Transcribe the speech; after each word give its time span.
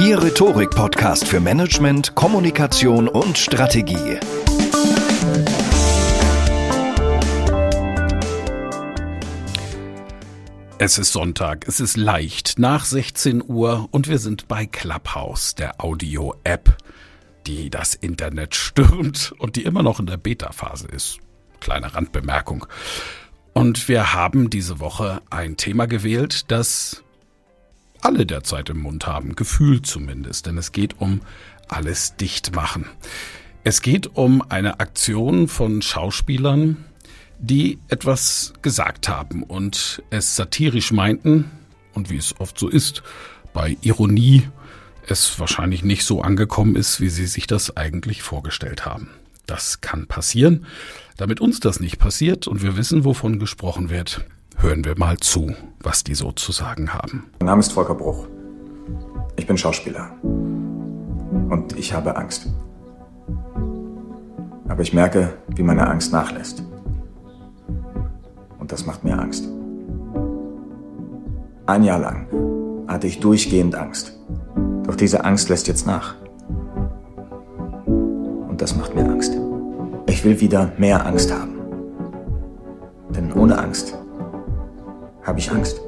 Ihr 0.00 0.22
Rhetorik-Podcast 0.22 1.28
für 1.28 1.40
Management, 1.40 2.14
Kommunikation 2.14 3.06
und 3.06 3.36
Strategie. 3.36 4.18
Es 10.78 10.96
ist 10.96 11.12
Sonntag, 11.12 11.68
es 11.68 11.80
ist 11.80 11.98
leicht, 11.98 12.58
nach 12.58 12.86
16 12.86 13.44
Uhr 13.46 13.88
und 13.90 14.08
wir 14.08 14.18
sind 14.18 14.48
bei 14.48 14.64
Clubhouse, 14.64 15.54
der 15.54 15.84
Audio-App, 15.84 16.78
die 17.46 17.68
das 17.68 17.94
Internet 17.94 18.54
stürmt 18.54 19.34
und 19.38 19.56
die 19.56 19.64
immer 19.64 19.82
noch 19.82 20.00
in 20.00 20.06
der 20.06 20.16
Beta-Phase 20.16 20.88
ist. 20.88 21.18
Kleine 21.60 21.94
Randbemerkung. 21.94 22.64
Und 23.52 23.86
wir 23.86 24.14
haben 24.14 24.48
diese 24.48 24.80
Woche 24.80 25.20
ein 25.28 25.58
Thema 25.58 25.84
gewählt, 25.84 26.50
das 26.50 27.04
alle 28.02 28.26
derzeit 28.26 28.70
im 28.70 28.78
Mund 28.78 29.06
haben, 29.06 29.36
gefühlt 29.36 29.86
zumindest, 29.86 30.46
denn 30.46 30.58
es 30.58 30.72
geht 30.72 31.00
um 31.00 31.20
alles 31.68 32.16
dicht 32.16 32.54
machen. 32.54 32.86
Es 33.62 33.82
geht 33.82 34.16
um 34.16 34.42
eine 34.48 34.80
Aktion 34.80 35.48
von 35.48 35.82
Schauspielern, 35.82 36.84
die 37.38 37.78
etwas 37.88 38.52
gesagt 38.62 39.08
haben 39.08 39.42
und 39.42 40.02
es 40.10 40.36
satirisch 40.36 40.92
meinten 40.92 41.50
und 41.94 42.10
wie 42.10 42.16
es 42.16 42.38
oft 42.40 42.58
so 42.58 42.68
ist, 42.68 43.02
bei 43.52 43.76
Ironie 43.82 44.48
es 45.06 45.38
wahrscheinlich 45.38 45.82
nicht 45.82 46.04
so 46.04 46.22
angekommen 46.22 46.76
ist, 46.76 47.00
wie 47.00 47.08
sie 47.08 47.26
sich 47.26 47.46
das 47.46 47.76
eigentlich 47.76 48.22
vorgestellt 48.22 48.86
haben. 48.86 49.10
Das 49.46 49.80
kann 49.80 50.06
passieren. 50.06 50.66
Damit 51.16 51.40
uns 51.40 51.60
das 51.60 51.80
nicht 51.80 51.98
passiert 51.98 52.46
und 52.46 52.62
wir 52.62 52.76
wissen, 52.76 53.04
wovon 53.04 53.38
gesprochen 53.38 53.90
wird, 53.90 54.24
hören 54.62 54.84
wir 54.84 54.98
mal 54.98 55.16
zu, 55.16 55.54
was 55.82 56.04
die 56.04 56.14
so 56.14 56.32
zu 56.32 56.52
sagen 56.52 56.92
haben. 56.92 57.30
Mein 57.40 57.46
Name 57.46 57.60
ist 57.60 57.72
Volker 57.72 57.94
Bruch. 57.94 58.26
Ich 59.36 59.46
bin 59.46 59.56
Schauspieler. 59.56 60.10
Und 60.22 61.78
ich 61.78 61.92
habe 61.94 62.16
Angst. 62.16 62.46
Aber 64.68 64.82
ich 64.82 64.92
merke, 64.92 65.32
wie 65.48 65.62
meine 65.62 65.86
Angst 65.88 66.12
nachlässt. 66.12 66.62
Und 68.58 68.70
das 68.70 68.84
macht 68.84 69.02
mir 69.02 69.18
Angst. 69.18 69.48
Ein 71.66 71.84
Jahr 71.84 71.98
lang 71.98 72.26
hatte 72.86 73.06
ich 73.06 73.20
durchgehend 73.20 73.74
Angst. 73.74 74.18
Doch 74.84 74.94
diese 74.94 75.24
Angst 75.24 75.48
lässt 75.48 75.68
jetzt 75.68 75.86
nach. 75.86 76.16
Und 77.86 78.56
das 78.58 78.76
macht 78.76 78.94
mir 78.94 79.04
Angst. 79.04 79.32
Ich 80.06 80.24
will 80.24 80.38
wieder 80.40 80.72
mehr 80.76 81.06
Angst 81.06 81.32
haben. 81.32 81.58
Denn 83.10 83.32
ohne 83.32 83.58
Angst 83.58 83.99
habe 85.22 85.38
ich 85.38 85.50
Angst. 85.50 85.80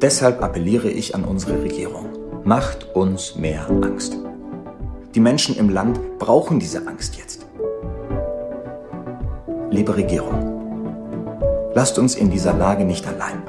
Deshalb 0.00 0.42
appelliere 0.42 0.88
ich 0.88 1.14
an 1.14 1.24
unsere 1.24 1.62
Regierung. 1.62 2.06
Macht 2.44 2.94
uns 2.96 3.36
mehr 3.36 3.68
Angst. 3.68 4.16
Die 5.14 5.20
Menschen 5.20 5.56
im 5.56 5.68
Land 5.68 6.18
brauchen 6.18 6.58
diese 6.58 6.86
Angst 6.88 7.16
jetzt. 7.16 7.46
Liebe 9.70 9.96
Regierung, 9.96 11.70
lasst 11.74 11.98
uns 11.98 12.14
in 12.14 12.30
dieser 12.30 12.52
Lage 12.52 12.84
nicht 12.84 13.06
allein. 13.06 13.42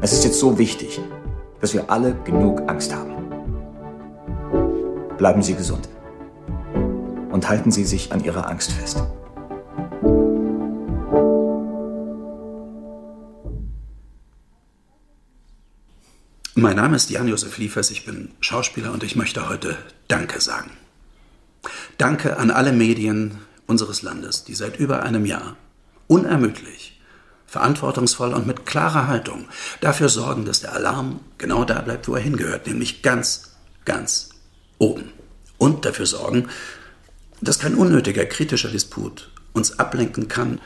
Es 0.00 0.12
ist 0.12 0.24
jetzt 0.24 0.40
so 0.40 0.58
wichtig, 0.58 1.00
dass 1.60 1.74
wir 1.74 1.90
alle 1.90 2.14
genug 2.24 2.62
Angst 2.68 2.94
haben. 2.94 3.12
Bleiben 5.16 5.42
Sie 5.42 5.54
gesund 5.54 5.88
und 7.30 7.48
halten 7.48 7.70
Sie 7.70 7.84
sich 7.84 8.12
an 8.12 8.22
Ihrer 8.22 8.50
Angst 8.50 8.72
fest. 8.72 9.02
Mein 16.58 16.76
Name 16.76 16.96
ist 16.96 17.10
Jan-Josef 17.10 17.58
Liefers, 17.58 17.90
ich 17.90 18.06
bin 18.06 18.30
Schauspieler 18.40 18.90
und 18.90 19.02
ich 19.02 19.14
möchte 19.14 19.46
heute 19.50 19.76
Danke 20.08 20.40
sagen. 20.40 20.70
Danke 21.98 22.38
an 22.38 22.50
alle 22.50 22.72
Medien 22.72 23.36
unseres 23.66 24.00
Landes, 24.00 24.44
die 24.44 24.54
seit 24.54 24.78
über 24.78 25.02
einem 25.02 25.26
Jahr 25.26 25.58
unermüdlich, 26.06 26.98
verantwortungsvoll 27.44 28.32
und 28.32 28.46
mit 28.46 28.64
klarer 28.64 29.06
Haltung 29.06 29.44
dafür 29.82 30.08
sorgen, 30.08 30.46
dass 30.46 30.60
der 30.60 30.72
Alarm 30.72 31.20
genau 31.36 31.66
da 31.66 31.82
bleibt, 31.82 32.08
wo 32.08 32.14
er 32.14 32.22
hingehört, 32.22 32.66
nämlich 32.66 33.02
ganz, 33.02 33.50
ganz 33.84 34.30
oben. 34.78 35.12
Und 35.58 35.84
dafür 35.84 36.06
sorgen, 36.06 36.48
dass 37.42 37.58
kein 37.58 37.74
unnötiger 37.74 38.24
kritischer 38.24 38.70
Disput 38.70 39.30
uns 39.52 39.78
ablenken 39.78 40.28
kann 40.28 40.62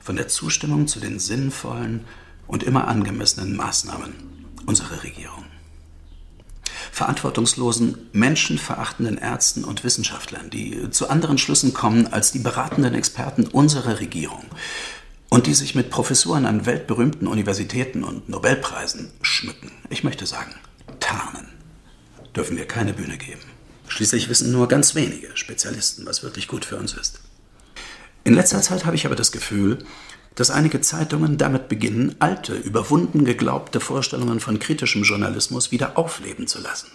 von 0.00 0.16
der 0.16 0.28
Zustimmung 0.28 0.88
zu 0.88 1.00
den 1.00 1.18
sinnvollen 1.18 2.06
und 2.46 2.62
immer 2.62 2.88
angemessenen 2.88 3.54
Maßnahmen 3.54 4.43
unsere 4.66 5.02
Regierung. 5.02 5.44
Verantwortungslosen, 6.92 8.08
menschenverachtenden 8.12 9.18
Ärzten 9.18 9.64
und 9.64 9.82
Wissenschaftlern, 9.82 10.50
die 10.50 10.90
zu 10.90 11.08
anderen 11.08 11.38
Schlüssen 11.38 11.74
kommen 11.74 12.06
als 12.06 12.30
die 12.30 12.38
beratenden 12.38 12.94
Experten 12.94 13.46
unserer 13.46 14.00
Regierung 14.00 14.44
und 15.28 15.46
die 15.46 15.54
sich 15.54 15.74
mit 15.74 15.90
Professuren 15.90 16.46
an 16.46 16.66
weltberühmten 16.66 17.26
Universitäten 17.26 18.04
und 18.04 18.28
Nobelpreisen 18.28 19.10
schmücken. 19.22 19.72
Ich 19.90 20.04
möchte 20.04 20.26
sagen, 20.26 20.54
tarnen 21.00 21.48
dürfen 22.36 22.56
wir 22.56 22.66
keine 22.66 22.92
Bühne 22.92 23.18
geben. 23.18 23.42
Schließlich 23.88 24.28
wissen 24.28 24.52
nur 24.52 24.68
ganz 24.68 24.94
wenige 24.94 25.36
Spezialisten, 25.36 26.06
was 26.06 26.22
wirklich 26.22 26.48
gut 26.48 26.64
für 26.64 26.76
uns 26.76 26.94
ist. 26.94 27.20
In 28.24 28.34
letzter 28.34 28.62
Zeit 28.62 28.86
habe 28.86 28.96
ich 28.96 29.06
aber 29.06 29.16
das 29.16 29.32
Gefühl, 29.32 29.84
dass 30.34 30.50
einige 30.50 30.80
Zeitungen 30.80 31.38
damit 31.38 31.68
beginnen, 31.68 32.16
alte, 32.18 32.54
überwunden 32.54 33.24
geglaubte 33.24 33.80
Vorstellungen 33.80 34.40
von 34.40 34.58
kritischem 34.58 35.02
Journalismus 35.02 35.70
wieder 35.70 35.96
aufleben 35.96 36.46
zu 36.46 36.60
lassen. 36.60 36.88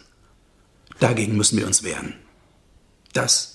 Dagegen 1.00 1.38
müssen 1.38 1.58
wir 1.58 1.66
uns 1.66 1.84
wehren. 1.84 2.16
Das 3.14 3.54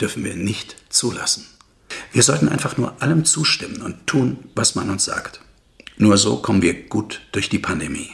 dürfen 0.00 0.24
wir 0.24 0.36
nicht 0.36 0.76
zulassen. 0.90 1.46
Wir 2.12 2.22
sollten 2.22 2.48
einfach 2.48 2.76
nur 2.76 3.00
allem 3.00 3.24
zustimmen 3.24 3.82
und 3.82 4.06
tun, 4.06 4.50
was 4.54 4.74
man 4.74 4.90
uns 4.90 5.04
sagt. 5.04 5.40
Nur 5.96 6.18
so 6.18 6.36
kommen 6.36 6.60
wir 6.60 6.88
gut 6.88 7.22
durch 7.32 7.48
die 7.48 7.58
Pandemie. 7.58 8.10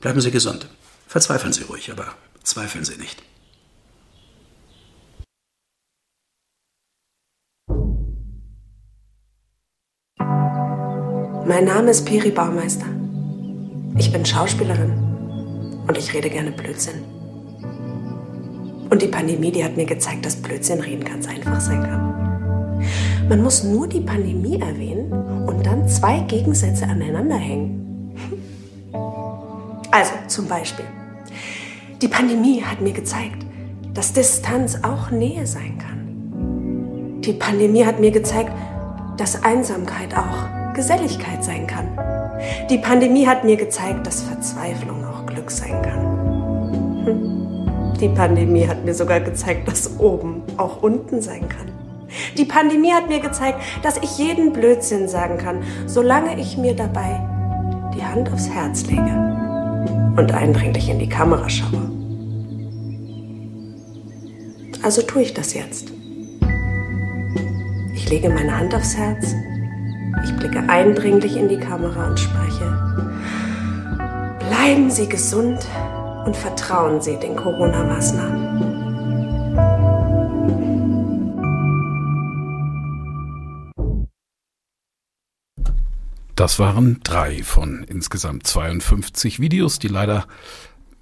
Bleiben 0.00 0.20
Sie 0.20 0.30
gesund. 0.30 0.68
Verzweifeln 1.06 1.52
Sie 1.52 1.62
ruhig, 1.62 1.92
aber 1.92 2.14
zweifeln 2.42 2.84
Sie 2.84 2.96
nicht. 2.96 3.22
Mein 11.48 11.66
Name 11.66 11.92
ist 11.92 12.04
Peri 12.04 12.32
Baumeister. 12.32 12.86
Ich 13.96 14.10
bin 14.10 14.26
Schauspielerin 14.26 14.92
und 15.86 15.96
ich 15.96 16.12
rede 16.12 16.28
gerne 16.28 16.50
Blödsinn. 16.50 17.04
Und 18.90 19.00
die 19.00 19.06
Pandemie, 19.06 19.52
die 19.52 19.62
hat 19.62 19.76
mir 19.76 19.86
gezeigt, 19.86 20.26
dass 20.26 20.34
Blödsinn 20.34 20.80
reden 20.80 21.04
ganz 21.04 21.28
einfach 21.28 21.60
sein 21.60 21.84
kann. 21.84 22.84
Man 23.28 23.44
muss 23.44 23.62
nur 23.62 23.86
die 23.86 24.00
Pandemie 24.00 24.60
erwähnen 24.60 25.12
und 25.46 25.64
dann 25.64 25.88
zwei 25.88 26.18
Gegensätze 26.26 26.84
aneinander 26.84 27.36
hängen. 27.36 28.12
Also 29.92 30.14
zum 30.26 30.48
Beispiel, 30.48 30.86
die 32.02 32.08
Pandemie 32.08 32.64
hat 32.64 32.80
mir 32.80 32.92
gezeigt, 32.92 33.46
dass 33.94 34.12
Distanz 34.12 34.80
auch 34.82 35.12
Nähe 35.12 35.46
sein 35.46 35.78
kann. 35.78 37.20
Die 37.20 37.34
Pandemie 37.34 37.86
hat 37.86 38.00
mir 38.00 38.10
gezeigt, 38.10 38.50
dass 39.16 39.44
Einsamkeit 39.44 40.12
auch 40.16 40.55
Geselligkeit 40.76 41.42
sein 41.42 41.66
kann. 41.66 41.88
Die 42.68 42.76
Pandemie 42.76 43.26
hat 43.26 43.44
mir 43.44 43.56
gezeigt, 43.56 44.06
dass 44.06 44.22
Verzweiflung 44.22 45.04
auch 45.06 45.24
Glück 45.24 45.50
sein 45.50 45.80
kann. 45.80 47.06
Hm. 47.06 47.94
Die 47.98 48.10
Pandemie 48.10 48.68
hat 48.68 48.84
mir 48.84 48.94
sogar 48.94 49.20
gezeigt, 49.20 49.66
dass 49.66 49.98
oben 49.98 50.42
auch 50.58 50.82
unten 50.82 51.22
sein 51.22 51.48
kann. 51.48 51.72
Die 52.36 52.44
Pandemie 52.44 52.92
hat 52.92 53.08
mir 53.08 53.20
gezeigt, 53.20 53.58
dass 53.82 53.96
ich 53.96 54.18
jeden 54.18 54.52
Blödsinn 54.52 55.08
sagen 55.08 55.38
kann, 55.38 55.62
solange 55.86 56.38
ich 56.38 56.58
mir 56.58 56.76
dabei 56.76 57.26
die 57.96 58.04
Hand 58.04 58.30
aufs 58.30 58.50
Herz 58.50 58.84
lege 58.86 59.00
und 60.16 60.32
eindringlich 60.32 60.90
in 60.90 60.98
die 60.98 61.08
Kamera 61.08 61.48
schaue. 61.48 61.90
Also 64.82 65.00
tue 65.02 65.22
ich 65.22 65.32
das 65.32 65.54
jetzt. 65.54 65.90
Ich 67.94 68.10
lege 68.10 68.28
meine 68.28 68.56
Hand 68.56 68.74
aufs 68.74 68.94
Herz, 68.96 69.34
ich 70.24 70.34
blicke 70.36 70.68
eindringlich 70.68 71.36
in 71.36 71.48
die 71.48 71.58
Kamera 71.58 72.08
und 72.08 72.18
spreche. 72.18 72.66
Bleiben 74.48 74.90
Sie 74.90 75.08
gesund 75.08 75.66
und 76.24 76.36
vertrauen 76.36 77.00
Sie 77.00 77.16
den 77.16 77.36
Corona-Maßnahmen. 77.36 78.86
Das 86.36 86.58
waren 86.58 87.00
drei 87.02 87.42
von 87.42 87.82
insgesamt 87.84 88.46
52 88.46 89.40
Videos, 89.40 89.78
die 89.78 89.88
leider, 89.88 90.26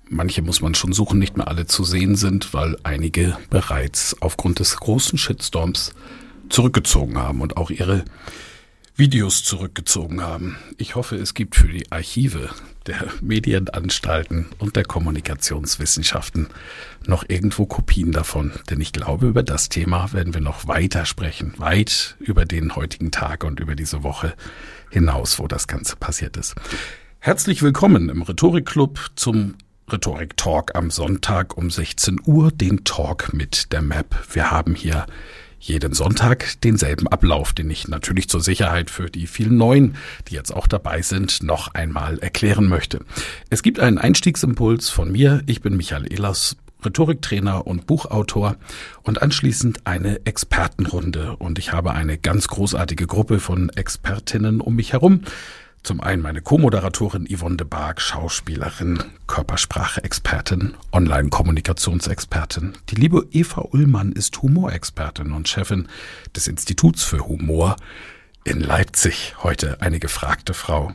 manche 0.09 0.43
muss 0.43 0.61
man 0.61 0.77
schon 0.77 0.93
suchen, 0.93 1.19
nicht 1.19 1.37
mehr 1.37 1.49
alle 1.49 1.67
zu 1.67 1.83
sehen 1.83 2.15
sind, 2.15 2.55
weil 2.55 2.77
einige 2.85 3.37
bereits 3.51 4.17
aufgrund 4.23 4.61
des 4.61 4.77
großen 4.77 5.19
Shitstorms 5.19 5.93
zurückgezogen 6.51 7.19
haben 7.19 7.41
und 7.41 7.57
auch 7.57 7.71
ihre 7.71 8.05
Videos 8.97 9.43
zurückgezogen 9.43 10.23
haben. 10.23 10.57
Ich 10.79 10.95
hoffe, 10.95 11.17
es 11.17 11.35
gibt 11.35 11.57
für 11.57 11.67
die 11.67 11.91
Archive 11.91 12.51
der 12.87 13.09
Medienanstalten 13.21 14.47
und 14.59 14.77
der 14.77 14.85
Kommunikationswissenschaften 14.85 16.47
noch 17.05 17.25
irgendwo 17.27 17.67
Kopien 17.67 18.13
davon. 18.13 18.53
Denn 18.71 18.81
ich 18.81 18.93
glaube, 18.93 19.27
über 19.27 19.43
das 19.43 19.69
Thema 19.69 20.13
werden 20.13 20.33
wir 20.33 20.41
noch 20.41 20.69
weiter 20.69 21.07
sprechen, 21.07 21.55
weit 21.57 22.15
über 22.21 22.45
den 22.45 22.77
heutigen 22.77 23.11
Tag 23.11 23.43
und 23.43 23.59
über 23.59 23.75
diese 23.75 24.05
Woche 24.05 24.35
hinaus, 24.91 25.41
wo 25.41 25.49
das 25.49 25.67
Ganze 25.67 25.97
passiert 25.97 26.37
ist. 26.37 26.55
Herzlich 27.19 27.63
willkommen 27.63 28.09
im 28.11 28.23
Rhetorikclub 28.23 29.11
zum 29.17 29.57
Rhetorik 29.91 30.37
Talk 30.37 30.77
am 30.77 30.93
Sonntag 30.93 31.57
um 31.57 31.69
16 31.69 32.21
Uhr, 32.27 32.53
den 32.53 32.85
Talk 32.85 33.35
mit 33.35 33.73
der 33.73 33.83
Map. 33.83 34.15
Wir 34.33 34.53
haben 34.53 34.77
hier 34.77 35.07
jeden 35.65 35.95
Sonntag 35.95 36.61
denselben 36.61 37.09
Ablauf, 37.09 37.55
den 37.55 37.71
ich 37.71 37.89
natürlich 37.89 38.29
zur 38.29 38.43
Sicherheit 38.43 38.91
für 38.91 39.09
die 39.09 39.27
vielen 39.27 39.57
Neuen, 39.57 39.97
die 40.29 40.35
jetzt 40.35 40.55
auch 40.55 40.67
dabei 40.67 41.01
sind, 41.01 41.43
noch 41.43 41.73
einmal 41.73 42.19
erklären 42.19 42.69
möchte. 42.69 43.01
Es 43.49 43.63
gibt 43.63 43.81
einen 43.81 43.97
Einstiegsimpuls 43.97 44.91
von 44.91 45.11
mir. 45.11 45.43
Ich 45.47 45.63
bin 45.63 45.77
Michael 45.79 46.13
Ehlers, 46.13 46.59
Rhetoriktrainer 46.85 47.67
und 47.67 47.87
Buchautor 47.87 48.57
und 49.05 49.23
anschließend 49.23 49.87
eine 49.87 50.27
Expertenrunde. 50.27 51.37
Und 51.37 51.59
ich 51.59 51.73
habe 51.73 51.93
eine 51.93 52.19
ganz 52.19 52.49
großartige 52.49 53.07
Gruppe 53.07 53.41
von 53.41 53.71
Expertinnen 53.71 54.61
um 54.61 54.77
mich 54.77 54.93
herum. 54.93 55.23
Zum 55.85 56.01
einen 56.01 56.23
meine 56.23 56.41
Co-Moderatorin 56.41 57.29
Yvonne 57.31 57.59
de 57.59 57.67
Barg, 57.67 58.01
Schauspielerin, 58.01 59.05
Körpersprache-Expertin, 59.27 60.73
Online-Kommunikationsexpertin. 60.93 62.73
Die 62.89 62.95
liebe 62.95 63.27
Eva 63.33 63.67
Ullmann 63.71 64.13
ist 64.13 64.41
Humorexpertin 64.41 65.33
und 65.33 65.47
Chefin 65.47 65.89
des 66.35 66.49
Instituts 66.49 67.05
für 67.05 67.29
Humor 67.29 67.77
in 68.45 68.61
Leipzig. 68.61 69.35
Heute 69.43 69.83
eine 69.83 70.01
gefragte 70.01 70.55
Frau. 70.55 70.95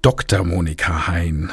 Dr. 0.00 0.44
Monika 0.44 1.08
Hein 1.08 1.50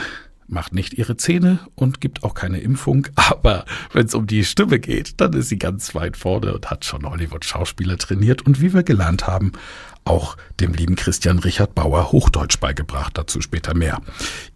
macht 0.51 0.73
nicht 0.75 0.93
ihre 0.93 1.17
Zähne 1.17 1.59
und 1.75 1.99
gibt 1.99 2.23
auch 2.23 2.35
keine 2.35 2.59
Impfung, 2.59 3.07
aber 3.15 3.65
wenn 3.93 4.05
es 4.05 4.13
um 4.13 4.27
die 4.27 4.43
Stimme 4.43 4.79
geht, 4.79 5.19
dann 5.19 5.33
ist 5.33 5.49
sie 5.49 5.57
ganz 5.57 5.95
weit 5.95 6.15
vorne 6.17 6.53
und 6.53 6.69
hat 6.69 6.85
schon 6.85 7.09
Hollywood-Schauspieler 7.09 7.97
trainiert 7.97 8.43
und 8.43 8.61
wie 8.61 8.73
wir 8.73 8.83
gelernt 8.83 9.25
haben, 9.25 9.53
auch 10.03 10.37
dem 10.59 10.73
lieben 10.73 10.95
Christian 10.95 11.39
Richard 11.39 11.75
Bauer 11.75 12.11
Hochdeutsch 12.11 12.59
beigebracht, 12.59 13.17
dazu 13.17 13.41
später 13.41 13.75
mehr. 13.75 14.01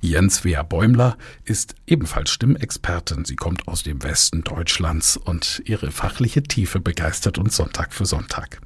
Jens 0.01 0.43
Wea 0.43 0.63
Bäumler 0.63 1.17
ist 1.43 1.75
ebenfalls 1.87 2.31
Stimmexpertin. 2.31 3.25
Sie 3.25 3.35
kommt 3.35 3.67
aus 3.67 3.83
dem 3.83 4.03
Westen 4.03 4.43
Deutschlands 4.43 5.17
und 5.17 5.61
ihre 5.65 5.91
fachliche 5.91 6.43
Tiefe 6.43 6.79
begeistert 6.79 7.37
uns 7.37 7.55
Sonntag 7.55 7.93
für 7.93 8.05
Sonntag. 8.05 8.59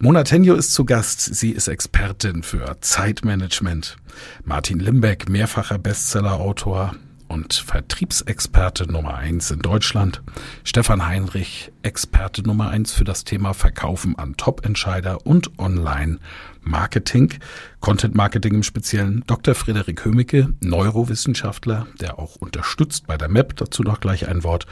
Mona 0.00 0.22
Tenjo 0.22 0.54
ist 0.54 0.74
zu 0.74 0.84
Gast. 0.84 1.20
Sie 1.20 1.50
ist 1.50 1.66
Expertin 1.66 2.42
für 2.42 2.76
Zeitmanagement. 2.80 3.96
Martin 4.44 4.78
Limbeck, 4.78 5.28
mehrfacher 5.28 5.78
Bestsellerautor 5.78 6.94
und 7.28 7.54
Vertriebsexperte 7.54 8.90
Nummer 8.90 9.14
eins 9.14 9.50
in 9.50 9.60
Deutschland. 9.60 10.22
Stefan 10.64 11.06
Heinrich, 11.06 11.70
Experte 11.82 12.42
Nummer 12.42 12.70
eins 12.70 12.92
für 12.92 13.04
das 13.04 13.24
Thema 13.24 13.54
Verkaufen 13.54 14.18
an 14.18 14.36
Top-Entscheider 14.36 15.26
und 15.26 15.58
Online-Marketing, 15.58 17.34
Content-Marketing 17.80 18.54
im 18.54 18.62
Speziellen. 18.62 19.24
Dr. 19.26 19.54
Frederik 19.54 20.04
Hömicke, 20.04 20.52
Neurowissenschaftler, 20.60 21.86
der 22.00 22.18
auch 22.18 22.36
unterstützt 22.36 23.06
bei 23.06 23.16
der 23.16 23.28
MAP, 23.28 23.56
dazu 23.56 23.82
noch 23.82 24.00
gleich 24.00 24.28
ein 24.28 24.42
Wort. 24.44 24.66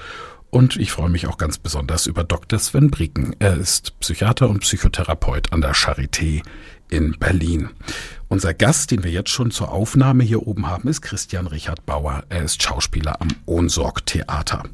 Und 0.51 0.77
ich 0.77 0.93
freue 0.93 1.11
mich 1.11 1.27
auch 1.27 1.39
ganz 1.39 1.59
besonders 1.59 2.07
über 2.07 2.25
Dr. 2.25 2.59
Sven 2.59 2.91
Brieken. 2.91 3.37
Er 3.39 3.57
ist 3.57 3.99
Psychiater 4.01 4.49
und 4.49 4.61
Psychotherapeut 4.61 5.53
an 5.53 5.61
der 5.61 5.75
Charité 5.75 6.43
in 6.89 7.17
Berlin. 7.19 7.71
Unser 8.29 8.55
Gast, 8.55 8.91
den 8.91 9.05
wir 9.05 9.13
jetzt 9.13 9.31
schon 9.31 9.53
zur 9.53 9.71
Aufnahme 9.71 10.25
hier 10.25 10.47
oben 10.47 10.67
haben, 10.67 10.89
ist 10.89 11.01
Christian 11.01 11.47
Richard 11.47 11.87
Bauer. 11.87 12.25
Er 12.29 12.43
ist 12.43 12.61
Schauspieler 12.61 13.21
am 13.21 13.29
Ohnsorg 13.47 14.05
Theater. 14.05 14.65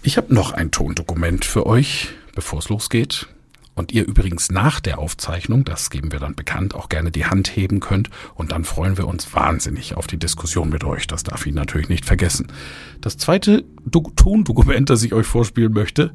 Ich 0.03 0.17
habe 0.19 0.35
noch 0.35 0.53
ein 0.53 0.71
Tondokument 0.71 1.45
für 1.45 1.67
euch, 1.67 2.09
bevor 2.35 2.59
es 2.59 2.69
losgeht. 2.69 3.29
Und 3.77 3.91
ihr 3.91 4.07
übrigens 4.07 4.53
nach 4.53 4.79
der 4.79 5.01
Aufzeichnung, 5.01 5.65
das 5.65 5.91
geben 5.91 6.13
wir 6.13 6.21
dann 6.21 6.37
bekannt, 6.37 6.77
auch 6.77 6.89
gerne 6.89 7.11
die 7.11 7.27
Hand 7.27 7.57
heben 7.57 7.81
könnt. 7.81 8.09
Und 8.35 8.53
dann 8.53 8.63
freuen 8.65 8.99
wir 8.99 9.09
uns 9.09 9.35
wahnsinnig 9.35 9.97
auf 9.97 10.07
die 10.07 10.19
Diskussion 10.19 10.69
mit 10.69 10.85
euch. 10.85 11.09
Das 11.09 11.25
darf 11.25 11.45
ich 11.47 11.55
natürlich 11.55 11.89
nicht 11.89 12.05
vergessen. 12.05 12.53
Das 13.01 13.17
zweite 13.17 13.65
Do 13.85 14.13
Tondokument, 14.15 14.91
das 14.91 15.03
ich 15.03 15.13
euch 15.13 15.27
vorspielen 15.27 15.73
möchte, 15.73 16.15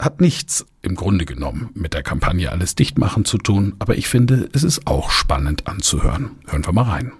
hat 0.00 0.20
nichts 0.20 0.66
im 0.82 0.96
Grunde 0.96 1.26
genommen 1.26 1.70
mit 1.74 1.94
der 1.94 2.02
Kampagne 2.02 2.50
Alles 2.50 2.74
dicht 2.74 2.98
machen 2.98 3.24
zu 3.24 3.38
tun. 3.38 3.74
Aber 3.78 3.96
ich 3.96 4.08
finde, 4.08 4.48
es 4.52 4.64
ist 4.64 4.86
auch 4.86 5.10
spannend 5.10 5.68
anzuhören. 5.68 6.32
Hören 6.48 6.66
wir 6.66 6.72
mal 6.72 6.84
rein. 6.84 7.12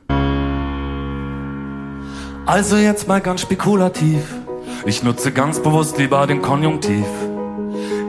Also 2.50 2.78
jetzt 2.78 3.06
mal 3.06 3.20
ganz 3.20 3.42
spekulativ. 3.42 4.24
Ich 4.84 5.04
nutze 5.04 5.30
ganz 5.30 5.60
bewusst 5.60 5.98
lieber 5.98 6.26
den 6.26 6.42
Konjunktiv. 6.42 7.06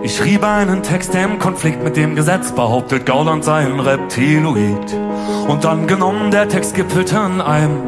Ich 0.01 0.17
schriebe 0.17 0.47
einen 0.47 0.81
Text, 0.81 1.13
der 1.13 1.25
im 1.25 1.37
Konflikt 1.37 1.83
mit 1.83 1.95
dem 1.95 2.15
Gesetz 2.15 2.51
behauptet, 2.51 3.05
Gauland 3.05 3.43
sei 3.43 3.67
ein 3.67 3.79
Reptiloid. 3.79 4.97
Und 5.47 5.63
dann 5.63 5.85
genommen, 5.85 6.31
der 6.31 6.49
Text 6.49 6.73
gipfelte 6.73 7.17
in 7.17 7.39
einem 7.39 7.83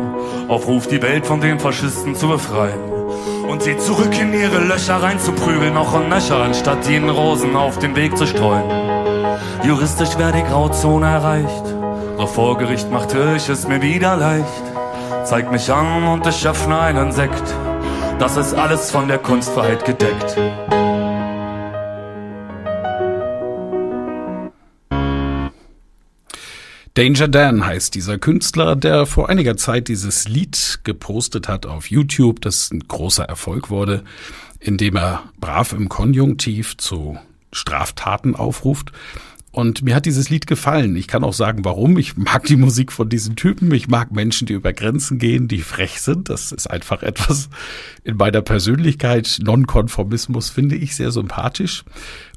Aufruf, 0.47 0.85
die 0.85 1.01
Welt 1.01 1.25
von 1.25 1.41
den 1.41 1.59
Faschisten 1.59 2.13
zu 2.13 2.27
befreien. 2.27 2.83
Und 3.49 3.63
sie 3.63 3.75
zurück 3.77 4.15
in 4.21 4.31
ihre 4.31 4.59
Löcher 4.59 5.01
reinzuprügeln, 5.01 5.73
noch 5.73 5.95
und 5.95 6.07
nöcher, 6.07 6.37
anstatt 6.37 6.87
ihnen 6.87 7.09
Rosen 7.09 7.55
auf 7.55 7.79
den 7.79 7.95
Weg 7.95 8.15
zu 8.15 8.27
streuen. 8.27 8.69
Juristisch 9.63 10.19
wäre 10.19 10.33
die 10.33 10.43
Grauzone 10.43 11.07
erreicht, 11.07 11.65
doch 12.15 12.29
vor 12.29 12.59
Gericht 12.59 12.91
machte 12.91 13.33
ich 13.37 13.49
es 13.49 13.67
mir 13.67 13.81
wieder 13.81 14.17
leicht 14.17 14.72
Zeig 15.25 15.49
mich 15.51 15.71
an 15.71 16.03
und 16.03 16.27
ich 16.27 16.45
öffne 16.45 16.77
einen 16.77 17.13
Sekt. 17.13 17.43
Das 18.19 18.35
ist 18.35 18.53
alles 18.53 18.91
von 18.91 19.07
der 19.07 19.19
Kunstfreiheit 19.19 19.85
gedeckt. 19.85 20.37
Danger 26.95 27.27
Dan 27.29 27.65
heißt 27.65 27.95
dieser 27.95 28.17
Künstler, 28.17 28.75
der 28.75 29.05
vor 29.05 29.29
einiger 29.29 29.55
Zeit 29.55 29.87
dieses 29.87 30.27
Lied 30.27 30.81
gepostet 30.83 31.47
hat 31.47 31.65
auf 31.65 31.89
YouTube, 31.89 32.41
das 32.41 32.69
ein 32.71 32.81
großer 32.81 33.23
Erfolg 33.23 33.69
wurde, 33.69 34.03
indem 34.59 34.97
er 34.97 35.23
brav 35.39 35.71
im 35.71 35.87
Konjunktiv 35.87 36.77
zu 36.77 37.17
Straftaten 37.53 38.35
aufruft 38.35 38.91
und 39.53 39.83
mir 39.83 39.93
hat 39.93 40.07
dieses 40.07 40.31
Lied 40.31 40.47
gefallen. 40.47 40.95
Ich 40.95 41.07
kann 41.07 41.23
auch 41.23 41.31
sagen, 41.31 41.63
warum. 41.63 41.99
Ich 41.99 42.17
mag 42.17 42.43
die 42.45 42.55
Musik 42.55 42.91
von 42.91 43.07
diesen 43.07 43.35
Typen. 43.35 43.71
Ich 43.71 43.87
mag 43.87 44.11
Menschen, 44.11 44.47
die 44.47 44.53
über 44.53 44.73
Grenzen 44.73 45.19
gehen, 45.19 45.47
die 45.47 45.61
frech 45.61 46.01
sind. 46.01 46.27
Das 46.27 46.51
ist 46.51 46.65
einfach 46.65 47.03
etwas 47.03 47.49
in 48.03 48.17
meiner 48.17 48.41
Persönlichkeit. 48.41 49.37
Nonkonformismus 49.43 50.49
finde 50.49 50.75
ich 50.75 50.95
sehr 50.95 51.11
sympathisch. 51.11 51.85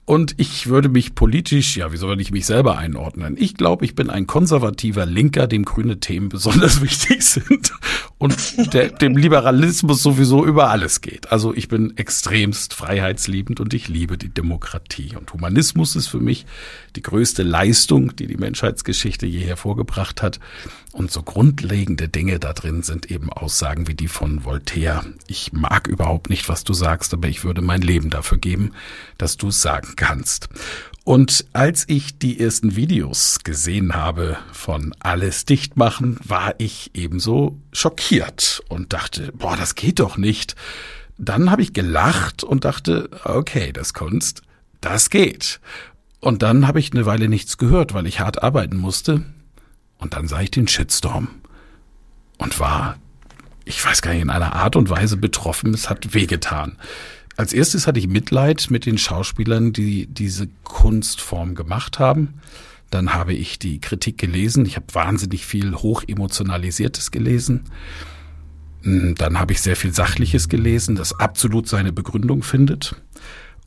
Und 0.07 0.35
ich 0.37 0.69
würde 0.69 0.89
mich 0.89 1.17
politisch, 1.17 1.77
ja, 1.77 1.91
wie 1.91 1.97
soll 1.97 2.21
ich 2.21 2.31
mich 2.31 2.47
selber 2.47 2.79
einordnen? 2.79 3.35
Ich 3.37 3.55
glaube, 3.55 3.85
ich 3.85 3.97
bin 3.97 4.09
ein 4.09 4.29
konservativer 4.29 5.05
Linker, 5.05 5.49
dem 5.49 5.65
grüne 5.65 5.99
Themen 5.99 6.29
besonders 6.29 6.81
wichtig 6.83 7.25
sind 7.25 7.73
und 8.19 8.73
der, 8.73 8.91
dem 8.91 9.17
Liberalismus 9.17 10.05
sowieso 10.05 10.47
über 10.47 10.71
alles 10.71 11.01
geht. 11.01 11.33
Also 11.33 11.53
ich 11.53 11.67
bin 11.67 11.97
extremst 11.97 12.73
freiheitsliebend 12.73 13.59
und 13.59 13.75
ich 13.75 13.89
liebe 13.89 14.17
die 14.17 14.29
Demokratie. 14.29 15.17
Und 15.17 15.33
Humanismus 15.33 15.97
ist 15.97 16.07
für 16.07 16.21
mich 16.21 16.47
die 16.95 17.03
größte 17.03 17.43
Leistung, 17.43 18.15
die 18.15 18.29
die 18.29 18.37
Menschheitsgeschichte 18.37 19.27
je 19.27 19.41
hervorgebracht 19.41 20.23
hat. 20.23 20.39
Und 20.93 21.11
so 21.11 21.23
grundlegende 21.23 22.09
Dinge 22.09 22.39
da 22.39 22.55
drin 22.55 22.83
sind 22.83 23.11
eben 23.11 23.31
Aussagen 23.31 23.87
wie 23.87 23.95
die 23.95 24.09
von 24.09 24.45
Voltaire. 24.47 25.05
Ich 25.27 25.53
mag 25.53 25.89
überhaupt 25.89 26.31
nicht, 26.31 26.49
was 26.49 26.65
du 26.65 26.73
sagst, 26.73 27.13
aber 27.13 27.29
ich 27.29 27.45
würde 27.45 27.61
mein 27.61 27.83
Leben 27.83 28.09
dafür 28.09 28.39
geben, 28.39 28.71
dass 29.19 29.37
du 29.37 29.49
es 29.49 29.61
sagen 29.61 29.96
kannst. 29.97 30.49
Und 31.05 31.45
als 31.53 31.85
ich 31.89 32.19
die 32.19 32.41
ersten 32.41 32.75
Videos 32.75 33.39
gesehen 33.45 33.95
habe 33.95 34.39
von 34.53 34.93
Alles 34.99 35.45
dicht 35.45 35.77
machen, 35.77 36.19
war 36.25 36.55
ich 36.59 36.91
ebenso 36.95 37.61
schockiert 37.73 38.63
und 38.69 38.93
dachte, 38.93 39.31
boah, 39.33 39.57
das 39.57 39.77
geht 39.77 40.01
doch 40.01 40.17
nicht. 40.17 40.57
Dann 41.17 41.51
habe 41.51 41.63
ich 41.63 41.73
gelacht 41.73 42.43
und 42.43 42.65
dachte, 42.65 43.09
okay, 43.25 43.73
das 43.73 43.95
Kunst, 43.95 44.43
das 44.81 45.09
geht. 45.09 45.61
Und 46.21 46.43
dann 46.43 46.67
habe 46.67 46.81
ich 46.81 46.91
eine 46.93 47.07
Weile 47.07 47.29
nichts 47.29 47.57
gehört, 47.57 47.95
weil 47.95 48.09
ich 48.09 48.19
hart 48.19 48.43
arbeiten 48.43 48.77
musste. 48.77 49.23
Und 49.99 50.15
dann 50.15 50.27
sah 50.27 50.41
ich 50.41 50.51
den 50.51 50.67
Shitstorm 50.67 51.29
und 52.39 52.59
war, 52.59 52.97
ich 53.65 53.85
weiß 53.85 54.03
gar 54.03 54.13
nicht, 54.13 54.23
in 54.23 54.31
einer 54.31 54.55
Art 54.55 54.77
und 54.77 54.91
Weise 54.91 55.17
betroffen. 55.17 55.73
Es 55.73 55.89
hat 55.89 56.15
wehgetan. 56.15 56.79
Als 57.37 57.53
erstes 57.53 57.87
hatte 57.87 57.99
ich 57.99 58.09
Mitleid 58.09 58.69
mit 58.71 58.87
den 58.87 58.97
Schauspielern, 58.97 59.73
die 59.73 60.07
diese 60.07 60.49
Kunstform 60.65 61.55
gemacht 61.55 61.99
haben. 61.99 62.35
Dann 62.91 63.13
habe 63.13 63.35
ich 63.35 63.59
die 63.59 63.81
Kritik 63.81 64.17
gelesen. 64.17 64.65
Ich 64.65 64.77
habe 64.77 64.87
wahnsinnig 64.93 65.45
viel 65.45 65.75
hochemotionalisiertes 65.75 67.11
gelesen. 67.11 67.65
Hm, 68.83 69.17
dann 69.17 69.39
habe 69.39 69.53
ich 69.53 69.61
sehr 69.61 69.77
viel 69.77 69.93
Sachliches 69.93 70.49
gelesen, 70.49 70.97
das 70.97 71.19
absolut 71.19 71.69
seine 71.69 71.93
Begründung 71.93 72.43
findet. 72.43 72.95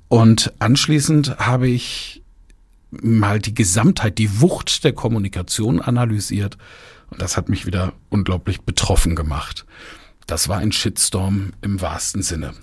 Und 0.08 0.54
anschließend 0.60 1.38
habe 1.38 1.68
ich 1.68 2.24
mal 2.90 3.40
die 3.40 3.54
Gesamtheit, 3.54 4.18
die 4.18 4.42
Wucht 4.42 4.84
der 4.84 4.94
Kommunikation 4.94 5.80
analysiert. 5.80 6.58
Und 7.12 7.22
das 7.22 7.38
hat 7.38 7.50
mich 7.50 7.66
wieder 7.66 7.94
unglaublich 8.10 8.62
betroffen 8.62 9.16
gemacht. 9.16 9.66
Das 10.26 10.48
war 10.48 10.58
ein 10.58 10.72
Shitstorm 10.72 11.54
im 11.62 11.82
wahrsten 11.82 12.24
Sinne. 12.24 12.54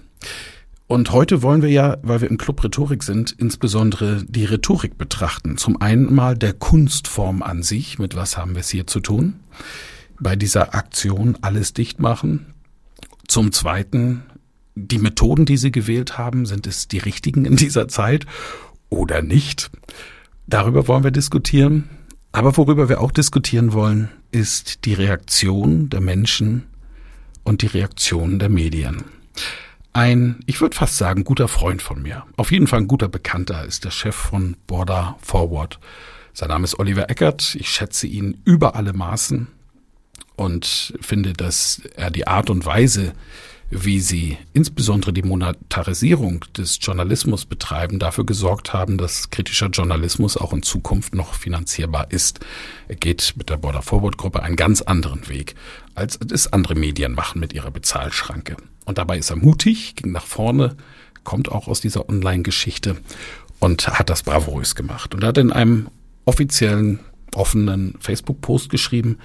Und 0.89 1.11
heute 1.11 1.43
wollen 1.43 1.63
wir 1.63 1.71
ja, 1.71 1.97
weil 2.03 2.21
wir 2.21 2.31
im 2.31 2.39
Club 2.39 2.63
Rhetorik 2.63 3.03
sind, 3.03 3.33
insbesondere 3.33 4.25
die 4.29 4.45
Rhetorik 4.45 4.97
betrachten. 4.97 5.57
Zum 5.57 5.81
einen 5.81 6.15
mal 6.15 6.37
der 6.37 6.53
Kunstform 6.53 7.43
an 7.43 7.63
sich, 7.63 7.99
mit 7.99 8.15
was 8.15 8.39
haben 8.39 8.55
wir 8.55 8.61
es 8.61 8.69
hier 8.69 8.87
zu 8.87 9.01
tun? 9.01 9.41
Bei 10.21 10.37
dieser 10.37 10.75
Aktion 10.75 11.37
alles 11.41 11.75
dicht 11.75 11.99
machen. 11.99 12.55
Zum 13.27 13.51
zweiten 13.51 14.23
die 14.77 14.99
Methoden, 14.99 15.47
die 15.47 15.57
Sie 15.57 15.73
gewählt 15.73 16.19
haben, 16.19 16.47
sind 16.47 16.67
es 16.67 16.87
die 16.87 16.99
richtigen 16.99 17.45
in 17.47 17.57
dieser 17.57 17.89
Zeit 17.89 18.27
oder 18.91 19.23
nicht? 19.23 19.71
Darüber 20.47 20.87
wollen 20.87 21.03
wir 21.03 21.11
diskutieren. 21.11 21.89
Aber 22.31 22.57
worüber 22.57 22.89
wir 22.89 23.01
auch 23.01 23.11
diskutieren 23.11 23.73
wollen, 23.73 24.11
ist 24.31 24.85
die 24.85 24.93
Reaktion 24.93 25.89
der 25.89 26.03
Menschen 26.03 26.67
und 27.43 27.63
die 27.63 27.67
Reaktion 27.67 28.39
der 28.39 28.51
Medien. 28.51 29.05
Ein, 29.97 30.41
ich 30.45 30.61
würde 30.61 30.77
fast 30.77 30.99
sagen, 30.99 31.25
guter 31.25 31.49
Freund 31.49 31.81
von 31.81 32.03
mir, 32.03 32.25
auf 32.37 32.53
jeden 32.53 32.67
Fall 32.67 32.81
ein 32.81 32.87
guter 32.87 33.09
Bekannter, 33.09 33.65
ist 33.65 33.83
der 33.87 33.91
Chef 33.91 34.15
von 34.15 34.55
Border 34.67 35.17
Forward. 35.23 35.81
Sein 36.35 36.51
Name 36.51 36.65
ist 36.65 36.79
Oliver 36.79 37.09
Eckert. 37.09 37.55
Ich 37.59 37.71
schätze 37.71 38.07
ihn 38.07 38.43
über 38.45 38.77
alle 38.77 38.93
Maßen 38.93 39.47
und 40.37 40.93
finde, 41.01 41.33
dass 41.33 41.81
er 41.95 42.11
die 42.11 42.27
Art 42.27 42.51
und 42.51 42.67
Weise, 42.67 43.15
wie 43.71 44.01
sie 44.01 44.37
insbesondere 44.53 45.15
die 45.15 45.23
Monetarisierung 45.23 46.45
des 46.55 46.79
Journalismus 46.83 47.47
betreiben, 47.47 47.99
dafür 47.99 48.27
gesorgt 48.27 48.75
haben, 48.75 48.99
dass 48.99 49.31
kritischer 49.31 49.69
Journalismus 49.69 50.37
auch 50.37 50.53
in 50.53 50.63
Zukunft 50.63 51.15
noch 51.15 51.33
finanzierbar 51.33 52.11
ist. 52.11 52.41
Er 52.89 52.97
geht 52.97 53.33
mit 53.39 53.49
der 53.49 53.57
Border 53.57 53.81
Forward 53.81 54.19
Gruppe 54.19 54.43
einen 54.43 54.57
ganz 54.57 54.83
anderen 54.83 55.27
Weg, 55.31 55.55
als 55.95 56.19
es 56.31 56.53
andere 56.53 56.75
Medien 56.75 57.15
machen 57.15 57.41
mit 57.41 57.55
ihrer 57.55 57.71
Bezahlschranke. 57.71 58.59
Und 58.87 58.99
dabei 58.99 59.19
ist 59.19 59.31
er 59.31 59.37
mutig, 59.37 59.97
ging 59.97 60.13
nach 60.13 60.27
vorne, 60.27 60.77
kommt 61.25 61.51
auch 61.53 61.69
aus 61.69 61.83
dieser 61.83 62.09
Online-Geschichte 62.09 62.97
und 63.61 63.87
hat 63.87 64.09
das 64.09 64.23
bravourös 64.23 64.75
gemacht. 64.75 65.15
Und 65.15 65.23
hat 65.25 65.37
in 65.37 65.53
einem 65.53 65.89
offiziellen, 66.25 67.01
offenen 67.35 67.97
Facebook-Post 68.01 68.71
geschrieben, 68.71 69.19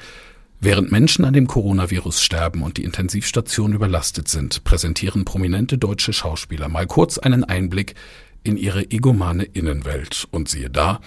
Während 0.63 0.91
Menschen 0.91 1.25
an 1.25 1.33
dem 1.33 1.47
Coronavirus 1.47 2.21
sterben 2.21 2.61
und 2.61 2.77
die 2.77 2.83
Intensivstationen 2.83 3.75
überlastet 3.75 4.27
sind, 4.27 4.63
präsentieren 4.63 5.25
prominente 5.25 5.79
deutsche 5.79 6.13
Schauspieler 6.13 6.69
mal 6.69 6.85
kurz 6.85 7.17
einen 7.17 7.43
Einblick 7.43 7.95
in 8.43 8.57
ihre 8.57 8.91
egomane 8.91 9.43
Innenwelt. 9.43 10.27
Und 10.29 10.49
siehe 10.49 10.69
da, 10.69 11.01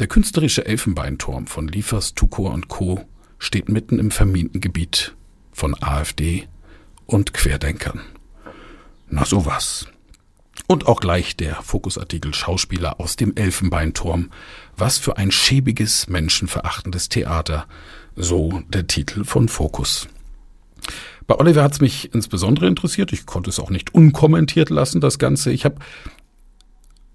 der 0.00 0.08
künstlerische 0.08 0.66
Elfenbeinturm 0.66 1.46
von 1.46 1.68
Liefers, 1.68 2.14
Tukor 2.14 2.52
und 2.52 2.66
Co. 2.66 3.06
steht 3.38 3.68
mitten 3.68 4.00
im 4.00 4.10
vermienten 4.10 4.60
Gebiet 4.60 5.14
von 5.52 5.80
AfD 5.80 6.48
und 7.06 7.32
Querdenkern. 7.32 8.00
Na 9.08 9.24
sowas. 9.24 9.86
Und 10.66 10.86
auch 10.86 11.00
gleich 11.00 11.36
der 11.36 11.56
Fokusartikel 11.62 12.34
Schauspieler 12.34 12.98
aus 13.00 13.16
dem 13.16 13.36
Elfenbeinturm. 13.36 14.30
Was 14.76 14.98
für 14.98 15.16
ein 15.16 15.30
schäbiges, 15.30 16.08
menschenverachtendes 16.08 17.08
Theater. 17.08 17.66
So 18.16 18.62
der 18.68 18.86
Titel 18.86 19.24
von 19.24 19.48
Fokus. 19.48 20.08
Bei 21.26 21.36
Oliver 21.36 21.62
hat's 21.62 21.80
mich 21.80 22.12
insbesondere 22.14 22.66
interessiert. 22.66 23.12
Ich 23.12 23.26
konnte 23.26 23.50
es 23.50 23.58
auch 23.58 23.70
nicht 23.70 23.94
unkommentiert 23.94 24.70
lassen, 24.70 25.00
das 25.00 25.18
Ganze. 25.18 25.52
Ich 25.52 25.64
habe 25.64 25.76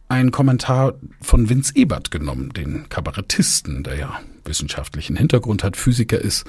einen 0.08 0.32
Kommentar 0.32 0.96
von 1.22 1.50
Vince 1.50 1.74
Ebert 1.76 2.12
genommen, 2.12 2.52
den 2.52 2.90
Kabarettisten, 2.90 3.84
der 3.84 3.96
ja 3.96 4.20
wissenschaftlichen 4.46 5.16
Hintergrund 5.16 5.64
hat, 5.64 5.78
Physiker 5.78 6.20
ist. 6.20 6.46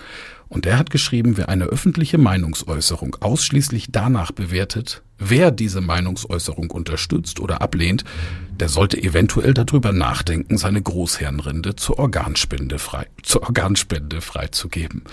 Und 0.49 0.65
der 0.67 0.79
hat 0.79 0.91
geschrieben, 0.91 1.37
wer 1.37 1.49
eine 1.49 1.65
öffentliche 1.65 2.19
Meinungsäußerung 2.19 3.17
ausschließlich 3.21 3.87
danach 3.91 4.33
bewertet, 4.33 5.03
wer 5.19 5.51
diese 5.51 5.81
Meinungsäußerung 5.81 6.71
unterstützt 6.71 7.41
oder 7.41 7.63
ablehnt, 7.63 8.05
der 8.51 8.69
sollte 8.69 9.03
eventuell 9.03 9.55
darüber 9.55 9.93
nachdenken, 9.93 10.59
seine 10.59 10.83
Großhirnrinde 10.83 11.77
zur 11.77 11.99
Organspende 11.99 12.79
frei, 12.79 13.07
zur 13.23 13.43
Organspende 13.43 14.21
freizugeben. 14.21 15.05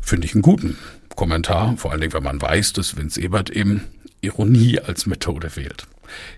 Finde 0.00 0.26
ich 0.26 0.34
einen 0.34 0.42
guten 0.42 0.76
Kommentar, 1.16 1.76
vor 1.76 1.90
allen 1.90 2.00
Dingen, 2.00 2.12
wenn 2.12 2.22
man 2.22 2.40
weiß, 2.40 2.74
dass 2.74 2.96
Vince 2.96 3.20
Ebert 3.20 3.50
eben 3.50 3.82
Ironie 4.20 4.78
als 4.80 5.06
Methode 5.06 5.56
wählt. 5.56 5.86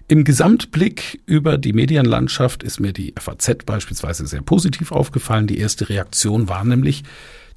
Im 0.08 0.24
Gesamtblick 0.24 1.20
über 1.26 1.58
die 1.58 1.72
Medienlandschaft 1.72 2.62
ist 2.62 2.80
mir 2.80 2.92
die 2.92 3.14
FAZ 3.18 3.64
beispielsweise 3.64 4.26
sehr 4.26 4.42
positiv 4.42 4.92
aufgefallen. 4.92 5.46
Die 5.46 5.58
erste 5.58 5.88
Reaktion 5.88 6.48
war 6.48 6.64
nämlich 6.64 7.04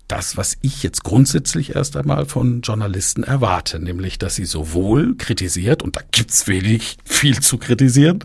das, 0.10 0.38
was 0.38 0.58
ich 0.62 0.84
jetzt 0.84 1.04
grundsätzlich 1.04 1.76
erst 1.76 1.96
einmal 1.96 2.26
von 2.26 2.62
Journalisten 2.62 3.24
erwarte, 3.24 3.80
nämlich, 3.80 4.18
dass 4.18 4.36
sie 4.36 4.46
sowohl 4.46 5.16
kritisiert, 5.16 5.84
und 5.84 5.96
da 5.96 6.02
gibt's 6.12 6.48
wenig 6.48 6.98
viel 7.06 7.40
zu 7.40 7.58
kritisieren, 7.58 8.24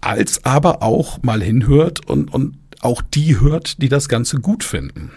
als 0.00 0.44
aber 0.44 0.82
auch 0.82 1.22
mal 1.22 1.42
hinhört 1.42 2.06
und, 2.06 2.32
und 2.32 2.56
auch 2.80 3.02
die 3.02 3.38
hört, 3.38 3.82
die 3.82 3.88
das 3.88 4.08
Ganze 4.08 4.38
gut 4.38 4.64
finden. 4.64 5.10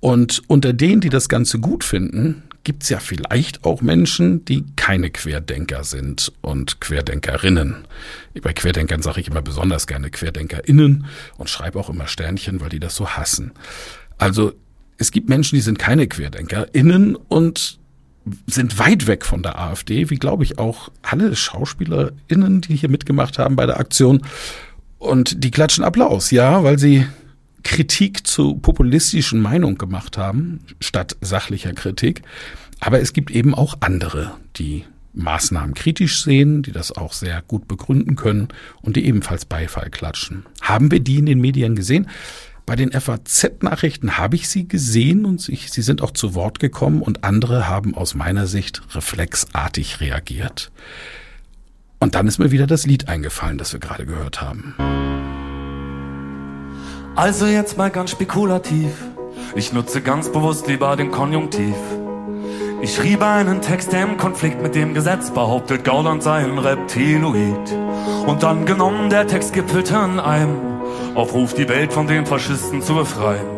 Und 0.00 0.42
unter 0.46 0.72
denen, 0.72 1.00
die 1.00 1.10
das 1.10 1.28
Ganze 1.28 1.58
gut 1.58 1.84
finden, 1.84 2.42
gibt's 2.64 2.88
ja 2.88 2.98
vielleicht 2.98 3.64
auch 3.64 3.80
Menschen, 3.80 4.44
die 4.44 4.64
keine 4.76 5.10
Querdenker 5.10 5.84
sind 5.84 6.32
und 6.40 6.80
Querdenkerinnen. 6.80 7.86
Bei 8.42 8.52
Querdenkern 8.52 9.02
sage 9.02 9.20
ich 9.20 9.28
immer 9.28 9.42
besonders 9.42 9.86
gerne 9.86 10.10
Querdenkerinnen 10.10 11.06
und 11.38 11.50
schreibe 11.50 11.78
auch 11.78 11.88
immer 11.88 12.06
Sternchen, 12.06 12.60
weil 12.60 12.68
die 12.68 12.80
das 12.80 12.94
so 12.94 13.08
hassen. 13.08 13.52
Also 14.18 14.52
es 14.98 15.10
gibt 15.10 15.28
Menschen, 15.28 15.56
die 15.56 15.62
sind 15.62 15.78
keine 15.78 16.06
Querdenkerinnen 16.06 17.16
und 17.16 17.78
sind 18.46 18.78
weit 18.78 19.06
weg 19.06 19.24
von 19.24 19.42
der 19.42 19.58
AfD, 19.58 20.10
wie 20.10 20.16
glaube 20.16 20.44
ich 20.44 20.58
auch 20.58 20.90
alle 21.02 21.34
SchauspielerInnen, 21.34 22.60
die 22.60 22.76
hier 22.76 22.90
mitgemacht 22.90 23.38
haben 23.38 23.56
bei 23.56 23.64
der 23.64 23.80
Aktion. 23.80 24.22
Und 24.98 25.42
die 25.42 25.50
klatschen 25.50 25.82
Applaus, 25.82 26.30
ja, 26.30 26.62
weil 26.62 26.78
sie 26.78 27.06
Kritik 27.62 28.26
zu 28.26 28.54
populistischen 28.56 29.40
Meinungen 29.40 29.78
gemacht 29.78 30.18
haben, 30.18 30.60
statt 30.80 31.16
sachlicher 31.20 31.72
Kritik. 31.72 32.22
Aber 32.80 33.00
es 33.00 33.12
gibt 33.12 33.30
eben 33.30 33.54
auch 33.54 33.78
andere, 33.80 34.32
die 34.56 34.84
Maßnahmen 35.12 35.74
kritisch 35.74 36.22
sehen, 36.22 36.62
die 36.62 36.72
das 36.72 36.92
auch 36.92 37.12
sehr 37.12 37.42
gut 37.42 37.68
begründen 37.68 38.16
können 38.16 38.48
und 38.80 38.96
die 38.96 39.06
ebenfalls 39.06 39.44
Beifall 39.44 39.90
klatschen. 39.90 40.46
Haben 40.60 40.90
wir 40.90 41.00
die 41.00 41.18
in 41.18 41.26
den 41.26 41.40
Medien 41.40 41.74
gesehen? 41.74 42.08
Bei 42.66 42.76
den 42.76 42.92
FAZ-Nachrichten 42.92 44.16
habe 44.16 44.36
ich 44.36 44.48
sie 44.48 44.68
gesehen 44.68 45.24
und 45.24 45.40
sie, 45.40 45.56
sie 45.56 45.82
sind 45.82 46.02
auch 46.02 46.12
zu 46.12 46.34
Wort 46.34 46.60
gekommen 46.60 47.02
und 47.02 47.24
andere 47.24 47.68
haben 47.68 47.96
aus 47.96 48.14
meiner 48.14 48.46
Sicht 48.46 48.82
reflexartig 48.94 50.00
reagiert. 50.00 50.70
Und 51.98 52.14
dann 52.14 52.28
ist 52.28 52.38
mir 52.38 52.52
wieder 52.52 52.66
das 52.66 52.86
Lied 52.86 53.08
eingefallen, 53.08 53.58
das 53.58 53.72
wir 53.72 53.80
gerade 53.80 54.06
gehört 54.06 54.40
haben. 54.40 54.74
Also 57.20 57.44
jetzt 57.44 57.76
mal 57.76 57.90
ganz 57.90 58.12
spekulativ. 58.12 58.94
Ich 59.54 59.74
nutze 59.74 60.00
ganz 60.00 60.32
bewusst 60.32 60.68
lieber 60.68 60.96
den 60.96 61.10
Konjunktiv. 61.10 61.74
Ich 62.80 62.94
schriebe 62.94 63.26
einen 63.26 63.60
Text, 63.60 63.92
der 63.92 64.04
im 64.04 64.16
Konflikt 64.16 64.62
mit 64.62 64.74
dem 64.74 64.94
Gesetz 64.94 65.30
behauptet, 65.30 65.84
Gauland 65.84 66.22
sei 66.22 66.38
ein 66.38 66.56
Reptiloid. 66.56 67.76
Und 68.26 68.42
dann 68.42 68.64
genommen, 68.64 69.10
der 69.10 69.26
Text 69.26 69.52
gipfelte 69.52 69.96
in 69.96 70.18
einem 70.18 70.56
Aufruf, 71.14 71.52
die 71.52 71.68
Welt 71.68 71.92
von 71.92 72.06
den 72.06 72.24
Faschisten 72.24 72.80
zu 72.80 72.94
befreien. 72.94 73.50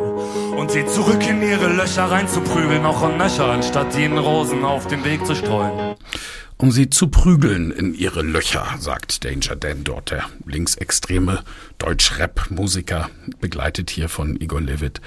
Und 0.57 0.73
sie 0.73 0.85
zurück 0.85 1.25
in 1.29 1.41
ihre 1.41 1.69
Löcher 1.69 2.11
reinzuprügeln, 2.11 2.83
noch 2.83 3.03
und 3.03 3.17
nöcher, 3.17 3.47
anstatt 3.47 3.97
ihnen 3.97 4.19
Rosen 4.19 4.65
auf 4.65 4.89
den 4.89 5.05
Weg 5.05 5.25
zu 5.25 5.37
streuen. 5.37 5.95
Um 6.63 6.71
sie 6.71 6.89
zu 6.89 7.09
prügeln 7.09 7.73
in 7.73 7.93
ihre 7.93 8.23
Löcher, 8.23 8.65
sagt 8.79 9.25
Danger 9.25 9.57
Dan 9.57 9.83
dort, 9.83 10.13
der 10.13 10.27
linksextreme 10.47 11.43
Deutsch-Rap-Musiker, 11.79 13.11
begleitet 13.41 13.91
hier 13.91 14.09
von 14.09 14.41
Igor 14.41 14.61
Levit. 14.61 15.01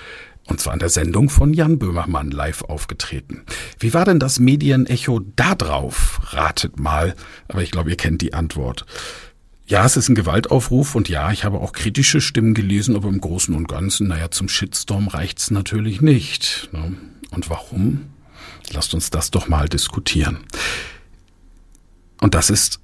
Und 0.47 0.59
zwar 0.59 0.73
in 0.73 0.79
der 0.79 0.89
Sendung 0.89 1.29
von 1.29 1.53
Jan 1.53 1.79
Böhmermann 1.79 2.29
live 2.29 2.63
aufgetreten. 2.63 3.45
Wie 3.79 3.93
war 3.93 4.03
denn 4.03 4.19
das 4.19 4.37
Medienecho 4.37 5.21
da 5.37 5.55
drauf? 5.55 6.19
Ratet 6.25 6.77
mal. 6.77 7.15
Aber 7.47 7.63
ich 7.63 7.71
glaube, 7.71 7.89
ihr 7.89 7.95
kennt 7.95 8.21
die 8.21 8.33
Antwort. 8.33 8.85
Ja, 9.65 9.85
es 9.85 9.95
ist 9.95 10.09
ein 10.09 10.15
Gewaltaufruf 10.15 10.93
und 10.93 11.07
ja, 11.07 11.31
ich 11.31 11.45
habe 11.45 11.59
auch 11.59 11.71
kritische 11.71 12.19
Stimmen 12.19 12.53
gelesen, 12.53 12.97
aber 12.97 13.07
im 13.07 13.21
Großen 13.21 13.55
und 13.55 13.69
Ganzen, 13.69 14.09
naja, 14.09 14.29
zum 14.29 14.49
Shitstorm 14.49 15.07
reicht's 15.07 15.51
natürlich 15.51 16.01
nicht. 16.01 16.67
Ne? 16.73 16.97
Und 17.31 17.49
warum? 17.49 18.07
Lasst 18.73 18.93
uns 18.93 19.09
das 19.09 19.31
doch 19.31 19.47
mal 19.47 19.69
diskutieren. 19.69 20.39
Und 22.25 22.33
das 22.33 22.49
ist 22.49 22.79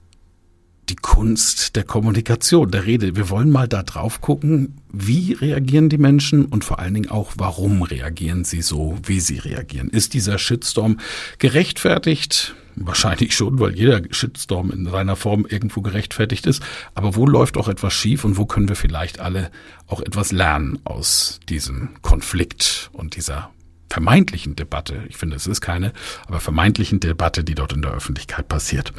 die 0.88 0.96
Kunst 0.96 1.76
der 1.76 1.84
Kommunikation, 1.84 2.70
der 2.70 2.86
Rede. 2.86 3.16
Wir 3.16 3.32
wollen 3.32 3.50
mal 3.50 3.68
da 3.68 3.82
drauf 3.82 4.22
gucken, 4.22 4.76
wie 4.94 5.34
reagieren 5.34 5.90
die 5.90 5.98
Menschen 5.98 6.46
und 6.46 6.64
vor 6.64 6.78
allen 6.78 6.94
Dingen 6.94 7.10
auch, 7.10 7.32
warum 7.38 7.82
reagieren 7.82 8.44
sie 8.44 8.62
so, 8.62 9.00
wie 9.02 9.20
sie 9.20 9.40
reagieren. 9.40 9.90
Ist 9.90 10.14
dieser 10.14 10.38
Shitstorm 10.38 11.00
gerechtfertigt? 11.40 12.54
Wahrscheinlich 12.76 13.36
schon, 13.36 13.60
weil 13.60 13.76
jeder 13.76 14.04
Shitstorm 14.12 14.70
in 14.70 14.86
seiner 14.86 15.16
Form 15.16 15.48
irgendwo 15.50 15.82
gerechtfertigt 15.82 16.46
ist. 16.46 16.62
Aber 16.94 17.16
wo 17.16 17.26
läuft 17.26 17.58
auch 17.58 17.68
etwas 17.68 17.96
schief 17.96 18.24
und 18.24 18.38
wo 18.38 18.46
können 18.46 18.70
wir 18.70 18.76
vielleicht 18.76 19.20
alle 19.20 19.50
auch 19.88 20.02
etwas 20.02 20.32
lernen 20.32 20.78
aus 20.84 21.40
diesem 21.50 21.90
Konflikt 22.04 22.92
und 22.94 23.16
dieser 23.16 23.50
vermeintlichen 23.92 24.56
Debatte, 24.56 25.04
ich 25.10 25.18
finde, 25.18 25.36
es 25.36 25.48
ist 25.48 25.60
keine, 25.60 25.92
aber 26.26 26.40
vermeintlichen 26.40 27.02
Debatte, 27.02 27.44
die 27.44 27.56
dort 27.56 27.74
in 27.74 27.82
der 27.82 27.92
Öffentlichkeit 27.92 28.48
passiert. 28.48 28.94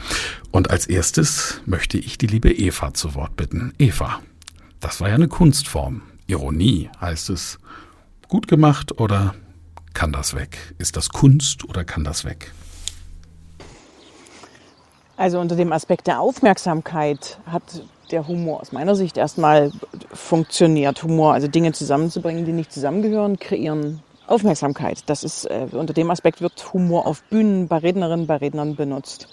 Und 0.50 0.70
als 0.70 0.86
erstes 0.86 1.62
möchte 1.64 1.96
ich 1.96 2.18
die 2.18 2.26
liebe 2.26 2.52
Eva 2.52 2.92
zu 2.92 3.14
Wort 3.14 3.34
bitten. 3.36 3.72
Eva, 3.78 4.20
das 4.80 5.00
war 5.00 5.08
ja 5.08 5.14
eine 5.14 5.28
Kunstform. 5.28 6.02
Ironie 6.26 6.90
heißt 7.00 7.30
es. 7.30 7.58
Gut 8.28 8.48
gemacht 8.48 9.00
oder 9.00 9.34
kann 9.94 10.12
das 10.12 10.34
weg? 10.34 10.58
Ist 10.78 10.96
das 10.96 11.08
Kunst 11.08 11.64
oder 11.64 11.84
kann 11.84 12.04
das 12.04 12.26
weg? 12.26 12.52
Also 15.16 15.40
unter 15.40 15.56
dem 15.56 15.72
Aspekt 15.72 16.06
der 16.06 16.20
Aufmerksamkeit 16.20 17.38
hat 17.46 17.62
der 18.10 18.28
Humor 18.28 18.60
aus 18.60 18.72
meiner 18.72 18.94
Sicht 18.94 19.16
erstmal 19.16 19.72
funktioniert. 20.12 21.02
Humor, 21.02 21.32
also 21.32 21.48
Dinge 21.48 21.72
zusammenzubringen, 21.72 22.44
die 22.44 22.52
nicht 22.52 22.72
zusammengehören, 22.72 23.38
kreieren 23.38 24.02
Aufmerksamkeit. 24.26 25.02
Das 25.06 25.24
ist, 25.24 25.44
äh, 25.46 25.66
unter 25.72 25.92
dem 25.92 26.10
Aspekt 26.10 26.40
wird 26.40 26.72
Humor 26.72 27.06
auf 27.06 27.22
Bühnen 27.24 27.68
bei 27.68 27.78
Rednerinnen, 27.78 28.26
bei 28.26 28.36
Rednern 28.36 28.76
benutzt. 28.76 29.28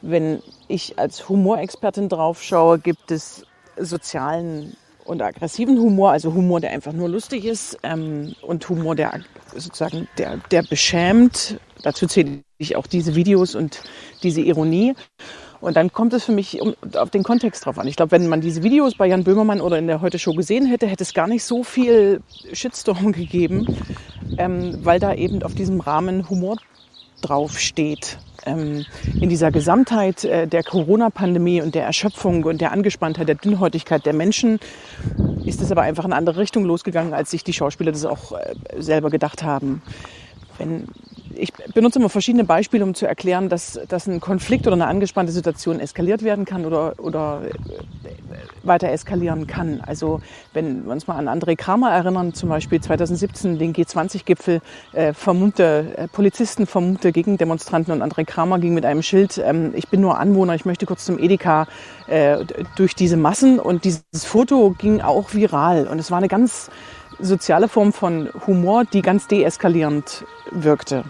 Wenn 0.00 0.42
ich 0.68 0.98
als 0.98 1.28
Humorexpertin 1.28 2.08
drauf 2.08 2.42
schaue, 2.42 2.78
gibt 2.78 3.10
es 3.10 3.46
sozialen 3.76 4.76
und 5.04 5.22
aggressiven 5.22 5.78
Humor, 5.78 6.12
also 6.12 6.34
Humor, 6.34 6.60
der 6.60 6.70
einfach 6.70 6.92
nur 6.92 7.08
lustig 7.08 7.44
ist 7.44 7.78
ähm, 7.82 8.34
und 8.42 8.68
Humor, 8.68 8.94
der 8.94 9.20
sozusagen 9.54 10.08
der, 10.18 10.38
der 10.50 10.62
beschämt. 10.62 11.58
Dazu 11.82 12.06
zähle 12.06 12.40
ich 12.58 12.76
auch 12.76 12.86
diese 12.86 13.14
Videos 13.14 13.54
und 13.54 13.82
diese 14.22 14.40
Ironie. 14.40 14.94
Und 15.62 15.76
dann 15.76 15.92
kommt 15.92 16.12
es 16.12 16.24
für 16.24 16.32
mich 16.32 16.60
um, 16.60 16.74
auf 16.96 17.10
den 17.10 17.22
Kontext 17.22 17.64
drauf 17.64 17.78
an. 17.78 17.86
Ich 17.86 17.94
glaube, 17.94 18.10
wenn 18.10 18.26
man 18.26 18.40
diese 18.40 18.64
Videos 18.64 18.96
bei 18.96 19.06
Jan 19.06 19.22
Böhmermann 19.22 19.60
oder 19.60 19.78
in 19.78 19.86
der 19.86 20.00
Heute 20.00 20.18
Show 20.18 20.34
gesehen 20.34 20.66
hätte, 20.66 20.88
hätte 20.88 21.04
es 21.04 21.14
gar 21.14 21.28
nicht 21.28 21.44
so 21.44 21.62
viel 21.62 22.20
Shitstorm 22.52 23.12
gegeben, 23.12 23.66
ähm, 24.38 24.78
weil 24.82 24.98
da 24.98 25.14
eben 25.14 25.42
auf 25.44 25.54
diesem 25.54 25.80
Rahmen 25.80 26.28
Humor 26.28 26.56
draufsteht. 27.22 28.18
Ähm, 28.44 28.84
in 29.20 29.28
dieser 29.28 29.52
Gesamtheit 29.52 30.24
äh, 30.24 30.48
der 30.48 30.64
Corona-Pandemie 30.64 31.62
und 31.62 31.76
der 31.76 31.84
Erschöpfung 31.84 32.42
und 32.42 32.60
der 32.60 32.72
Angespanntheit, 32.72 33.28
der 33.28 33.36
Dünnhäutigkeit 33.36 34.04
der 34.04 34.14
Menschen 34.14 34.58
ist 35.44 35.62
es 35.62 35.70
aber 35.70 35.82
einfach 35.82 36.04
in 36.04 36.10
eine 36.10 36.18
andere 36.18 36.40
Richtung 36.40 36.64
losgegangen, 36.64 37.14
als 37.14 37.30
sich 37.30 37.44
die 37.44 37.52
Schauspieler 37.52 37.92
das 37.92 38.04
auch 38.04 38.32
äh, 38.32 38.54
selber 38.78 39.10
gedacht 39.10 39.44
haben. 39.44 39.80
Wenn 40.58 40.86
ich 41.34 41.52
benutze 41.74 41.98
immer 41.98 42.08
verschiedene 42.08 42.44
Beispiele, 42.44 42.84
um 42.84 42.94
zu 42.94 43.06
erklären, 43.06 43.48
dass, 43.48 43.78
dass 43.88 44.06
ein 44.06 44.20
Konflikt 44.20 44.66
oder 44.66 44.74
eine 44.74 44.86
angespannte 44.86 45.32
Situation 45.32 45.80
eskaliert 45.80 46.22
werden 46.22 46.44
kann 46.44 46.64
oder, 46.64 46.94
oder 46.98 47.42
äh, 47.44 48.66
weiter 48.66 48.90
eskalieren 48.90 49.46
kann. 49.46 49.80
Also 49.80 50.20
wenn 50.52 50.84
wir 50.84 50.92
uns 50.92 51.06
mal 51.06 51.16
an 51.16 51.28
André 51.28 51.56
Kramer 51.56 51.90
erinnern, 51.90 52.34
zum 52.34 52.48
Beispiel 52.48 52.80
2017 52.80 53.58
den 53.58 53.72
G20-Gipfel, 53.74 54.60
äh, 54.92 55.12
vermummte 55.12 55.94
äh, 55.96 56.08
Polizisten, 56.08 56.66
vermummte 56.66 57.12
Gegendemonstranten 57.12 57.92
und 57.92 58.02
André 58.02 58.24
Kramer 58.24 58.58
ging 58.58 58.74
mit 58.74 58.84
einem 58.84 59.02
Schild, 59.02 59.38
ähm, 59.38 59.72
ich 59.74 59.88
bin 59.88 60.00
nur 60.00 60.18
Anwohner, 60.18 60.54
ich 60.54 60.64
möchte 60.64 60.86
kurz 60.86 61.04
zum 61.04 61.18
Edeka 61.18 61.66
äh, 62.06 62.44
durch 62.76 62.94
diese 62.94 63.16
Massen 63.16 63.58
und 63.58 63.84
dieses 63.84 64.24
Foto 64.24 64.74
ging 64.78 65.00
auch 65.00 65.34
viral 65.34 65.86
und 65.86 65.98
es 65.98 66.10
war 66.10 66.18
eine 66.18 66.28
ganz 66.28 66.70
soziale 67.22 67.68
Form 67.68 67.92
von 67.92 68.28
Humor, 68.46 68.84
die 68.84 69.02
ganz 69.02 69.26
deeskalierend 69.26 70.24
wirkte 70.50 71.04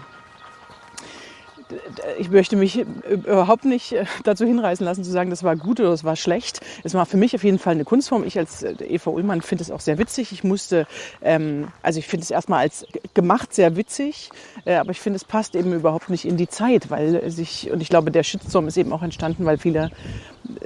ich 2.19 2.31
möchte 2.31 2.57
mich 2.57 2.85
überhaupt 3.09 3.65
nicht 3.65 3.93
äh, 3.93 4.05
dazu 4.25 4.45
hinreißen 4.45 4.85
lassen, 4.85 5.05
zu 5.05 5.11
sagen, 5.11 5.31
das 5.31 5.43
war 5.43 5.57
gut 5.57 5.81
oder 5.81 5.91
das 5.91 6.05
war 6.05 6.17
schlecht. 6.17 6.61
Es 6.85 6.95
war 6.95 7.07
für 7.07 7.17
mich 7.17 7.35
auf 7.35 7.45
jeden 7.45 7.59
Fall 7.59 7.75
eine 7.75 7.85
Kunstform. 7.85 8.25
Ich 8.25 8.39
als 8.39 8.63
äh, 8.63 8.75
Eva 8.81 9.11
Ullmann 9.11 9.43
finde 9.43 9.63
es 9.63 9.71
auch 9.71 9.81
sehr 9.81 9.99
witzig. 9.99 10.33
Ich 10.33 10.45
musste, 10.45 10.87
ähm, 11.23 11.69
also 11.83 11.99
ich 11.99 12.07
finde 12.07 12.25
es 12.25 12.31
erstmal 12.31 12.61
als 12.61 12.87
gemacht 13.15 13.55
sehr 13.55 13.77
witzig, 13.77 14.31
äh, 14.65 14.77
aber 14.77 14.91
ich 14.91 15.01
finde, 15.01 15.17
es 15.17 15.25
passt 15.25 15.55
eben 15.55 15.73
überhaupt 15.73 16.11
nicht 16.11 16.25
in 16.25 16.37
die 16.37 16.49
Zeit, 16.49 16.91
weil 16.91 17.31
sich, 17.31 17.71
und 17.71 17.81
ich 17.81 17.89
glaube, 17.89 18.11
der 18.11 18.23
Shitstorm 18.23 18.69
ist 18.69 18.77
eben 18.77 18.93
auch 18.93 19.03
entstanden, 19.03 19.45
weil 19.45 19.59
viele 19.59 19.91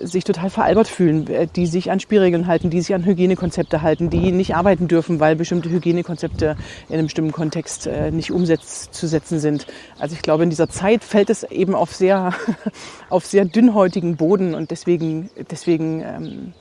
sich 0.00 0.24
total 0.24 0.50
veralbert 0.50 0.88
fühlen, 0.88 1.26
äh, 1.28 1.46
die 1.46 1.66
sich 1.66 1.90
an 1.90 2.00
Spielregeln 2.00 2.46
halten, 2.46 2.70
die 2.70 2.80
sich 2.80 2.94
an 2.94 3.04
Hygienekonzepte 3.04 3.82
halten, 3.82 4.10
die 4.10 4.32
nicht 4.32 4.54
arbeiten 4.54 4.88
dürfen, 4.88 5.20
weil 5.20 5.36
bestimmte 5.36 5.70
Hygienekonzepte 5.70 6.56
in 6.88 6.94
einem 6.94 7.06
bestimmten 7.06 7.32
Kontext 7.32 7.86
äh, 7.86 8.10
nicht 8.10 8.30
umzusetzen 8.30 9.38
sind. 9.38 9.66
Also 9.98 10.14
ich 10.14 10.22
glaube, 10.22 10.44
in 10.44 10.50
dieser 10.50 10.68
Zeit 10.68 11.04
fällt 11.04 11.30
es 11.30 11.44
eben 11.44 11.74
auf 11.74 11.94
sehr, 11.94 12.32
auf 13.10 13.26
sehr 13.26 13.44
dünnhäutigen 13.44 14.16
Boden 14.16 14.54
und 14.54 14.70
deswegen, 14.70 15.30
deswegen 15.50 16.02
ähm, 16.02 16.52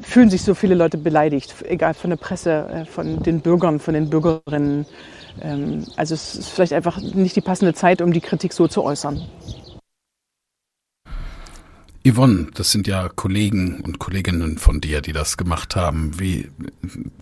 fühlen 0.00 0.30
sich 0.30 0.42
so 0.42 0.54
viele 0.54 0.74
Leute 0.74 0.98
beleidigt, 0.98 1.54
egal 1.64 1.94
von 1.94 2.10
der 2.10 2.16
Presse, 2.16 2.68
äh, 2.68 2.84
von 2.84 3.22
den 3.22 3.40
Bürgern, 3.40 3.80
von 3.80 3.94
den 3.94 4.10
Bürgerinnen. 4.10 4.86
Ähm, 5.40 5.84
also 5.96 6.14
es 6.14 6.34
ist 6.34 6.48
vielleicht 6.50 6.72
einfach 6.72 7.00
nicht 7.00 7.36
die 7.36 7.40
passende 7.40 7.74
Zeit, 7.74 8.02
um 8.02 8.12
die 8.12 8.20
Kritik 8.20 8.52
so 8.52 8.68
zu 8.68 8.82
äußern. 8.82 9.22
Yvonne, 12.06 12.48
das 12.52 12.70
sind 12.70 12.86
ja 12.86 13.08
Kollegen 13.08 13.80
und 13.80 13.98
Kolleginnen 13.98 14.58
von 14.58 14.82
dir, 14.82 15.00
die 15.00 15.12
das 15.12 15.38
gemacht 15.38 15.74
haben. 15.74 16.20
Wie, 16.20 16.50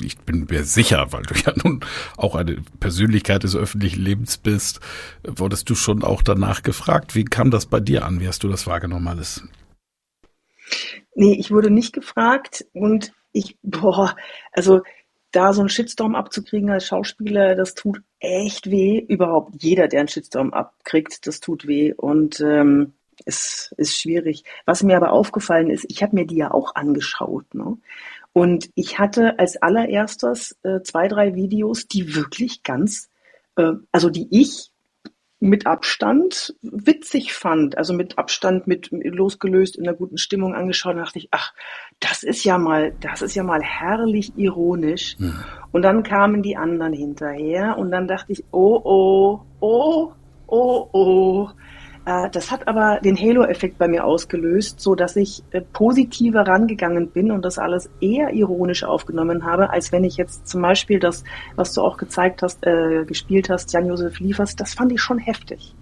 ich 0.00 0.18
bin 0.18 0.48
mir 0.50 0.64
sicher, 0.64 1.12
weil 1.12 1.22
du 1.22 1.34
ja 1.34 1.52
nun 1.62 1.84
auch 2.16 2.34
eine 2.34 2.56
Persönlichkeit 2.80 3.44
des 3.44 3.54
öffentlichen 3.54 4.02
Lebens 4.02 4.38
bist, 4.38 4.80
wurdest 5.24 5.70
du 5.70 5.76
schon 5.76 6.02
auch 6.02 6.22
danach 6.22 6.64
gefragt. 6.64 7.14
Wie 7.14 7.24
kam 7.24 7.52
das 7.52 7.66
bei 7.66 7.78
dir 7.78 8.04
an? 8.04 8.18
Wie 8.18 8.26
hast 8.26 8.42
du 8.42 8.48
das 8.48 8.66
wahrgenommen 8.66 9.06
alles? 9.06 9.44
Nee, 11.14 11.34
ich 11.38 11.52
wurde 11.52 11.70
nicht 11.70 11.92
gefragt 11.92 12.64
und 12.72 13.12
ich, 13.30 13.56
boah, 13.62 14.16
also 14.50 14.82
da 15.30 15.52
so 15.52 15.60
einen 15.60 15.68
Shitstorm 15.68 16.16
abzukriegen 16.16 16.70
als 16.70 16.86
Schauspieler, 16.86 17.54
das 17.54 17.74
tut 17.74 18.02
echt 18.18 18.68
weh. 18.68 18.98
Überhaupt 18.98 19.62
jeder, 19.62 19.86
der 19.86 20.00
einen 20.00 20.08
Shitstorm 20.08 20.52
abkriegt, 20.52 21.26
das 21.26 21.38
tut 21.38 21.68
weh. 21.68 21.92
Und 21.92 22.40
ähm, 22.40 22.94
ist, 23.22 23.74
ist 23.76 23.98
schwierig. 23.98 24.44
Was 24.64 24.82
mir 24.82 24.96
aber 24.96 25.12
aufgefallen 25.12 25.70
ist, 25.70 25.86
ich 25.88 26.02
habe 26.02 26.16
mir 26.16 26.26
die 26.26 26.36
ja 26.36 26.50
auch 26.50 26.74
angeschaut. 26.74 27.54
Ne? 27.54 27.78
Und 28.32 28.70
ich 28.74 28.98
hatte 28.98 29.38
als 29.38 29.56
allererstes 29.56 30.58
äh, 30.62 30.80
zwei, 30.82 31.08
drei 31.08 31.34
Videos, 31.34 31.86
die 31.86 32.14
wirklich 32.14 32.62
ganz, 32.62 33.10
äh, 33.56 33.72
also 33.90 34.10
die 34.10 34.28
ich 34.30 34.72
mit 35.42 35.66
Abstand 35.66 36.54
witzig 36.62 37.34
fand, 37.34 37.76
also 37.76 37.92
mit 37.94 38.16
Abstand 38.16 38.68
mit 38.68 38.90
losgelöst 38.92 39.76
in 39.76 39.88
einer 39.88 39.96
guten 39.96 40.16
Stimmung 40.16 40.54
angeschaut, 40.54 40.96
dachte 40.96 41.18
ich, 41.18 41.28
ach, 41.32 41.52
das 41.98 42.22
ist 42.22 42.44
ja 42.44 42.58
mal, 42.58 42.94
das 43.00 43.22
ist 43.22 43.34
ja 43.34 43.42
mal 43.42 43.60
herrlich 43.60 44.32
ironisch. 44.36 45.16
Mhm. 45.18 45.34
Und 45.72 45.82
dann 45.82 46.04
kamen 46.04 46.44
die 46.44 46.56
anderen 46.56 46.92
hinterher 46.92 47.76
und 47.76 47.90
dann 47.90 48.06
dachte 48.06 48.30
ich, 48.30 48.44
oh, 48.52 48.80
oh, 48.84 49.40
oh, 49.58 50.12
oh, 50.46 50.88
oh, 50.92 51.50
das 52.04 52.50
hat 52.50 52.66
aber 52.66 52.98
den 53.00 53.16
Halo-Effekt 53.16 53.78
bei 53.78 53.86
mir 53.86 54.04
ausgelöst, 54.04 54.80
so 54.80 54.96
dass 54.96 55.14
ich 55.14 55.44
äh, 55.52 55.60
positiver 55.60 56.40
rangegangen 56.40 57.08
bin 57.08 57.30
und 57.30 57.44
das 57.44 57.58
alles 57.58 57.88
eher 58.00 58.32
ironisch 58.32 58.82
aufgenommen 58.82 59.44
habe, 59.44 59.70
als 59.70 59.92
wenn 59.92 60.02
ich 60.02 60.16
jetzt 60.16 60.48
zum 60.48 60.62
Beispiel 60.62 60.98
das, 60.98 61.22
was 61.54 61.72
du 61.74 61.80
auch 61.82 61.96
gezeigt 61.96 62.42
hast, 62.42 62.66
äh, 62.66 63.04
gespielt 63.04 63.50
hast, 63.50 63.72
Jan-Josef 63.72 64.18
Liefers, 64.18 64.56
das 64.56 64.74
fand 64.74 64.90
ich 64.90 65.00
schon 65.00 65.18
heftig. 65.18 65.74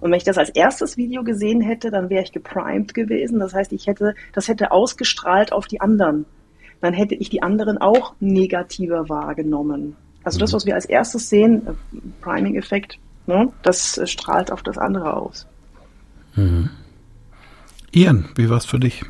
Und 0.00 0.10
wenn 0.10 0.16
ich 0.18 0.24
das 0.24 0.38
als 0.38 0.50
erstes 0.50 0.96
Video 0.96 1.24
gesehen 1.24 1.60
hätte, 1.60 1.90
dann 1.90 2.08
wäre 2.08 2.24
ich 2.24 2.32
geprimed 2.32 2.94
gewesen. 2.94 3.38
Das 3.38 3.54
heißt, 3.54 3.72
ich 3.72 3.86
hätte, 3.86 4.14
das 4.32 4.48
hätte 4.48 4.72
ausgestrahlt 4.72 5.52
auf 5.52 5.66
die 5.66 5.80
anderen. 5.80 6.24
Dann 6.80 6.94
hätte 6.94 7.14
ich 7.14 7.28
die 7.30 7.42
anderen 7.42 7.78
auch 7.78 8.14
negativer 8.20 9.08
wahrgenommen. 9.08 9.96
Also 10.24 10.38
das, 10.38 10.52
mhm. 10.52 10.56
was 10.56 10.66
wir 10.66 10.74
als 10.74 10.86
erstes 10.86 11.28
sehen, 11.28 11.66
äh, 11.66 11.98
Priming-Effekt, 12.22 12.98
ne, 13.26 13.52
das 13.62 14.00
strahlt 14.04 14.50
auf 14.50 14.62
das 14.62 14.78
andere 14.78 15.16
aus. 15.16 15.46
Mhm. 16.36 16.70
Ian, 17.92 18.28
wie 18.36 18.50
war 18.50 18.58
es 18.58 18.66
für 18.66 18.78
dich? 18.78 19.02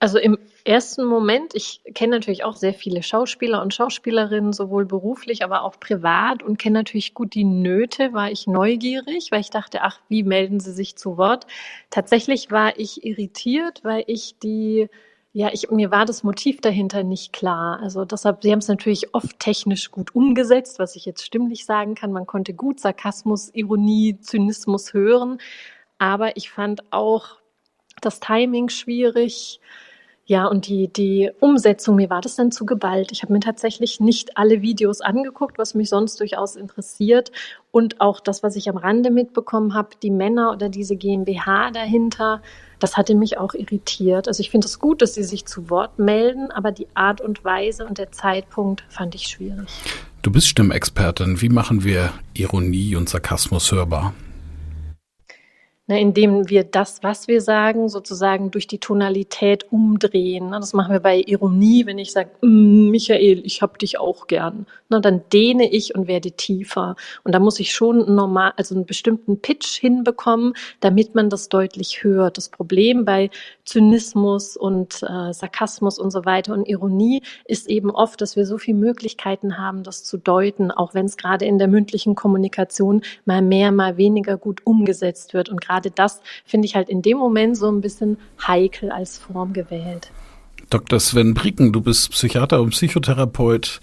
Also 0.00 0.18
im 0.18 0.36
ersten 0.64 1.04
Moment, 1.04 1.54
ich 1.54 1.80
kenne 1.94 2.16
natürlich 2.16 2.42
auch 2.42 2.56
sehr 2.56 2.74
viele 2.74 3.04
Schauspieler 3.04 3.62
und 3.62 3.72
Schauspielerinnen, 3.72 4.52
sowohl 4.52 4.84
beruflich, 4.84 5.44
aber 5.44 5.62
auch 5.62 5.78
privat 5.78 6.42
und 6.42 6.58
kenne 6.58 6.80
natürlich 6.80 7.14
gut 7.14 7.34
die 7.34 7.44
Nöte, 7.44 8.12
war 8.12 8.28
ich 8.28 8.48
neugierig, 8.48 9.30
weil 9.30 9.40
ich 9.40 9.50
dachte, 9.50 9.82
ach, 9.82 10.00
wie 10.08 10.24
melden 10.24 10.58
sie 10.58 10.72
sich 10.72 10.96
zu 10.96 11.18
Wort? 11.18 11.46
Tatsächlich 11.90 12.50
war 12.50 12.76
ich 12.80 13.04
irritiert, 13.04 13.84
weil 13.84 14.02
ich 14.08 14.40
die 14.42 14.88
ja, 15.34 15.48
ich, 15.52 15.70
mir 15.70 15.90
war 15.90 16.04
das 16.04 16.22
Motiv 16.24 16.60
dahinter 16.60 17.04
nicht 17.04 17.32
klar. 17.32 17.80
Also 17.80 18.04
deshalb, 18.04 18.42
sie 18.42 18.52
haben 18.52 18.58
es 18.58 18.68
natürlich 18.68 19.14
oft 19.14 19.38
technisch 19.40 19.90
gut 19.90 20.14
umgesetzt, 20.14 20.78
was 20.78 20.94
ich 20.94 21.06
jetzt 21.06 21.24
stimmlich 21.24 21.64
sagen 21.64 21.94
kann. 21.94 22.12
Man 22.12 22.26
konnte 22.26 22.52
gut 22.52 22.80
Sarkasmus, 22.80 23.48
Ironie, 23.54 24.18
Zynismus 24.20 24.92
hören. 24.92 25.38
Aber 25.98 26.36
ich 26.36 26.50
fand 26.50 26.92
auch 26.92 27.38
das 28.02 28.20
Timing 28.20 28.68
schwierig. 28.68 29.60
Ja, 30.24 30.46
und 30.46 30.68
die, 30.68 30.86
die 30.86 31.30
Umsetzung, 31.40 31.96
mir 31.96 32.08
war 32.08 32.20
das 32.20 32.36
dann 32.36 32.52
zu 32.52 32.64
geballt. 32.64 33.10
Ich 33.10 33.22
habe 33.22 33.32
mir 33.32 33.40
tatsächlich 33.40 33.98
nicht 33.98 34.38
alle 34.38 34.62
Videos 34.62 35.00
angeguckt, 35.00 35.58
was 35.58 35.74
mich 35.74 35.88
sonst 35.88 36.20
durchaus 36.20 36.54
interessiert. 36.54 37.32
Und 37.72 38.00
auch 38.00 38.20
das, 38.20 38.44
was 38.44 38.54
ich 38.54 38.68
am 38.68 38.76
Rande 38.76 39.10
mitbekommen 39.10 39.74
habe, 39.74 39.90
die 40.00 40.10
Männer 40.10 40.52
oder 40.52 40.68
diese 40.68 40.94
GmbH 40.94 41.72
dahinter, 41.72 42.40
das 42.78 42.96
hatte 42.96 43.16
mich 43.16 43.38
auch 43.38 43.54
irritiert. 43.54 44.28
Also 44.28 44.40
ich 44.40 44.50
finde 44.50 44.68
es 44.68 44.78
gut, 44.78 45.02
dass 45.02 45.14
sie 45.14 45.24
sich 45.24 45.44
zu 45.46 45.70
Wort 45.70 45.98
melden, 45.98 46.52
aber 46.52 46.70
die 46.70 46.86
Art 46.94 47.20
und 47.20 47.44
Weise 47.44 47.84
und 47.84 47.98
der 47.98 48.12
Zeitpunkt 48.12 48.84
fand 48.88 49.16
ich 49.16 49.24
schwierig. 49.24 49.68
Du 50.22 50.30
bist 50.30 50.46
Stimmexpertin. 50.46 51.40
Wie 51.40 51.48
machen 51.48 51.82
wir 51.82 52.12
Ironie 52.34 52.94
und 52.94 53.08
Sarkasmus 53.08 53.72
hörbar? 53.72 54.14
Ne, 55.86 56.00
indem 56.00 56.48
wir 56.48 56.64
das, 56.64 57.02
was 57.02 57.28
wir 57.28 57.40
sagen, 57.40 57.88
sozusagen 57.88 58.50
durch 58.50 58.66
die 58.66 58.78
Tonalität 58.78 59.70
umdrehen. 59.72 60.50
Ne? 60.50 60.60
Das 60.60 60.72
machen 60.72 60.92
wir 60.92 61.00
bei 61.00 61.20
Ironie, 61.20 61.86
wenn 61.86 61.98
ich 61.98 62.12
sage, 62.12 62.30
mm, 62.40 62.90
Michael, 62.90 63.42
ich 63.44 63.62
hab 63.62 63.78
dich 63.78 63.98
auch 63.98 64.26
gern. 64.26 64.66
Ne, 64.88 65.00
dann 65.00 65.22
dehne 65.32 65.70
ich 65.70 65.94
und 65.94 66.06
werde 66.06 66.32
tiefer. 66.32 66.96
Und 67.24 67.34
da 67.34 67.38
muss 67.40 67.58
ich 67.58 67.72
schon 67.72 68.14
normal, 68.14 68.52
also 68.56 68.74
einen 68.74 68.86
bestimmten 68.86 69.40
Pitch 69.40 69.80
hinbekommen, 69.80 70.54
damit 70.80 71.14
man 71.14 71.30
das 71.30 71.48
deutlich 71.48 72.04
hört. 72.04 72.36
Das 72.36 72.48
Problem 72.48 73.04
bei 73.04 73.30
Zynismus 73.64 74.56
und 74.56 75.02
äh, 75.02 75.32
Sarkasmus 75.32 75.98
und 75.98 76.10
so 76.10 76.24
weiter 76.24 76.52
und 76.52 76.68
Ironie 76.68 77.22
ist 77.46 77.68
eben 77.68 77.90
oft, 77.90 78.20
dass 78.20 78.36
wir 78.36 78.46
so 78.46 78.58
viele 78.58 78.78
Möglichkeiten 78.78 79.58
haben, 79.58 79.82
das 79.82 80.04
zu 80.04 80.16
deuten, 80.18 80.70
auch 80.70 80.94
wenn 80.94 81.06
es 81.06 81.16
gerade 81.16 81.44
in 81.44 81.58
der 81.58 81.68
mündlichen 81.68 82.14
Kommunikation 82.14 83.02
mal 83.24 83.42
mehr, 83.42 83.72
mal 83.72 83.96
weniger 83.96 84.36
gut 84.36 84.60
umgesetzt 84.64 85.34
wird. 85.34 85.48
Und 85.48 85.60
gerade 85.72 85.90
das 85.90 86.20
finde 86.44 86.66
ich 86.66 86.74
halt 86.74 86.88
in 86.88 87.02
dem 87.02 87.18
Moment 87.18 87.56
so 87.56 87.70
ein 87.70 87.80
bisschen 87.80 88.18
heikel 88.46 88.90
als 88.90 89.18
Form 89.18 89.52
gewählt. 89.52 90.10
Dr. 90.70 91.00
Sven 91.00 91.34
Bricken, 91.34 91.72
du 91.72 91.80
bist 91.80 92.10
Psychiater 92.10 92.60
und 92.60 92.70
Psychotherapeut. 92.70 93.80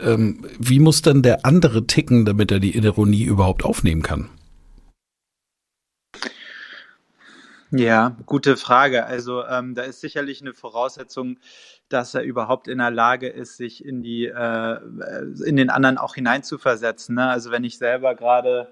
Ähm, 0.00 0.44
wie 0.58 0.78
muss 0.78 1.02
denn 1.02 1.22
der 1.22 1.44
andere 1.44 1.86
ticken, 1.86 2.24
damit 2.24 2.52
er 2.52 2.60
die 2.60 2.76
Ironie 2.76 3.24
überhaupt 3.24 3.64
aufnehmen 3.64 4.02
kann? 4.02 4.30
Ja, 7.70 8.16
gute 8.24 8.56
Frage. 8.56 9.04
Also 9.04 9.44
ähm, 9.44 9.74
da 9.74 9.82
ist 9.82 10.00
sicherlich 10.00 10.40
eine 10.40 10.54
Voraussetzung, 10.54 11.38
dass 11.88 12.14
er 12.14 12.22
überhaupt 12.22 12.66
in 12.66 12.78
der 12.78 12.90
Lage 12.90 13.28
ist, 13.28 13.56
sich 13.56 13.84
in 13.84 14.02
die 14.02 14.26
äh, 14.26 14.78
in 15.44 15.56
den 15.56 15.68
anderen 15.68 15.98
auch 15.98 16.14
hineinzuversetzen. 16.14 17.16
Ne? 17.16 17.28
Also 17.28 17.50
wenn 17.50 17.64
ich 17.64 17.76
selber 17.76 18.14
gerade 18.14 18.68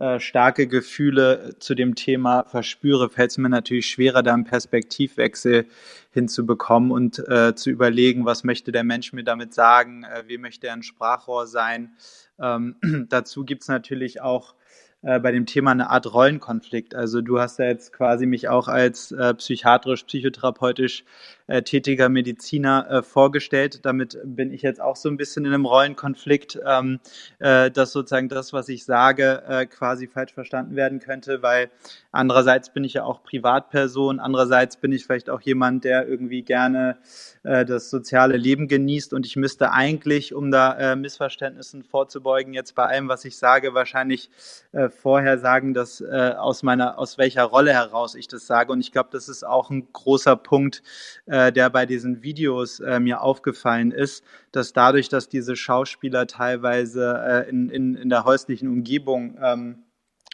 äh, 0.00 0.18
starke 0.18 0.66
Gefühle 0.66 1.56
zu 1.58 1.74
dem 1.74 1.94
Thema 1.94 2.44
verspüre, 2.44 3.10
fällt 3.10 3.32
es 3.32 3.38
mir 3.38 3.50
natürlich 3.50 3.86
schwerer, 3.86 4.22
da 4.22 4.32
einen 4.32 4.44
Perspektivwechsel 4.44 5.66
hinzubekommen 6.10 6.90
und 6.90 7.18
äh, 7.28 7.54
zu 7.54 7.68
überlegen, 7.68 8.24
was 8.24 8.42
möchte 8.42 8.72
der 8.72 8.82
Mensch 8.82 9.12
mir 9.12 9.24
damit 9.24 9.52
sagen, 9.52 10.04
äh, 10.04 10.24
wie 10.26 10.38
möchte 10.38 10.68
er 10.68 10.72
ein 10.72 10.82
Sprachrohr 10.82 11.46
sein. 11.46 11.92
Ähm, 12.40 12.76
dazu 13.10 13.44
gibt 13.44 13.60
es 13.60 13.68
natürlich 13.68 14.22
auch 14.22 14.54
äh, 15.02 15.18
bei 15.20 15.32
dem 15.32 15.46
Thema 15.46 15.70
eine 15.70 15.90
Art 15.90 16.12
Rollenkonflikt. 16.12 16.94
Also 16.94 17.20
du 17.20 17.38
hast 17.38 17.58
ja 17.58 17.66
jetzt 17.66 17.92
quasi 17.92 18.26
mich 18.26 18.48
auch 18.48 18.68
als 18.68 19.12
äh, 19.12 19.34
psychiatrisch, 19.34 20.04
psychotherapeutisch 20.04 21.04
äh, 21.50 21.62
tätiger 21.62 22.08
Mediziner 22.08 22.88
äh, 22.88 23.02
vorgestellt. 23.02 23.84
Damit 23.84 24.18
bin 24.24 24.52
ich 24.52 24.62
jetzt 24.62 24.80
auch 24.80 24.94
so 24.94 25.08
ein 25.08 25.16
bisschen 25.16 25.44
in 25.44 25.52
einem 25.52 25.66
Rollenkonflikt, 25.66 26.60
ähm, 26.64 27.00
äh, 27.40 27.70
dass 27.72 27.90
sozusagen 27.90 28.28
das, 28.28 28.52
was 28.52 28.68
ich 28.68 28.84
sage, 28.84 29.42
äh, 29.48 29.66
quasi 29.66 30.06
falsch 30.06 30.32
verstanden 30.32 30.76
werden 30.76 31.00
könnte, 31.00 31.42
weil 31.42 31.70
andererseits 32.12 32.72
bin 32.72 32.84
ich 32.84 32.94
ja 32.94 33.04
auch 33.04 33.24
Privatperson, 33.24 34.20
andererseits 34.20 34.76
bin 34.76 34.92
ich 34.92 35.04
vielleicht 35.04 35.28
auch 35.28 35.40
jemand, 35.40 35.82
der 35.82 36.06
irgendwie 36.06 36.42
gerne 36.42 36.98
äh, 37.42 37.64
das 37.64 37.90
soziale 37.90 38.36
Leben 38.36 38.68
genießt 38.68 39.12
und 39.12 39.26
ich 39.26 39.34
müsste 39.34 39.72
eigentlich, 39.72 40.32
um 40.34 40.52
da 40.52 40.78
äh, 40.78 40.96
Missverständnissen 40.96 41.82
vorzubeugen, 41.82 42.54
jetzt 42.54 42.76
bei 42.76 42.86
allem, 42.86 43.08
was 43.08 43.24
ich 43.24 43.36
sage, 43.36 43.74
wahrscheinlich 43.74 44.30
äh, 44.70 44.88
vorher 44.88 45.38
sagen, 45.38 45.74
dass 45.74 46.00
äh, 46.00 46.34
aus 46.38 46.62
meiner, 46.62 46.96
aus 46.98 47.18
welcher 47.18 47.42
Rolle 47.42 47.72
heraus 47.72 48.14
ich 48.14 48.28
das 48.28 48.46
sage. 48.46 48.70
Und 48.72 48.80
ich 48.80 48.92
glaube, 48.92 49.08
das 49.10 49.28
ist 49.28 49.44
auch 49.44 49.70
ein 49.70 49.88
großer 49.92 50.36
Punkt, 50.36 50.82
äh, 51.26 51.39
der 51.48 51.70
bei 51.70 51.86
diesen 51.86 52.22
Videos 52.22 52.80
äh, 52.80 53.00
mir 53.00 53.22
aufgefallen 53.22 53.90
ist, 53.90 54.24
dass 54.52 54.72
dadurch, 54.72 55.08
dass 55.08 55.28
diese 55.28 55.56
Schauspieler 55.56 56.26
teilweise 56.26 57.20
äh, 57.26 57.48
in, 57.48 57.70
in, 57.70 57.94
in 57.94 58.08
der 58.10 58.24
häuslichen 58.24 58.68
Umgebung 58.68 59.38
ähm, 59.42 59.84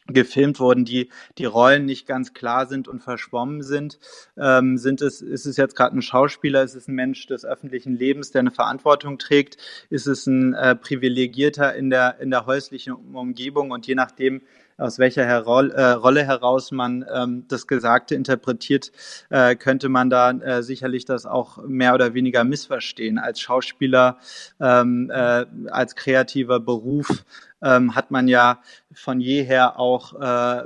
gefilmt 0.09 0.61
wurden, 0.61 0.85
die 0.85 1.11
die 1.39 1.45
Rollen 1.45 1.85
nicht 1.85 2.07
ganz 2.07 2.33
klar 2.33 2.67
sind 2.67 2.89
und 2.89 3.03
verschwommen 3.03 3.63
sind. 3.63 3.99
Ähm, 4.37 4.79
sind 4.79 5.03
es, 5.03 5.21
ist 5.21 5.47
es 5.47 5.57
jetzt 5.57 5.77
gerade 5.77 5.97
ein 5.97 6.03
Schauspieler, 6.03 6.63
ist 6.63 6.75
es 6.75 6.89
ein 6.89 6.95
Mensch 6.95 7.27
des 7.27 7.45
öffentlichen 7.45 7.97
Lebens, 7.97 8.31
der 8.31 8.41
eine 8.41 8.51
Verantwortung 8.51 9.19
trägt? 9.19 9.57
Ist 9.91 10.07
es 10.07 10.27
ein 10.27 10.55
äh, 10.55 10.77
Privilegierter 10.77 11.75
in 11.75 11.91
der, 11.91 12.21
in 12.21 12.31
der 12.31 12.47
häuslichen 12.47 12.93
Umgebung? 12.93 13.71
Und 13.71 13.87
je 13.87 13.95
nachdem, 13.95 14.43
aus 14.79 14.99
welcher 14.99 15.25
Her 15.25 15.45
äh, 15.47 15.93
Rolle 15.93 16.25
heraus 16.25 16.71
man 16.73 17.05
ähm, 17.13 17.45
das 17.49 17.67
Gesagte 17.67 18.15
interpretiert, 18.15 18.93
äh, 19.31 19.57
könnte 19.57 19.89
man 19.89 20.11
da 20.11 20.31
äh, 20.31 20.63
sicherlich 20.63 21.05
das 21.05 21.27
auch 21.27 21.59
mehr 21.67 21.95
oder 21.95 22.15
weniger 22.15 22.45
missverstehen. 22.45 23.19
Als 23.19 23.41
Schauspieler, 23.41 24.19
ähm, 24.61 25.11
äh, 25.11 25.47
als 25.71 25.97
kreativer 25.97 26.61
Beruf 26.61 27.25
ähm, 27.63 27.95
hat 27.95 28.11
man 28.11 28.29
ja 28.29 28.61
von 28.93 29.21
jeher 29.21 29.79
auch 29.79 30.21
äh, 30.21 30.65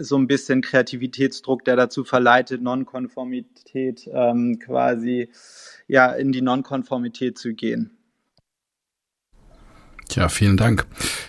so 0.00 0.16
ein 0.16 0.26
bisschen 0.26 0.62
Kreativitätsdruck, 0.62 1.64
der 1.64 1.76
dazu 1.76 2.04
verleitet, 2.04 2.62
Nonkonformität 2.62 4.08
ähm, 4.12 4.58
quasi 4.58 5.30
ja 5.88 6.12
in 6.12 6.32
die 6.32 6.42
Nonkonformität 6.42 7.38
zu 7.38 7.52
gehen. 7.52 7.96
Tja, 10.12 10.28
vielen 10.28 10.58
Dank. 10.58 10.84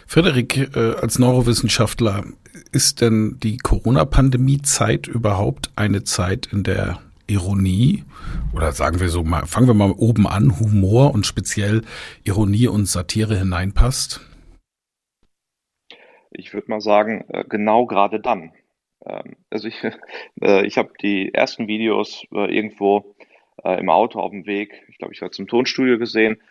Frederik, 0.08 0.76
äh, 0.76 0.96
als 1.00 1.18
Neurowissenschaftler, 1.18 2.26
ist 2.74 3.00
denn 3.00 3.38
die 3.42 3.56
Corona-Pandemie-Zeit 3.56 5.08
überhaupt 5.08 5.72
eine 5.78 6.04
Zeit, 6.04 6.50
in 6.52 6.64
der 6.64 7.00
Ironie 7.26 8.04
oder 8.54 8.74
sagen 8.74 9.00
wir 9.00 9.08
so 9.08 9.24
mal, 9.24 9.46
fangen 9.46 9.68
wir 9.68 9.74
mal 9.74 9.94
oben 9.96 10.28
an, 10.28 10.60
Humor 10.60 11.14
und 11.14 11.26
speziell 11.26 11.84
Ironie 12.26 12.68
und 12.68 12.86
Satire 12.86 13.38
hineinpasst? 13.38 14.20
Ich 16.32 16.54
würde 16.54 16.70
mal 16.70 16.82
sagen, 16.82 17.24
äh, 17.30 17.46
genau 17.48 17.86
gerade 17.86 18.20
dann. 18.20 18.52
Ähm, 19.06 19.38
also 19.50 19.70
ich, 19.70 19.82
äh, 20.42 20.66
ich 20.66 20.78
habe 20.78 20.92
die 21.02 21.34
ersten 21.34 21.70
Videos 21.70 22.26
irgendwo 22.32 23.16
im 23.64 23.90
Auto 23.90 24.20
auf 24.20 24.32
dem 24.32 24.46
Weg, 24.46 24.84
ich 24.90 24.98
glaube, 24.98 25.14
ich 25.14 25.22
war 25.22 25.32
zum 25.32 25.48
Tonstudio 25.48 25.98
gesehen 25.98 26.42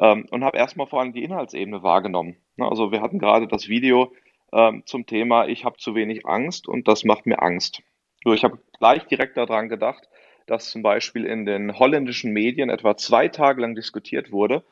ähm, 0.00 0.26
und 0.30 0.42
habe 0.44 0.58
erstmal 0.58 0.86
vor 0.86 1.00
allem 1.00 1.12
die 1.12 1.22
Inhaltsebene 1.22 1.82
wahrgenommen. 1.82 2.36
Ne, 2.56 2.66
also 2.68 2.90
wir 2.90 3.00
hatten 3.00 3.18
gerade 3.18 3.46
das 3.46 3.68
Video 3.68 4.12
ähm, 4.52 4.82
zum 4.86 5.06
Thema, 5.06 5.46
ich 5.46 5.64
habe 5.64 5.76
zu 5.76 5.94
wenig 5.94 6.26
Angst 6.26 6.66
und 6.66 6.88
das 6.88 7.04
macht 7.04 7.26
mir 7.26 7.42
Angst. 7.42 7.82
So, 8.24 8.32
ich 8.32 8.44
habe 8.44 8.58
gleich 8.78 9.06
direkt 9.06 9.36
daran 9.36 9.68
gedacht, 9.68 10.08
dass 10.46 10.70
zum 10.70 10.82
Beispiel 10.82 11.24
in 11.24 11.46
den 11.46 11.78
holländischen 11.78 12.32
Medien 12.32 12.70
etwa 12.70 12.96
zwei 12.96 13.28
Tage 13.28 13.60
lang 13.60 13.74
diskutiert 13.74 14.32
wurde, 14.32 14.64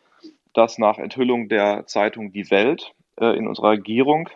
dass 0.52 0.78
nach 0.78 0.98
Enthüllung 0.98 1.48
der 1.48 1.86
Zeitung 1.86 2.32
Die 2.32 2.50
Welt 2.50 2.92
äh, 3.20 3.36
in 3.36 3.46
unserer 3.46 3.70
Regierung 3.70 4.28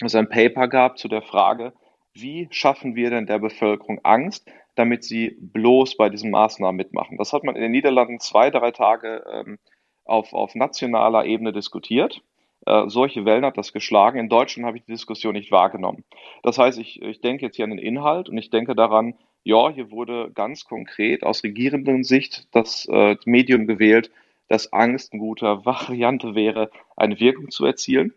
es 0.00 0.14
ein 0.14 0.28
Paper 0.28 0.68
gab 0.68 0.98
zu 0.98 1.08
der 1.08 1.22
Frage, 1.22 1.72
wie 2.12 2.48
schaffen 2.50 2.94
wir 2.94 3.10
denn 3.10 3.26
der 3.26 3.38
Bevölkerung 3.38 4.00
Angst, 4.04 4.48
damit 4.74 5.04
sie 5.04 5.36
bloß 5.40 5.96
bei 5.96 6.08
diesen 6.08 6.30
Maßnahmen 6.30 6.76
mitmachen. 6.76 7.16
Das 7.18 7.32
hat 7.32 7.44
man 7.44 7.56
in 7.56 7.62
den 7.62 7.72
Niederlanden 7.72 8.20
zwei, 8.20 8.50
drei 8.50 8.70
Tage 8.70 9.24
ähm, 9.30 9.58
auf, 10.06 10.32
auf 10.32 10.54
nationaler 10.54 11.24
Ebene 11.24 11.52
diskutiert. 11.52 12.22
Äh, 12.66 12.88
solche 12.88 13.24
Wellen 13.24 13.44
hat 13.44 13.58
das 13.58 13.72
geschlagen. 13.72 14.18
In 14.18 14.28
Deutschland 14.28 14.66
habe 14.66 14.76
ich 14.76 14.84
die 14.84 14.92
Diskussion 14.92 15.34
nicht 15.34 15.52
wahrgenommen. 15.52 16.04
Das 16.42 16.58
heißt, 16.58 16.78
ich, 16.78 17.00
ich 17.02 17.20
denke 17.20 17.46
jetzt 17.46 17.56
hier 17.56 17.64
an 17.64 17.70
den 17.70 17.78
Inhalt 17.78 18.28
und 18.28 18.38
ich 18.38 18.50
denke 18.50 18.74
daran, 18.74 19.14
ja, 19.44 19.70
hier 19.70 19.92
wurde 19.92 20.32
ganz 20.34 20.64
konkret 20.64 21.22
aus 21.22 21.44
regierenden 21.44 22.02
Sicht 22.02 22.48
das 22.50 22.86
äh, 22.86 23.16
Medium 23.24 23.68
gewählt, 23.68 24.10
dass 24.48 24.72
Angst 24.72 25.12
eine 25.12 25.20
gute 25.20 25.46
Variante 25.64 26.34
wäre, 26.34 26.70
eine 26.96 27.20
Wirkung 27.20 27.50
zu 27.50 27.64
erzielen. 27.64 28.12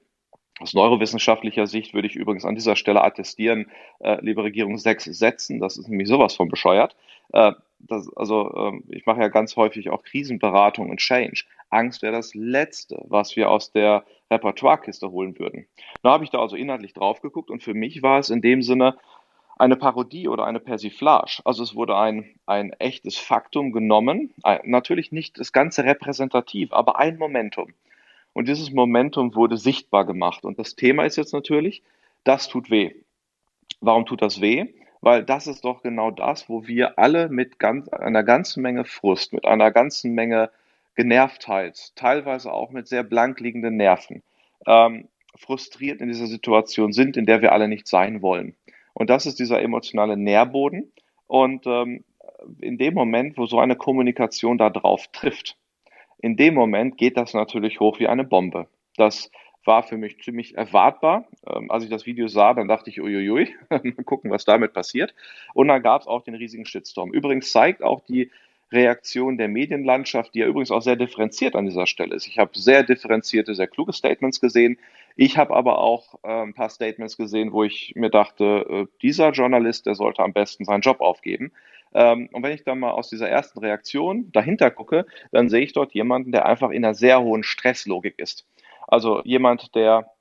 Aus 0.60 0.74
neurowissenschaftlicher 0.74 1.68
Sicht 1.68 1.94
würde 1.94 2.08
ich 2.08 2.16
übrigens 2.16 2.44
an 2.44 2.56
dieser 2.56 2.76
Stelle 2.76 3.04
attestieren, 3.04 3.72
äh, 4.00 4.18
liebe 4.22 4.44
Regierung, 4.44 4.78
sechs 4.78 5.06
Sätzen, 5.06 5.60
das 5.60 5.78
ist 5.78 5.88
nämlich 5.88 6.08
sowas 6.08 6.36
von 6.36 6.50
bescheuert. 6.50 6.96
Äh, 7.32 7.54
das, 7.80 8.12
also 8.16 8.52
äh, 8.56 8.96
ich 8.96 9.06
mache 9.06 9.22
ja 9.22 9.28
ganz 9.30 9.56
häufig 9.56 9.90
auch 9.90 10.04
Krisenberatung 10.04 10.90
und 10.90 11.00
Change. 11.00 11.44
Angst 11.70 12.02
wäre 12.02 12.14
das 12.14 12.34
Letzte, 12.34 13.04
was 13.08 13.36
wir 13.36 13.50
aus 13.50 13.72
der 13.72 14.04
Repertoirekiste 14.32 15.12
holen 15.12 15.38
würden. 15.40 15.68
Da 16.04 16.12
habe 16.12 16.24
ich 16.24 16.30
da 16.30 16.40
also 16.40 16.56
inhaltlich 16.56 16.94
drauf 16.94 17.22
geguckt 17.22 17.50
und 17.50 17.64
für 17.64 17.74
mich 17.74 18.02
war 18.02 18.20
es 18.20 18.30
in 18.30 18.42
dem 18.42 18.62
Sinne 18.62 18.98
eine 19.58 19.76
Parodie 19.76 20.28
oder 20.28 20.46
eine 20.46 20.60
Persiflage. 20.60 21.42
Also 21.44 21.64
es 21.64 21.76
wurde 21.76 21.98
ein, 21.98 22.36
ein 22.46 22.72
echtes 22.80 23.18
Faktum 23.18 23.72
genommen, 23.72 24.34
ein, 24.42 24.62
natürlich 24.64 25.12
nicht 25.12 25.38
das 25.38 25.52
ganze 25.52 25.84
repräsentativ, 25.84 26.72
aber 26.72 26.98
ein 26.98 27.18
Momentum. 27.18 27.74
Und 28.34 28.48
dieses 28.48 28.72
Momentum 28.72 29.36
wurde 29.36 29.58
sichtbar 29.58 30.06
gemacht. 30.06 30.46
Und 30.46 30.60
das 30.60 30.76
Thema 30.76 31.04
ist 31.04 31.18
jetzt 31.18 31.34
natürlich, 31.34 31.84
das 32.24 32.48
tut 32.48 32.70
weh. 32.70 32.94
Warum 33.82 34.06
tut 34.06 34.22
das 34.22 34.40
weh? 34.40 34.68
Weil 35.02 35.24
das 35.24 35.48
ist 35.48 35.64
doch 35.64 35.82
genau 35.82 36.12
das, 36.12 36.50
wo 36.50 36.68
wir 36.68 37.00
alle 37.00 37.30
mit 37.30 37.60
ganz, 37.60 37.88
einer 37.90 38.24
ganzen 38.24 38.62
Menge 38.62 38.86
Frust, 38.86 39.34
mit 39.34 39.46
einer 39.46 39.72
ganzen 39.72 40.14
Menge 40.14 40.50
Genervtheit, 40.96 41.96
teilweise 41.96 42.52
auch 42.52 42.72
mit 42.72 42.88
sehr 42.88 43.04
blank 43.04 43.40
liegenden 43.40 43.78
Nerven, 43.78 44.22
ähm, 44.68 45.08
frustriert 45.36 46.02
in 46.02 46.10
dieser 46.10 46.28
Situation 46.28 46.92
sind, 46.92 47.16
in 47.16 47.26
der 47.26 47.42
wir 47.42 47.54
alle 47.54 47.70
nicht 47.70 47.88
sein 47.88 48.22
wollen. 48.22 48.56
Und 48.94 49.10
das 49.10 49.26
ist 49.26 49.40
dieser 49.40 49.62
emotionale 49.62 50.18
Nährboden. 50.18 50.92
Und 51.28 51.66
ähm, 51.68 52.04
in 52.60 52.78
dem 52.78 52.94
Moment, 52.94 53.38
wo 53.38 53.46
so 53.46 53.60
eine 53.60 53.78
Kommunikation 53.78 54.58
da 54.58 54.70
drauf 54.70 55.08
trifft, 55.14 55.56
in 56.22 56.36
dem 56.36 56.54
Moment 56.54 56.98
geht 56.98 57.16
das 57.16 57.34
natürlich 57.34 57.80
hoch 57.80 58.00
wie 58.00 58.08
eine 58.08 58.26
Bombe. 58.26 58.68
Das 58.98 59.32
war 59.70 59.84
für 59.84 59.98
mich 59.98 60.20
ziemlich 60.20 60.58
erwartbar. 60.58 61.28
Ähm, 61.48 61.70
als 61.70 61.84
ich 61.84 61.92
das 61.92 62.08
Video 62.08 62.28
sah, 62.28 62.56
dann 62.56 62.68
dachte 62.68 62.90
ich, 62.90 63.00
uiuiui, 63.00 63.54
mal 63.70 64.04
gucken, 64.04 64.32
was 64.32 64.44
damit 64.44 64.74
passiert. 64.74 65.14
Und 65.54 65.68
dann 65.68 65.84
gab 65.84 66.02
es 66.02 66.08
auch 66.08 66.24
den 66.24 66.34
riesigen 66.34 66.66
Shitstorm. 66.66 67.14
Übrigens 67.14 67.52
zeigt 67.52 67.84
auch 67.84 68.02
die 68.02 68.32
Reaktion 68.72 69.38
der 69.38 69.48
Medienlandschaft, 69.48 70.34
die 70.34 70.40
ja 70.40 70.48
übrigens 70.48 70.72
auch 70.72 70.82
sehr 70.82 70.96
differenziert 70.96 71.56
an 71.56 71.66
dieser 71.66 71.86
Stelle 71.86 72.16
ist. 72.16 72.26
Ich 72.26 72.40
habe 72.40 72.52
sehr 72.56 72.82
differenzierte, 72.82 73.54
sehr 73.54 73.68
kluge 73.68 73.94
Statements 73.94 74.42
gesehen. 74.42 74.80
Ich 75.16 75.38
habe 75.38 75.56
aber 75.56 75.78
auch 75.78 76.16
äh, 76.24 76.42
ein 76.42 76.56
paar 76.56 76.70
Statements 76.70 77.16
gesehen, 77.16 77.52
wo 77.52 77.64
ich 77.64 77.94
mir 77.96 78.10
dachte, 78.10 78.66
äh, 78.68 78.86
dieser 79.04 79.30
Journalist, 79.32 79.86
der 79.86 79.94
sollte 79.94 80.24
am 80.24 80.34
besten 80.34 80.66
seinen 80.66 80.82
Job 80.82 81.00
aufgeben. 81.00 81.52
Ähm, 81.94 82.30
und 82.32 82.42
wenn 82.42 82.54
ich 82.54 82.64
dann 82.64 82.80
mal 82.80 82.92
aus 82.92 83.10
dieser 83.10 83.30
ersten 83.30 83.60
Reaktion 83.60 84.32
dahinter 84.32 84.72
gucke, 84.72 85.06
dann 85.32 85.48
sehe 85.48 85.62
ich 85.62 85.74
dort 85.74 85.94
jemanden, 85.94 86.32
der 86.32 86.48
einfach 86.48 86.72
in 86.72 86.84
einer 86.84 86.96
sehr 86.96 87.22
hohen 87.22 87.44
Stresslogik 87.44 88.18
ist. 88.18 88.48
Also 88.90 89.22
jemand, 89.24 89.76
der 89.76 90.12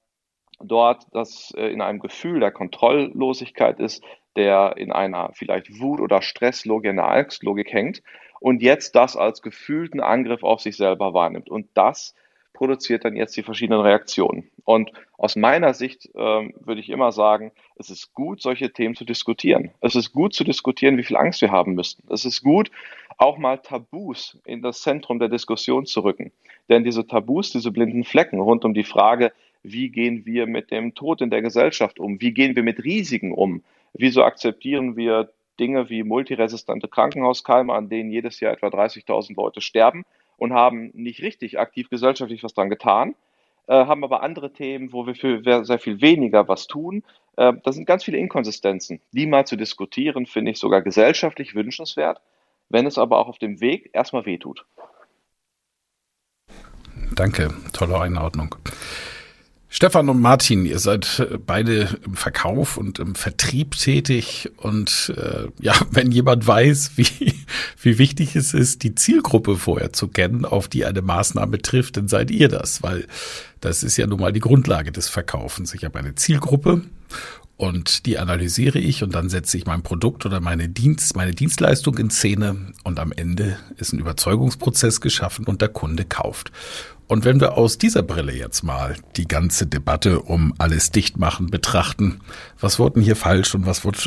dort 0.60 1.06
das 1.12 1.52
äh, 1.56 1.68
in 1.68 1.80
einem 1.80 2.00
Gefühl 2.00 2.40
der 2.40 2.50
Kontrolllosigkeit 2.50 3.80
ist, 3.80 4.04
der 4.36 4.76
in 4.76 4.92
einer 4.92 5.30
vielleicht 5.32 5.80
Wut- 5.80 6.00
oder 6.00 6.22
Stresslogik, 6.22 6.90
einer 6.90 7.08
Angstlogik 7.08 7.72
hängt 7.72 8.02
und 8.40 8.62
jetzt 8.62 8.94
das 8.94 9.16
als 9.16 9.42
gefühlten 9.42 10.00
Angriff 10.00 10.42
auf 10.42 10.60
sich 10.60 10.76
selber 10.76 11.14
wahrnimmt. 11.14 11.48
Und 11.48 11.68
das 11.74 12.14
produziert 12.52 13.04
dann 13.04 13.16
jetzt 13.16 13.36
die 13.36 13.42
verschiedenen 13.42 13.80
Reaktionen. 13.80 14.50
Und 14.64 14.90
aus 15.16 15.36
meiner 15.36 15.74
Sicht 15.74 16.10
ähm, 16.14 16.52
würde 16.60 16.80
ich 16.80 16.90
immer 16.90 17.12
sagen, 17.12 17.52
es 17.76 17.88
ist 17.88 18.12
gut, 18.14 18.42
solche 18.42 18.72
Themen 18.72 18.94
zu 18.94 19.04
diskutieren. 19.04 19.70
Es 19.80 19.94
ist 19.94 20.12
gut 20.12 20.34
zu 20.34 20.44
diskutieren, 20.44 20.98
wie 20.98 21.04
viel 21.04 21.16
Angst 21.16 21.40
wir 21.40 21.52
haben 21.52 21.74
müssten. 21.74 22.06
Es 22.12 22.24
ist 22.24 22.42
gut, 22.42 22.70
auch 23.18 23.38
mal 23.38 23.58
Tabus 23.58 24.38
in 24.44 24.62
das 24.62 24.82
Zentrum 24.82 25.18
der 25.18 25.28
Diskussion 25.28 25.86
zu 25.86 26.00
rücken. 26.00 26.32
Denn 26.68 26.84
diese 26.84 27.06
Tabus, 27.06 27.50
diese 27.50 27.70
blinden 27.70 28.04
Flecken 28.04 28.40
rund 28.40 28.64
um 28.64 28.74
die 28.74 28.84
Frage, 28.84 29.32
wie 29.62 29.90
gehen 29.90 30.24
wir 30.24 30.46
mit 30.46 30.70
dem 30.70 30.94
Tod 30.94 31.20
in 31.20 31.30
der 31.30 31.42
Gesellschaft 31.42 31.98
um? 31.98 32.20
Wie 32.20 32.32
gehen 32.32 32.56
wir 32.56 32.62
mit 32.62 32.84
Risiken 32.84 33.32
um? 33.32 33.62
Wieso 33.92 34.22
akzeptieren 34.22 34.96
wir 34.96 35.30
Dinge 35.58 35.90
wie 35.90 36.04
multiresistente 36.04 36.88
Krankenhauskeime, 36.88 37.74
an 37.74 37.88
denen 37.88 38.10
jedes 38.10 38.38
Jahr 38.38 38.52
etwa 38.52 38.68
30.000 38.68 39.34
Leute 39.36 39.60
sterben? 39.60 40.04
und 40.38 40.54
haben 40.54 40.90
nicht 40.94 41.20
richtig 41.20 41.58
aktiv 41.58 41.90
gesellschaftlich 41.90 42.42
was 42.42 42.54
dran 42.54 42.70
getan, 42.70 43.14
äh, 43.66 43.74
haben 43.74 44.04
aber 44.04 44.22
andere 44.22 44.52
Themen, 44.52 44.92
wo 44.92 45.06
wir 45.06 45.14
für 45.14 45.42
sehr 45.64 45.78
viel 45.78 46.00
weniger 46.00 46.48
was 46.48 46.66
tun. 46.66 47.02
Äh, 47.36 47.52
da 47.62 47.72
sind 47.72 47.84
ganz 47.84 48.04
viele 48.04 48.18
Inkonsistenzen. 48.18 49.00
Die 49.12 49.26
mal 49.26 49.46
zu 49.46 49.56
diskutieren, 49.56 50.26
finde 50.26 50.52
ich 50.52 50.58
sogar 50.58 50.80
gesellschaftlich 50.80 51.54
wünschenswert, 51.54 52.20
wenn 52.68 52.86
es 52.86 52.98
aber 52.98 53.18
auch 53.18 53.28
auf 53.28 53.38
dem 53.38 53.60
Weg 53.60 53.90
erstmal 53.92 54.26
wehtut. 54.26 54.66
Danke, 57.14 57.54
tolle 57.72 58.00
Einordnung. 58.00 58.54
Stefan 59.70 60.08
und 60.08 60.20
Martin, 60.20 60.64
ihr 60.64 60.78
seid 60.78 61.18
äh, 61.18 61.38
beide 61.38 61.98
im 62.04 62.14
Verkauf 62.14 62.78
und 62.78 62.98
im 62.98 63.14
Vertrieb 63.14 63.72
tätig 63.72 64.50
und 64.56 65.12
äh, 65.16 65.48
ja, 65.60 65.74
wenn 65.90 66.10
jemand 66.10 66.46
weiß, 66.46 66.92
wie, 66.96 67.34
wie 67.82 67.98
wichtig 67.98 68.34
es 68.34 68.54
ist, 68.54 68.82
die 68.82 68.94
Zielgruppe 68.94 69.56
vorher 69.56 69.92
zu 69.92 70.08
kennen, 70.08 70.44
auf 70.44 70.68
die 70.68 70.86
eine 70.86 71.02
Maßnahme 71.02 71.60
trifft, 71.60 71.98
dann 71.98 72.08
seid 72.08 72.30
ihr 72.30 72.48
das, 72.48 72.82
weil 72.82 73.06
das 73.60 73.82
ist 73.82 73.96
ja 73.98 74.06
nun 74.06 74.20
mal 74.20 74.32
die 74.32 74.40
Grundlage 74.40 74.90
des 74.90 75.08
Verkaufens. 75.08 75.74
Ich 75.74 75.84
habe 75.84 75.98
eine 75.98 76.14
Zielgruppe 76.14 76.82
und 77.58 78.06
die 78.06 78.18
analysiere 78.18 78.78
ich 78.78 79.02
und 79.02 79.14
dann 79.14 79.28
setze 79.28 79.58
ich 79.58 79.66
mein 79.66 79.82
Produkt 79.82 80.24
oder 80.24 80.40
meine 80.40 80.68
Dienst, 80.68 81.16
meine 81.16 81.32
Dienstleistung 81.32 81.98
in 81.98 82.08
Szene 82.08 82.72
und 82.84 83.00
am 83.00 83.12
Ende 83.12 83.58
ist 83.76 83.92
ein 83.92 83.98
Überzeugungsprozess 83.98 85.00
geschaffen 85.00 85.44
und 85.44 85.60
der 85.60 85.68
Kunde 85.68 86.04
kauft. 86.04 86.52
Und 87.08 87.24
wenn 87.24 87.40
wir 87.40 87.58
aus 87.58 87.76
dieser 87.76 88.04
Brille 88.04 88.32
jetzt 88.32 88.62
mal 88.62 88.96
die 89.16 89.26
ganze 89.26 89.66
Debatte 89.66 90.20
um 90.20 90.54
alles 90.58 90.92
Dichtmachen 90.92 91.48
betrachten, 91.48 92.20
was 92.60 92.78
wurde 92.78 92.94
denn 92.94 93.02
hier 93.02 93.16
falsch 93.16 93.54
und 93.56 93.66
was 93.66 93.84
wurde 93.84 93.98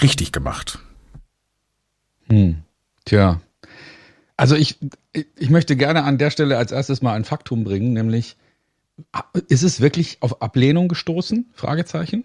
richtig 0.00 0.30
gemacht? 0.30 0.78
Hm. 2.28 2.62
Tja. 3.04 3.40
Also 4.36 4.54
ich, 4.54 4.78
ich 5.12 5.50
möchte 5.50 5.76
gerne 5.76 6.04
an 6.04 6.18
der 6.18 6.30
Stelle 6.30 6.56
als 6.56 6.70
erstes 6.70 7.02
mal 7.02 7.14
ein 7.14 7.24
Faktum 7.24 7.64
bringen, 7.64 7.94
nämlich 7.94 8.36
ist 9.48 9.64
es 9.64 9.80
wirklich 9.80 10.18
auf 10.20 10.40
Ablehnung 10.40 10.86
gestoßen? 10.86 11.50
Fragezeichen. 11.52 12.24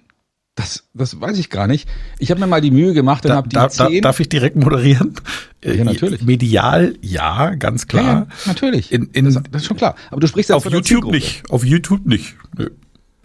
Das, 0.56 0.84
das 0.94 1.22
weiß 1.22 1.38
ich 1.38 1.50
gar 1.50 1.68
nicht. 1.68 1.88
Ich 2.18 2.32
habe 2.32 2.42
mir 2.42 2.48
mal 2.48 2.60
die 2.60 2.72
Mühe 2.72 2.94
gemacht 2.94 3.24
und 3.24 3.30
da, 3.30 3.36
habe 3.36 3.48
die 3.48 3.56
da, 3.56 3.70
zehn. 3.70 4.02
Darf 4.02 4.20
ich 4.20 4.28
direkt 4.28 4.58
moderieren? 4.58 5.16
Ja, 5.64 5.84
natürlich. 5.84 6.22
Medial, 6.22 6.96
ja, 7.02 7.56
ganz 7.56 7.88
klar. 7.88 8.04
Ja, 8.04 8.12
ja, 8.12 8.28
natürlich. 8.46 8.92
In, 8.92 9.10
in, 9.12 9.26
das, 9.26 9.36
das, 9.52 9.62
ist 9.62 9.68
schon 9.68 9.78
klar. 9.78 9.96
Aber 10.12 10.20
du 10.20 10.28
sprichst 10.28 10.50
ja 10.50 10.56
auf 10.56 10.70
YouTube 10.70 11.06
nicht. 11.12 11.50
Auf 11.50 11.64
YouTube 11.64 12.06
nicht. 12.06 12.36
Nö. 12.58 12.70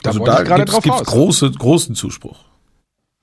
Da 0.02 0.10
also 0.10 0.24
da 0.24 0.42
drauf 0.42 0.82
gibt's 0.82 1.04
große, 1.04 1.50
großen 1.52 1.94
Zuspruch. 1.94 2.44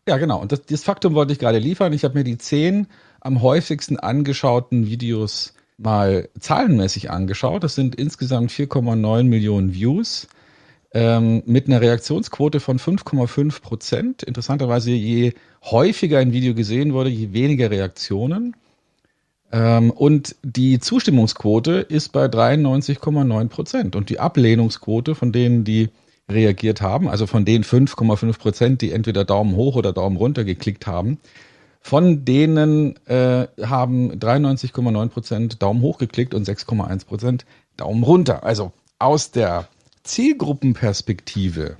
Ja, 0.08 0.18
genau. 0.18 0.42
Und 0.42 0.52
das, 0.52 0.64
das 0.66 0.84
Faktum 0.84 1.14
wollte 1.14 1.32
ich 1.34 1.40
gerade 1.40 1.60
liefern. 1.60 1.94
Ich 1.94 2.04
habe 2.04 2.18
mir 2.18 2.24
die 2.24 2.38
zehn 2.38 2.88
am 3.20 3.42
häufigsten 3.42 4.00
angeschauten 4.00 4.88
Videos 4.88 5.54
mal 5.78 6.30
zahlenmäßig 6.40 7.12
angeschaut. 7.12 7.64
Das 7.64 7.76
sind 7.76 7.96
insgesamt 7.96 8.52
4,9 8.52 9.24
Millionen 9.24 9.74
Views 9.74 10.28
ähm, 10.94 11.44
mit 11.46 11.68
einer 11.68 11.82
Reaktionsquote 11.82 12.60
von 12.60 12.80
5,5 12.80 13.62
Prozent. 13.62 14.24
Interessanterweise, 14.24 14.92
je 14.92 15.34
häufiger 15.64 16.20
ein 16.20 16.34
Video 16.34 16.54
gesehen 16.54 16.94
wurde, 16.94 17.10
je 17.10 17.34
weniger 17.34 17.72
Reaktionen. 17.72 18.56
Ähm, 19.52 19.92
und 19.92 20.36
die 20.44 20.80
Zustimmungsquote 20.80 21.74
ist 21.74 22.12
bei 22.12 22.26
93,9 22.26 23.48
Prozent. 23.48 23.96
Und 23.96 24.10
die 24.10 24.20
Ablehnungsquote 24.20 25.16
von 25.16 25.32
denen, 25.32 25.64
die 25.64 25.90
reagiert 26.30 26.82
haben, 26.82 27.10
also 27.10 27.28
von 27.28 27.46
den 27.46 27.64
5,5 27.64 28.40
Prozent, 28.40 28.82
die 28.82 28.92
entweder 28.92 29.26
Daumen 29.26 29.56
hoch 29.56 29.76
oder 29.76 29.92
Daumen 29.94 30.18
runter 30.18 30.44
geklickt 30.44 30.88
haben, 30.88 31.20
von 31.82 32.26
denen 32.26 32.96
äh, 33.08 33.48
haben 33.64 34.14
93,9 34.14 35.10
Prozent 35.10 35.62
Daumen 35.62 35.82
hoch 35.82 35.98
geklickt 35.98 36.34
und 36.34 36.48
6,1 36.48 37.06
Prozent 37.06 37.46
Daumen 37.76 38.04
runter. 38.04 38.44
Also 38.44 38.72
aus 39.00 39.32
der 39.32 39.68
Zielgruppenperspektive 40.04 41.78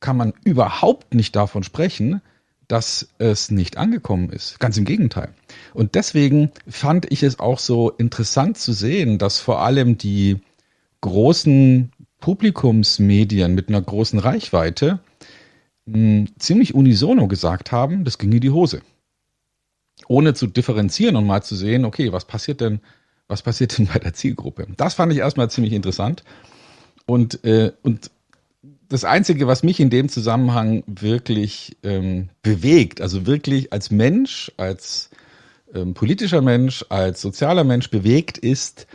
kann 0.00 0.16
man 0.16 0.32
überhaupt 0.44 1.14
nicht 1.14 1.36
davon 1.36 1.62
sprechen, 1.62 2.22
dass 2.68 3.08
es 3.18 3.50
nicht 3.50 3.76
angekommen 3.76 4.30
ist. 4.30 4.60
Ganz 4.60 4.78
im 4.78 4.84
Gegenteil. 4.84 5.34
Und 5.74 5.96
deswegen 5.96 6.52
fand 6.68 7.10
ich 7.10 7.22
es 7.22 7.40
auch 7.40 7.58
so 7.58 7.90
interessant 7.90 8.58
zu 8.58 8.72
sehen, 8.72 9.18
dass 9.18 9.40
vor 9.40 9.60
allem 9.60 9.98
die 9.98 10.40
großen 11.00 11.90
Publikumsmedien 12.20 13.54
mit 13.54 13.68
einer 13.68 13.82
großen 13.82 14.18
Reichweite 14.18 15.00
mh, 15.86 15.94
hm, 15.96 16.28
ziemlich 16.38 16.74
unisono 16.74 17.26
gesagt 17.26 17.72
haben, 17.72 18.04
das 18.04 18.18
ging 18.18 18.30
in 18.32 18.40
die 18.40 18.50
Hose. 18.50 18.82
Ohne 20.06 20.34
zu 20.34 20.46
differenzieren 20.46 21.16
und 21.16 21.26
mal 21.26 21.42
zu 21.42 21.56
sehen, 21.56 21.84
okay, 21.84 22.12
was 22.12 22.24
passiert 22.24 22.60
denn, 22.60 22.80
was 23.26 23.42
passiert 23.42 23.78
denn 23.78 23.86
bei 23.86 23.98
der 23.98 24.14
Zielgruppe? 24.14 24.68
Das 24.76 24.94
fand 24.94 25.12
ich 25.12 25.18
erstmal 25.18 25.50
ziemlich 25.50 25.72
interessant. 25.72 26.22
Und, 27.10 27.42
äh, 27.44 27.72
und 27.82 28.12
das 28.88 29.02
Einzige, 29.02 29.48
was 29.48 29.64
mich 29.64 29.80
in 29.80 29.90
dem 29.90 30.08
Zusammenhang 30.08 30.84
wirklich 30.86 31.76
ähm, 31.82 32.28
bewegt, 32.40 33.00
also 33.00 33.26
wirklich 33.26 33.72
als 33.72 33.90
Mensch, 33.90 34.52
als 34.56 35.10
ähm, 35.74 35.94
politischer 35.94 36.40
Mensch, 36.40 36.84
als 36.88 37.20
sozialer 37.20 37.64
Mensch 37.64 37.90
bewegt, 37.90 38.38
ist 38.38 38.86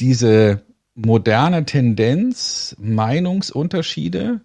diese 0.00 0.62
moderne 0.96 1.64
Tendenz, 1.66 2.74
Meinungsunterschiede 2.80 4.40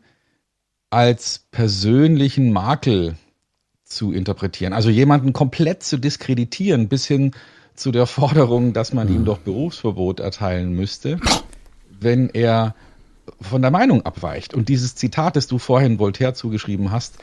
als 0.91 1.47
persönlichen 1.49 2.53
Makel 2.53 3.15
zu 3.83 4.11
interpretieren. 4.11 4.73
Also 4.73 4.91
jemanden 4.91 5.33
komplett 5.33 5.81
zu 5.81 5.97
diskreditieren, 5.97 6.87
bis 6.87 7.07
hin 7.07 7.31
zu 7.73 7.91
der 7.91 8.05
Forderung, 8.05 8.73
dass 8.73 8.93
man 8.93 9.07
ihm 9.07 9.21
mhm. 9.21 9.25
doch 9.25 9.39
Berufsverbot 9.39 10.19
erteilen 10.19 10.73
müsste, 10.73 11.19
wenn 11.99 12.29
er 12.29 12.75
von 13.39 13.61
der 13.61 13.71
Meinung 13.71 14.05
abweicht. 14.05 14.53
Und 14.53 14.69
dieses 14.69 14.95
Zitat, 14.95 15.35
das 15.35 15.47
du 15.47 15.57
vorhin 15.57 15.99
Voltaire 15.99 16.33
zugeschrieben 16.33 16.91
hast, 16.91 17.17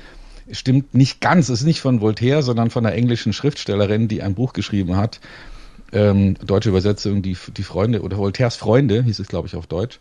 stimmt 0.51 0.95
nicht 0.95 1.21
ganz. 1.21 1.49
Es 1.49 1.61
ist 1.61 1.67
nicht 1.67 1.81
von 1.81 2.01
Voltaire, 2.01 2.43
sondern 2.43 2.71
von 2.71 2.87
einer 2.87 2.95
englischen 2.95 3.33
Schriftstellerin, 3.33 4.09
die 4.09 4.23
ein 4.23 4.35
Buch 4.35 4.53
geschrieben 4.53 4.97
hat. 4.97 5.21
Ähm, 5.93 6.35
deutsche 6.45 6.69
Übersetzung, 6.69 7.23
die, 7.23 7.37
die 7.57 7.63
Freunde 7.63 8.03
oder 8.03 8.19
Voltaires 8.19 8.57
Freunde, 8.57 9.03
hieß 9.03 9.19
es, 9.19 9.29
glaube 9.29 9.49
ich, 9.49 9.57
auf 9.57 9.67
Deutsch. 9.67 10.01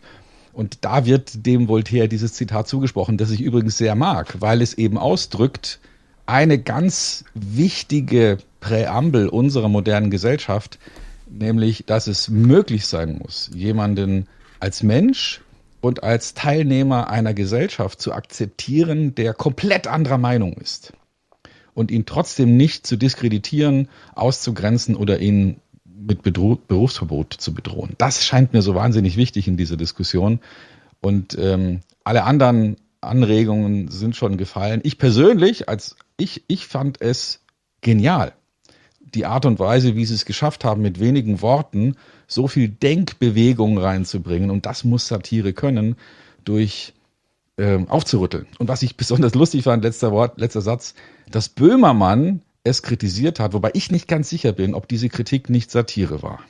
Und 0.52 0.84
da 0.84 1.06
wird 1.06 1.46
dem 1.46 1.68
Voltaire 1.68 2.08
dieses 2.08 2.32
Zitat 2.32 2.68
zugesprochen, 2.68 3.16
das 3.16 3.30
ich 3.30 3.40
übrigens 3.40 3.78
sehr 3.78 3.94
mag, 3.94 4.40
weil 4.40 4.60
es 4.60 4.74
eben 4.74 4.98
ausdrückt 4.98 5.78
eine 6.26 6.58
ganz 6.58 7.24
wichtige 7.34 8.38
Präambel 8.60 9.28
unserer 9.28 9.68
modernen 9.68 10.10
Gesellschaft, 10.10 10.78
nämlich, 11.30 11.86
dass 11.86 12.06
es 12.06 12.28
möglich 12.28 12.86
sein 12.86 13.18
muss, 13.18 13.50
jemanden 13.54 14.26
als 14.60 14.82
Mensch 14.82 15.40
und 15.80 16.02
als 16.02 16.34
Teilnehmer 16.34 17.08
einer 17.10 17.34
Gesellschaft 17.34 18.00
zu 18.00 18.12
akzeptieren, 18.12 19.14
der 19.14 19.34
komplett 19.34 19.86
anderer 19.86 20.18
Meinung 20.18 20.54
ist. 20.54 20.92
Und 21.74 21.90
ihn 21.90 22.06
trotzdem 22.06 22.56
nicht 22.56 22.86
zu 22.86 22.96
diskreditieren, 22.96 23.88
auszugrenzen 24.14 24.96
oder 24.96 25.20
ihn 25.20 25.60
mit 25.84 26.22
Bedro 26.22 26.56
Berufsverbot 26.56 27.34
zu 27.34 27.54
bedrohen. 27.54 27.94
Das 27.98 28.24
scheint 28.24 28.52
mir 28.52 28.62
so 28.62 28.74
wahnsinnig 28.74 29.16
wichtig 29.16 29.46
in 29.46 29.56
dieser 29.56 29.76
Diskussion. 29.76 30.40
Und 31.00 31.38
ähm, 31.38 31.80
alle 32.02 32.24
anderen 32.24 32.76
Anregungen 33.00 33.88
sind 33.88 34.16
schon 34.16 34.36
gefallen. 34.36 34.80
Ich 34.82 34.98
persönlich, 34.98 35.68
als 35.68 35.96
ich, 36.16 36.44
ich 36.48 36.66
fand 36.66 37.00
es 37.00 37.44
genial. 37.80 38.32
Die 39.14 39.26
Art 39.26 39.46
und 39.46 39.58
Weise, 39.58 39.96
wie 39.96 40.04
sie 40.04 40.14
es 40.14 40.24
geschafft 40.24 40.64
haben, 40.64 40.82
mit 40.82 41.00
wenigen 41.00 41.40
Worten 41.40 41.96
so 42.26 42.46
viel 42.48 42.68
Denkbewegung 42.68 43.78
reinzubringen. 43.78 44.50
Und 44.50 44.66
das 44.66 44.84
muss 44.84 45.08
Satire 45.08 45.52
können, 45.52 45.96
durch 46.44 46.94
ähm, 47.58 47.88
aufzurütteln. 47.88 48.46
Und 48.58 48.68
was 48.68 48.82
ich 48.82 48.96
besonders 48.98 49.34
lustig 49.34 49.64
fand, 49.64 49.84
letzter 49.84 50.12
Wort, 50.12 50.40
letzter 50.40 50.62
Satz, 50.62 50.94
dass 51.30 51.48
Böhmermann 51.48 52.42
es 52.64 52.82
kritisiert 52.82 53.40
hat, 53.40 53.52
wobei 53.52 53.70
ich 53.74 53.90
nicht 53.90 54.08
ganz 54.08 54.28
sicher 54.28 54.52
bin, 54.52 54.74
ob 54.74 54.88
diese 54.88 55.08
Kritik 55.08 55.50
nicht 55.50 55.70
Satire 55.70 56.22
war. 56.22 56.40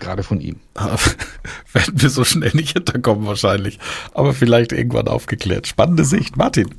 Gerade 0.00 0.22
von 0.22 0.40
ihm. 0.40 0.60
Werden 1.72 2.00
wir 2.00 2.10
so 2.10 2.24
schnell 2.24 2.52
nicht 2.54 2.72
hinterkommen 2.72 3.26
wahrscheinlich. 3.26 3.78
Aber 4.14 4.32
vielleicht 4.32 4.72
irgendwann 4.72 5.08
aufgeklärt. 5.08 5.66
Spannende 5.66 6.04
Sicht. 6.04 6.36
Martin. 6.36 6.74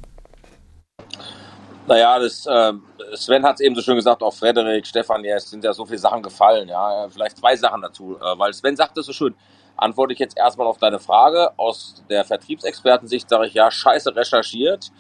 Naja, 1.90 2.20
das, 2.20 2.46
äh, 2.46 2.74
Sven 3.16 3.44
hat 3.44 3.56
es 3.56 3.62
eben 3.62 3.74
so 3.74 3.82
schön 3.82 3.96
gesagt, 3.96 4.22
auch 4.22 4.32
Frederik, 4.32 4.86
Stefan, 4.86 5.24
ja, 5.24 5.38
es 5.38 5.50
sind 5.50 5.64
ja 5.64 5.74
so 5.74 5.88
viele 5.88 5.98
Sachen 5.98 6.22
gefallen. 6.22 6.70
Ja, 6.70 7.08
vielleicht 7.10 7.38
zwei 7.38 7.56
Sachen 7.56 7.82
dazu. 7.82 8.16
Äh, 8.22 8.38
weil 8.38 8.54
Sven 8.54 8.76
sagt 8.76 8.96
es 9.00 9.08
so 9.08 9.12
schön, 9.12 9.34
antworte 9.76 10.14
ich 10.14 10.20
jetzt 10.20 10.38
erstmal 10.38 10.68
auf 10.68 10.78
deine 10.78 11.00
Frage. 11.00 11.50
Aus 11.58 12.04
der 12.08 12.26
Vertriebsexpertensicht 12.26 13.28
sage 13.28 13.48
ich, 13.48 13.56
ja, 13.56 13.72
scheiße 13.72 14.16
recherchiert. 14.16 14.92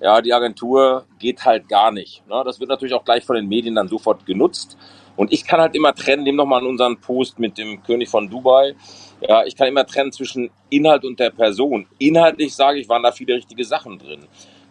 Ja, 0.00 0.22
die 0.22 0.32
Agentur 0.32 1.04
geht 1.18 1.44
halt 1.44 1.68
gar 1.68 1.92
nicht. 1.92 2.26
Ne? 2.26 2.42
Das 2.46 2.58
wird 2.58 2.70
natürlich 2.70 2.94
auch 2.94 3.04
gleich 3.04 3.26
von 3.26 3.36
den 3.36 3.46
Medien 3.46 3.74
dann 3.74 3.88
sofort 3.88 4.24
genutzt. 4.24 4.78
Und 5.16 5.34
ich 5.34 5.44
kann 5.44 5.60
halt 5.60 5.74
immer 5.74 5.94
trennen, 5.94 6.22
nehmen 6.22 6.38
nochmal 6.38 6.62
an 6.62 6.66
unseren 6.68 6.98
Post 7.02 7.38
mit 7.38 7.58
dem 7.58 7.82
König 7.82 8.08
von 8.08 8.30
Dubai. 8.30 8.74
Ja, 9.20 9.44
ich 9.44 9.56
kann 9.56 9.68
immer 9.68 9.86
trennen 9.86 10.10
zwischen 10.10 10.50
Inhalt 10.70 11.04
und 11.04 11.20
der 11.20 11.28
Person. 11.28 11.86
Inhaltlich 11.98 12.54
sage 12.54 12.78
ich, 12.78 12.88
waren 12.88 13.02
da 13.02 13.12
viele 13.12 13.34
richtige 13.34 13.66
Sachen 13.66 13.98
drin. 13.98 14.26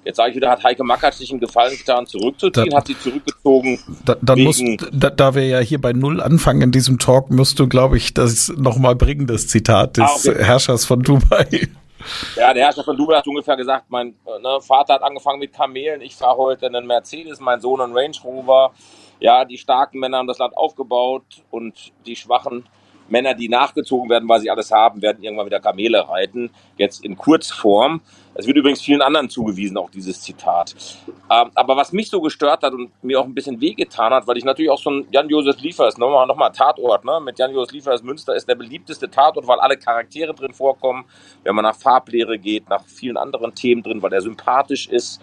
Jetzt 0.06 0.18
sage 0.18 0.30
ich 0.30 0.36
wieder, 0.36 0.50
hat 0.50 0.64
Heike 0.64 0.84
Mackert 0.84 1.14
sich 1.14 1.30
einen 1.30 1.40
Gefallen 1.40 1.78
getan, 1.78 2.06
zurückzuziehen, 2.06 2.70
da, 2.70 2.78
hat 2.78 2.88
sie 2.88 2.98
zurückgezogen. 2.98 3.80
Da, 4.06 4.16
dann 4.22 4.42
musst, 4.42 4.64
da, 4.92 5.10
da 5.10 5.36
wir 5.36 5.46
ja 5.46 5.60
hier 5.60 5.80
bei 5.80 5.94
Null 5.94 6.22
anfangen 6.22 6.62
in 6.62 6.72
diesem 6.72 7.00
Talk, 7.00 7.30
musst 7.30 7.60
du, 7.60 7.68
glaube 7.68 7.98
ich, 7.98 8.14
das 8.14 8.50
nochmal 8.56 8.96
bringen, 8.96 9.28
das 9.28 9.48
Zitat 9.48 9.98
des 9.98 10.04
ah, 10.04 10.32
okay. 10.32 10.44
Herrschers 10.44 10.86
von 10.86 11.02
Dubai. 11.04 11.68
Ja, 12.38 12.54
der 12.54 12.66
Herrscher 12.66 12.84
von 12.84 12.96
Dubai 12.96 13.18
hat 13.18 13.28
ungefähr 13.28 13.58
gesagt, 13.58 13.86
mein 13.90 14.16
ne, 14.42 14.60
Vater 14.62 14.96
hat 14.96 15.04
angefangen 15.04 15.40
mit 15.40 15.54
Kamelen, 15.54 16.02
ich 16.02 16.16
fahre 16.16 16.38
heute 16.38 16.68
einen 16.68 16.88
Mercedes, 16.88 17.40
mein 17.42 17.60
Sohn 17.60 17.82
einen 17.82 17.94
Range 17.94 18.16
Rover. 18.24 18.72
Ja, 19.20 19.44
die 19.44 19.58
starken 19.58 20.00
Männer 20.00 20.18
haben 20.18 20.28
das 20.28 20.38
Land 20.38 20.56
aufgebaut 20.56 21.44
und 21.52 21.92
die 22.06 22.16
schwachen 22.16 22.64
Männer, 23.10 23.34
die 23.34 23.50
nachgezogen 23.50 24.10
werden, 24.10 24.30
weil 24.30 24.40
sie 24.40 24.50
alles 24.50 24.72
haben, 24.72 25.02
werden 25.02 25.24
irgendwann 25.24 25.48
wieder 25.48 25.60
Kamele 25.60 26.08
reiten. 26.08 26.52
Jetzt 26.78 27.04
in 27.04 27.18
Kurzform. 27.18 28.02
Es 28.36 28.48
wird 28.48 28.58
übrigens 28.58 28.82
vielen 28.82 29.02
anderen 29.02 29.30
zugewiesen, 29.30 29.78
auch 29.78 29.90
dieses 29.90 30.22
Zitat. 30.22 30.76
Ähm, 31.30 31.52
aber 31.56 31.76
was 31.76 31.92
mich 31.92 32.10
so 32.10 32.22
gestört 32.22 32.64
hat 32.64 32.74
und 32.74 32.92
mir 33.04 33.20
auch 33.20 33.26
ein 33.26 33.34
bisschen 33.34 33.60
wehgetan 33.60 34.14
hat, 34.14 34.28
weil 34.28 34.38
ich 34.38 34.46
natürlich 34.46 34.72
auch 34.72 34.80
so 34.80 34.92
ein 34.92 35.08
Jan-Josef 35.12 35.60
Liefers, 35.60 35.98
nochmal, 35.98 36.26
nochmal 36.26 36.52
Tatort, 36.52 37.04
ne? 37.06 37.20
mit 37.24 37.38
Jan-Josef 37.38 37.74
Liefers 37.74 38.04
Münster 38.04 38.36
ist 38.36 38.48
der 38.48 38.56
beliebteste 38.56 39.10
Tatort, 39.10 39.48
weil 39.48 39.60
alle 39.60 39.78
Charaktere 39.78 40.34
drin 40.34 40.54
vorkommen. 40.54 41.06
Wenn 41.44 41.56
man 41.56 41.64
nach 41.64 41.76
Farblehre 41.76 42.40
geht, 42.40 42.70
nach 42.70 42.84
vielen 42.86 43.18
anderen 43.18 43.54
Themen 43.56 43.84
drin, 43.84 44.02
weil 44.02 44.14
er 44.14 44.22
sympathisch 44.22 44.88
ist, 44.88 45.22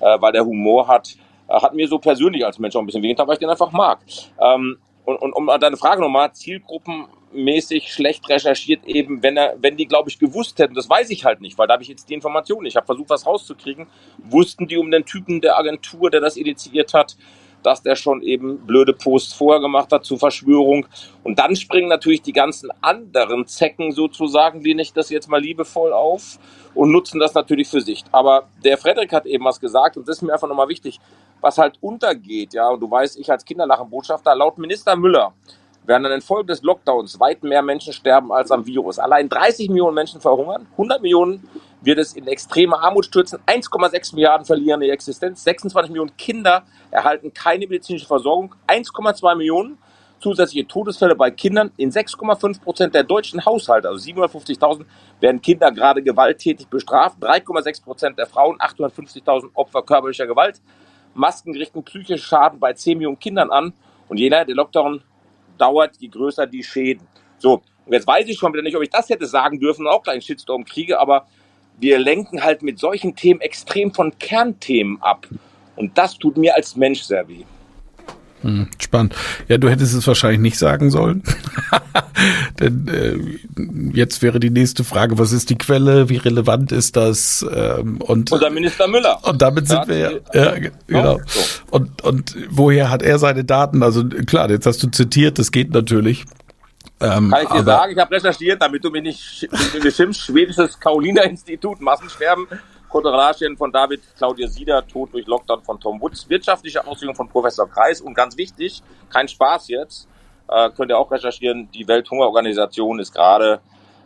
äh, 0.00 0.20
weil 0.20 0.34
er 0.34 0.44
Humor 0.44 0.88
hat 0.88 1.16
äh, 1.48 1.60
hat 1.60 1.74
mir 1.74 1.88
so 1.88 1.98
persönlich 1.98 2.44
als 2.44 2.58
Mensch 2.58 2.76
auch 2.76 2.80
ein 2.80 2.86
bisschen 2.86 3.02
wehgetan, 3.02 3.26
weil 3.26 3.34
ich 3.34 3.40
den 3.40 3.50
einfach 3.50 3.72
mag. 3.72 4.00
Ähm, 4.40 4.78
und, 5.04 5.16
und 5.16 5.32
um 5.32 5.46
deine 5.46 5.76
Frage 5.76 6.02
nochmal, 6.02 6.32
Zielgruppen 6.32 7.06
mäßig 7.32 7.92
schlecht 7.92 8.28
recherchiert 8.28 8.86
eben, 8.86 9.22
wenn 9.22 9.36
er, 9.36 9.56
wenn 9.60 9.76
die, 9.76 9.86
glaube 9.86 10.10
ich, 10.10 10.18
gewusst 10.18 10.58
hätten, 10.58 10.74
das 10.74 10.88
weiß 10.88 11.10
ich 11.10 11.24
halt 11.24 11.40
nicht, 11.40 11.58
weil 11.58 11.66
da 11.66 11.74
habe 11.74 11.82
ich 11.82 11.88
jetzt 11.88 12.08
die 12.08 12.14
Information. 12.14 12.66
Ich 12.66 12.76
habe 12.76 12.86
versucht, 12.86 13.10
was 13.10 13.26
rauszukriegen. 13.26 13.86
Wussten 14.18 14.66
die 14.66 14.76
um 14.76 14.90
den 14.90 15.04
Typen 15.04 15.40
der 15.40 15.58
Agentur, 15.58 16.10
der 16.10 16.20
das 16.20 16.36
initiiert 16.36 16.94
hat, 16.94 17.16
dass 17.62 17.82
der 17.82 17.96
schon 17.96 18.22
eben 18.22 18.58
blöde 18.66 18.92
Posts 18.92 19.34
vorher 19.34 19.60
gemacht 19.60 19.92
hat 19.92 20.04
zur 20.04 20.18
Verschwörung. 20.18 20.86
Und 21.24 21.38
dann 21.38 21.56
springen 21.56 21.88
natürlich 21.88 22.22
die 22.22 22.32
ganzen 22.32 22.70
anderen 22.80 23.46
Zecken 23.46 23.92
sozusagen, 23.92 24.64
wie 24.64 24.78
ich 24.80 24.92
das 24.92 25.10
jetzt 25.10 25.28
mal 25.28 25.40
liebevoll 25.40 25.92
auf 25.92 26.38
und 26.74 26.92
nutzen 26.92 27.18
das 27.18 27.34
natürlich 27.34 27.68
für 27.68 27.80
sich. 27.80 28.04
Aber 28.12 28.48
der 28.64 28.78
Frederik 28.78 29.12
hat 29.12 29.26
eben 29.26 29.44
was 29.44 29.60
gesagt 29.60 29.96
und 29.96 30.08
das 30.08 30.18
ist 30.18 30.22
mir 30.22 30.32
einfach 30.32 30.48
nochmal 30.48 30.68
wichtig, 30.68 31.00
was 31.40 31.58
halt 31.58 31.78
untergeht, 31.80 32.52
ja, 32.52 32.68
und 32.68 32.80
du 32.80 32.90
weißt, 32.90 33.18
ich 33.18 33.30
als 33.30 33.44
Kinderlachenbotschafter, 33.44 34.34
laut 34.34 34.58
Minister 34.58 34.96
Müller, 34.96 35.34
werden 35.88 36.04
an 36.04 36.12
den 36.12 36.20
Folgen 36.20 36.48
des 36.48 36.62
Lockdowns 36.62 37.18
weit 37.18 37.42
mehr 37.42 37.62
Menschen 37.62 37.94
sterben 37.94 38.30
als 38.30 38.50
am 38.50 38.66
Virus. 38.66 38.98
Allein 38.98 39.28
30 39.28 39.70
Millionen 39.70 39.94
Menschen 39.94 40.20
verhungern, 40.20 40.66
100 40.72 41.00
Millionen 41.00 41.48
wird 41.80 41.98
es 41.98 42.12
in 42.14 42.26
extreme 42.26 42.78
Armut 42.78 43.06
stürzen, 43.06 43.38
1,6 43.46 44.14
Milliarden 44.14 44.44
verlieren 44.44 44.82
ihre 44.82 44.92
Existenz, 44.92 45.42
26 45.44 45.90
Millionen 45.90 46.14
Kinder 46.18 46.64
erhalten 46.90 47.32
keine 47.32 47.66
medizinische 47.66 48.06
Versorgung, 48.06 48.54
1,2 48.66 49.34
Millionen 49.34 49.78
zusätzliche 50.20 50.66
Todesfälle 50.66 51.14
bei 51.14 51.30
Kindern. 51.30 51.70
In 51.76 51.90
6,5 51.90 52.60
Prozent 52.60 52.94
der 52.94 53.04
deutschen 53.04 53.44
Haushalte, 53.46 53.88
also 53.88 54.04
750.000, 54.04 54.84
werden 55.20 55.40
Kinder 55.40 55.70
gerade 55.70 56.02
gewalttätig 56.02 56.68
bestraft. 56.68 57.18
3,6 57.22 57.84
Prozent 57.84 58.18
der 58.18 58.26
Frauen, 58.26 58.58
850.000 58.58 59.50
Opfer 59.54 59.82
körperlicher 59.82 60.26
Gewalt. 60.26 60.60
Masken 61.14 61.54
richten 61.56 61.82
psychische 61.84 62.18
Schaden 62.18 62.58
bei 62.58 62.72
10 62.72 62.98
Millionen 62.98 63.18
Kindern 63.18 63.50
an. 63.50 63.72
Und 64.08 64.18
je 64.18 64.28
länger 64.28 64.44
der 64.44 64.56
Lockdown 64.56 65.02
dauert, 65.58 65.96
je 65.98 66.08
größer 66.08 66.46
die 66.46 66.62
Schäden. 66.62 67.06
So, 67.38 67.62
und 67.86 67.92
jetzt 67.92 68.06
weiß 68.06 68.26
ich 68.28 68.38
schon 68.38 68.52
wieder 68.52 68.62
nicht, 68.62 68.76
ob 68.76 68.82
ich 68.82 68.90
das 68.90 69.08
hätte 69.08 69.26
sagen 69.26 69.60
dürfen 69.60 69.86
und 69.86 69.92
auch 69.92 70.02
gleich 70.02 70.14
einen 70.14 70.22
Shitstorm 70.22 70.64
kriege, 70.64 70.98
aber 70.98 71.26
wir 71.80 71.98
lenken 71.98 72.42
halt 72.42 72.62
mit 72.62 72.78
solchen 72.78 73.14
Themen 73.14 73.40
extrem 73.40 73.94
von 73.94 74.18
Kernthemen 74.18 75.00
ab. 75.00 75.26
Und 75.76 75.96
das 75.96 76.18
tut 76.18 76.36
mir 76.36 76.54
als 76.54 76.76
Mensch 76.76 77.02
sehr 77.02 77.28
weh. 77.28 77.44
Hm, 78.42 78.68
spannend. 78.78 79.14
Ja, 79.48 79.58
du 79.58 79.68
hättest 79.68 79.94
es 79.94 80.06
wahrscheinlich 80.06 80.40
nicht 80.40 80.58
sagen 80.58 80.90
sollen. 80.90 81.22
Denn 82.60 82.88
äh, 82.88 83.96
jetzt 83.96 84.22
wäre 84.22 84.38
die 84.38 84.50
nächste 84.50 84.84
Frage, 84.84 85.18
was 85.18 85.32
ist 85.32 85.50
die 85.50 85.58
Quelle, 85.58 86.08
wie 86.08 86.18
relevant 86.18 86.70
ist 86.70 86.96
das? 86.96 87.44
Ähm, 87.52 88.00
und 88.00 88.30
Unser 88.30 88.50
Minister 88.50 88.86
Müller. 88.86 89.18
Und 89.22 89.42
damit 89.42 89.68
sind 89.68 89.78
ja, 89.78 89.88
wir 89.88 90.20
ja, 90.32 90.56
ja 90.56 90.70
genau. 90.86 91.20
So. 91.26 91.40
Und, 91.70 92.02
und 92.02 92.36
woher 92.48 92.90
hat 92.90 93.02
er 93.02 93.18
seine 93.18 93.44
Daten? 93.44 93.82
Also 93.82 94.04
klar, 94.04 94.50
jetzt 94.50 94.66
hast 94.66 94.82
du 94.82 94.88
zitiert, 94.88 95.38
das 95.38 95.50
geht 95.50 95.72
natürlich. 95.72 96.24
Ähm, 97.00 97.30
Kann 97.30 97.42
ich 97.44 97.48
dir 97.48 97.64
sagen, 97.64 97.92
ich 97.92 97.98
habe 97.98 98.14
recherchiert, 98.14 98.60
damit 98.60 98.84
du 98.84 98.90
mich 98.90 99.02
nicht 99.02 99.48
beschimpfst, 99.82 100.20
schwedisches 100.20 100.78
Karolinerinstitut, 100.80 101.80
Massensterben, 101.80 102.46
Kotoranien 102.88 103.56
von 103.56 103.70
David 103.70 104.02
Claudia 104.16 104.48
Sieder, 104.48 104.86
Tod 104.86 105.12
durch 105.12 105.26
Lockdown 105.26 105.62
von 105.62 105.78
Tom 105.78 106.00
Woods, 106.00 106.28
wirtschaftliche 106.28 106.86
Auslegung 106.86 107.14
von 107.14 107.28
Professor 107.28 107.68
Kreis. 107.68 108.00
Und 108.00 108.14
ganz 108.14 108.36
wichtig, 108.36 108.82
kein 109.10 109.28
Spaß 109.28 109.68
jetzt, 109.68 110.08
äh, 110.48 110.70
könnt 110.70 110.90
ihr 110.90 110.98
auch 110.98 111.10
recherchieren, 111.10 111.70
die 111.72 111.86
Welthungerorganisation 111.86 112.98
ist 112.98 113.14
gerade 113.14 113.60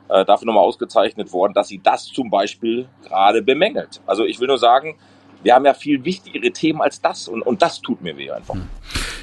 äh, 0.09 0.25
dafür 0.25 0.47
nochmal 0.47 0.65
ausgezeichnet 0.65 1.33
worden, 1.33 1.55
dass 1.55 1.69
sie 1.69 1.81
das 1.83 2.07
zum 2.07 2.31
Beispiel 2.31 2.89
gerade 3.05 3.43
bemängelt. 3.43 4.01
Also 4.07 4.25
ich 4.25 4.41
will 4.41 4.49
nur 4.49 4.59
sagen, 4.59 4.99
wir 5.43 5.55
haben 5.55 5.65
ja 5.65 5.75
viel 5.75 6.05
wichtigere 6.05 6.51
Themen 6.53 6.81
als 6.81 7.01
das 7.01 7.29
und, 7.29 7.43
und 7.43 7.63
das 7.63 7.81
tut 7.81 8.03
mir 8.03 8.17
weh 8.17 8.31
einfach. 8.31 8.55
Hm. 8.55 8.69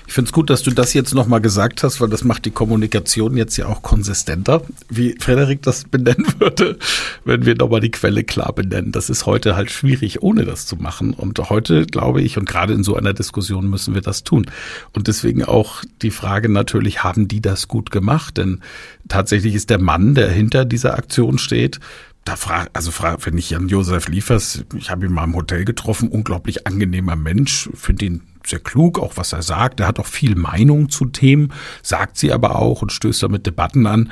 Ich 0.09 0.13
finde 0.13 0.29
es 0.29 0.33
gut, 0.33 0.49
dass 0.49 0.63
du 0.63 0.71
das 0.71 0.95
jetzt 0.95 1.13
nochmal 1.13 1.39
gesagt 1.39 1.83
hast, 1.83 2.01
weil 2.01 2.09
das 2.09 2.23
macht 2.23 2.43
die 2.45 2.49
Kommunikation 2.49 3.37
jetzt 3.37 3.57
ja 3.57 3.67
auch 3.67 3.83
konsistenter, 3.83 4.63
wie 4.89 5.15
Frederik 5.19 5.61
das 5.61 5.83
benennen 5.83 6.25
würde, 6.39 6.79
wenn 7.25 7.45
wir 7.45 7.53
nochmal 7.53 7.79
die 7.79 7.91
Quelle 7.91 8.23
klar 8.23 8.51
benennen. 8.51 8.91
Das 8.91 9.11
ist 9.11 9.27
heute 9.27 9.55
halt 9.55 9.69
schwierig, 9.69 10.23
ohne 10.23 10.45
das 10.45 10.65
zu 10.65 10.77
machen. 10.77 11.13
Und 11.13 11.37
heute 11.51 11.85
glaube 11.85 12.23
ich, 12.23 12.39
und 12.39 12.49
gerade 12.49 12.73
in 12.73 12.83
so 12.83 12.95
einer 12.95 13.13
Diskussion 13.13 13.69
müssen 13.69 13.93
wir 13.93 14.01
das 14.01 14.23
tun. 14.23 14.47
Und 14.93 15.07
deswegen 15.07 15.43
auch 15.43 15.83
die 16.01 16.09
Frage 16.09 16.49
natürlich, 16.49 17.03
haben 17.03 17.27
die 17.27 17.41
das 17.41 17.67
gut 17.67 17.91
gemacht? 17.91 18.37
Denn 18.37 18.61
tatsächlich 19.09 19.53
ist 19.53 19.69
der 19.69 19.79
Mann, 19.79 20.15
der 20.15 20.31
hinter 20.31 20.65
dieser 20.65 20.95
Aktion 20.95 21.37
steht, 21.37 21.79
da 22.29 22.35
frag, 22.35 22.69
also 22.73 22.91
frag, 22.91 23.25
wenn 23.25 23.37
ich 23.37 23.49
Jan-Josef 23.49 24.07
Liefers, 24.07 24.63
ich 24.77 24.91
habe 24.91 25.07
ihn 25.07 25.11
mal 25.11 25.23
im 25.23 25.35
Hotel 25.35 25.65
getroffen, 25.65 26.09
unglaublich 26.09 26.67
angenehmer 26.67 27.15
Mensch, 27.15 27.69
finde 27.73 28.05
ihn 28.05 28.21
sehr 28.45 28.59
klug, 28.59 28.99
auch 28.99 29.17
was 29.17 29.33
er 29.33 29.41
sagt. 29.41 29.79
Er 29.79 29.87
hat 29.87 29.99
auch 29.99 30.05
viel 30.05 30.35
Meinung 30.35 30.89
zu 30.89 31.05
Themen, 31.05 31.51
sagt 31.81 32.17
sie 32.17 32.31
aber 32.31 32.55
auch 32.55 32.83
und 32.83 32.91
stößt 32.91 33.23
damit 33.23 33.47
Debatten 33.47 33.87
an. 33.87 34.11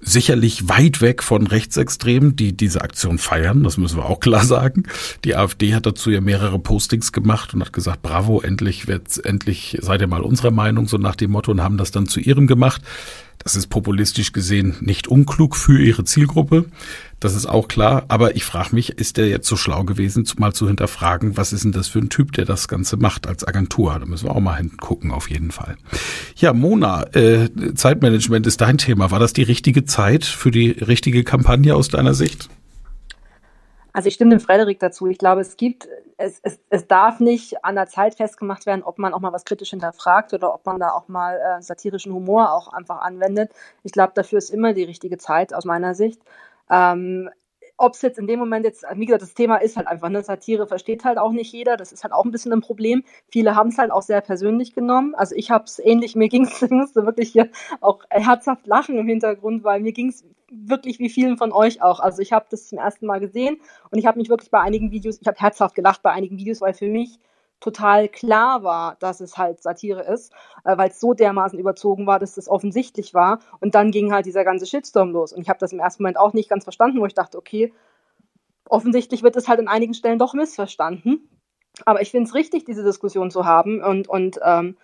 Sicherlich 0.00 0.68
weit 0.68 1.02
weg 1.02 1.22
von 1.22 1.46
Rechtsextremen, 1.46 2.36
die 2.36 2.56
diese 2.56 2.80
Aktion 2.80 3.18
feiern, 3.18 3.64
das 3.64 3.76
müssen 3.76 3.98
wir 3.98 4.06
auch 4.06 4.20
klar 4.20 4.44
sagen. 4.44 4.84
Die 5.24 5.36
AfD 5.36 5.74
hat 5.74 5.84
dazu 5.84 6.10
ja 6.10 6.20
mehrere 6.20 6.58
Postings 6.58 7.12
gemacht 7.12 7.52
und 7.52 7.60
hat 7.60 7.72
gesagt, 7.74 8.00
bravo, 8.00 8.40
endlich 8.40 8.88
wird, 8.88 9.24
endlich 9.24 9.76
seid 9.82 10.00
ihr 10.00 10.06
mal 10.06 10.22
unserer 10.22 10.52
Meinung, 10.52 10.88
so 10.88 10.96
nach 10.96 11.16
dem 11.16 11.32
Motto 11.32 11.50
und 11.50 11.62
haben 11.62 11.76
das 11.76 11.90
dann 11.90 12.06
zu 12.06 12.20
ihrem 12.20 12.46
gemacht. 12.46 12.80
Das 13.48 13.56
ist 13.56 13.68
populistisch 13.68 14.32
gesehen 14.32 14.76
nicht 14.82 15.08
unklug 15.08 15.56
für 15.56 15.80
ihre 15.80 16.04
Zielgruppe. 16.04 16.66
Das 17.18 17.34
ist 17.34 17.46
auch 17.46 17.66
klar. 17.66 18.04
Aber 18.08 18.36
ich 18.36 18.44
frage 18.44 18.74
mich, 18.74 18.90
ist 18.98 19.16
der 19.16 19.26
jetzt 19.28 19.48
so 19.48 19.56
schlau 19.56 19.84
gewesen, 19.84 20.28
mal 20.36 20.52
zu 20.52 20.68
hinterfragen, 20.68 21.38
was 21.38 21.54
ist 21.54 21.64
denn 21.64 21.72
das 21.72 21.88
für 21.88 21.98
ein 21.98 22.10
Typ, 22.10 22.32
der 22.32 22.44
das 22.44 22.68
Ganze 22.68 22.98
macht 22.98 23.26
als 23.26 23.48
Agentur? 23.48 23.96
Da 23.98 24.04
müssen 24.04 24.26
wir 24.26 24.36
auch 24.36 24.40
mal 24.40 24.58
hingucken, 24.58 25.12
auf 25.12 25.30
jeden 25.30 25.50
Fall. 25.50 25.78
Ja, 26.36 26.52
Mona, 26.52 27.04
äh, 27.14 27.48
Zeitmanagement 27.74 28.46
ist 28.46 28.60
dein 28.60 28.76
Thema. 28.76 29.10
War 29.10 29.18
das 29.18 29.32
die 29.32 29.44
richtige 29.44 29.86
Zeit 29.86 30.26
für 30.26 30.50
die 30.50 30.72
richtige 30.72 31.24
Kampagne 31.24 31.74
aus 31.74 31.88
deiner 31.88 32.12
Sicht? 32.12 32.50
Also 33.94 34.08
ich 34.08 34.14
stimme 34.14 34.32
dem 34.32 34.40
Frederik 34.40 34.78
dazu. 34.78 35.06
Ich 35.06 35.16
glaube, 35.16 35.40
es 35.40 35.56
gibt, 35.56 35.88
es, 36.18 36.40
es, 36.42 36.60
es 36.68 36.86
darf 36.88 37.20
nicht 37.20 37.64
an 37.64 37.76
der 37.76 37.86
Zeit 37.86 38.16
festgemacht 38.16 38.66
werden, 38.66 38.82
ob 38.82 38.98
man 38.98 39.14
auch 39.14 39.20
mal 39.20 39.32
was 39.32 39.44
kritisch 39.44 39.70
hinterfragt 39.70 40.34
oder 40.34 40.52
ob 40.52 40.66
man 40.66 40.78
da 40.80 40.90
auch 40.90 41.06
mal 41.08 41.36
äh, 41.36 41.62
satirischen 41.62 42.12
Humor 42.12 42.52
auch 42.52 42.72
einfach 42.72 42.98
anwendet. 43.00 43.52
Ich 43.84 43.92
glaube, 43.92 44.12
dafür 44.14 44.38
ist 44.38 44.50
immer 44.50 44.74
die 44.74 44.82
richtige 44.84 45.16
Zeit 45.16 45.54
aus 45.54 45.64
meiner 45.64 45.94
Sicht. 45.94 46.20
Ähm, 46.70 47.30
ob 47.78 47.94
es 47.94 48.02
jetzt 48.02 48.18
in 48.18 48.26
dem 48.26 48.38
Moment 48.38 48.64
jetzt, 48.64 48.84
wie 48.94 49.06
gesagt, 49.06 49.22
das 49.22 49.34
Thema 49.34 49.56
ist 49.56 49.76
halt 49.76 49.86
einfach, 49.86 50.08
ne, 50.08 50.22
Satire 50.22 50.66
versteht 50.66 51.04
halt 51.04 51.16
auch 51.16 51.32
nicht 51.32 51.52
jeder, 51.52 51.76
das 51.76 51.92
ist 51.92 52.02
halt 52.02 52.12
auch 52.12 52.24
ein 52.24 52.32
bisschen 52.32 52.52
ein 52.52 52.60
Problem. 52.60 53.04
Viele 53.30 53.54
haben 53.54 53.68
es 53.68 53.78
halt 53.78 53.92
auch 53.92 54.02
sehr 54.02 54.20
persönlich 54.20 54.74
genommen. 54.74 55.14
Also 55.14 55.34
ich 55.36 55.50
habe 55.50 55.64
es 55.64 55.78
ähnlich, 55.78 56.16
mir 56.16 56.28
ging 56.28 56.44
es, 56.44 56.60
musste 56.70 57.06
wirklich 57.06 57.30
hier 57.30 57.48
auch 57.80 58.00
herzhaft 58.10 58.66
lachen 58.66 58.98
im 58.98 59.06
Hintergrund, 59.06 59.64
weil 59.64 59.80
mir 59.80 59.92
ging 59.92 60.08
es 60.08 60.24
wirklich 60.50 60.98
wie 60.98 61.08
vielen 61.08 61.36
von 61.36 61.52
euch 61.52 61.80
auch. 61.80 62.00
Also 62.00 62.20
ich 62.20 62.32
habe 62.32 62.46
das 62.50 62.68
zum 62.68 62.78
ersten 62.78 63.06
Mal 63.06 63.20
gesehen 63.20 63.60
und 63.90 63.98
ich 63.98 64.06
habe 64.06 64.18
mich 64.18 64.28
wirklich 64.28 64.50
bei 64.50 64.60
einigen 64.60 64.90
Videos, 64.90 65.18
ich 65.20 65.26
habe 65.28 65.38
herzhaft 65.38 65.74
gelacht 65.74 66.02
bei 66.02 66.10
einigen 66.10 66.36
Videos, 66.36 66.60
weil 66.60 66.74
für 66.74 66.88
mich 66.88 67.18
total 67.60 68.08
klar 68.08 68.62
war, 68.62 68.96
dass 69.00 69.20
es 69.20 69.36
halt 69.36 69.62
Satire 69.62 70.02
ist, 70.02 70.32
äh, 70.64 70.76
weil 70.76 70.90
es 70.90 71.00
so 71.00 71.14
dermaßen 71.14 71.58
überzogen 71.58 72.06
war, 72.06 72.18
dass 72.18 72.36
es 72.36 72.48
offensichtlich 72.48 73.14
war. 73.14 73.40
Und 73.60 73.74
dann 73.74 73.90
ging 73.90 74.12
halt 74.12 74.26
dieser 74.26 74.44
ganze 74.44 74.66
Shitstorm 74.66 75.10
los. 75.10 75.32
Und 75.32 75.42
ich 75.42 75.48
habe 75.48 75.58
das 75.58 75.72
im 75.72 75.80
ersten 75.80 76.02
Moment 76.02 76.18
auch 76.18 76.32
nicht 76.32 76.48
ganz 76.48 76.64
verstanden, 76.64 77.00
wo 77.00 77.06
ich 77.06 77.14
dachte, 77.14 77.38
okay, 77.38 77.72
offensichtlich 78.68 79.22
wird 79.22 79.36
es 79.36 79.48
halt 79.48 79.60
an 79.60 79.68
einigen 79.68 79.94
Stellen 79.94 80.18
doch 80.18 80.34
missverstanden. 80.34 81.28
Aber 81.84 82.02
ich 82.02 82.10
finde 82.10 82.28
es 82.28 82.34
richtig, 82.34 82.64
diese 82.64 82.82
Diskussion 82.82 83.30
zu 83.30 83.44
haben 83.44 83.82
und, 83.82 84.08
und 84.08 84.38
ähm, 84.42 84.76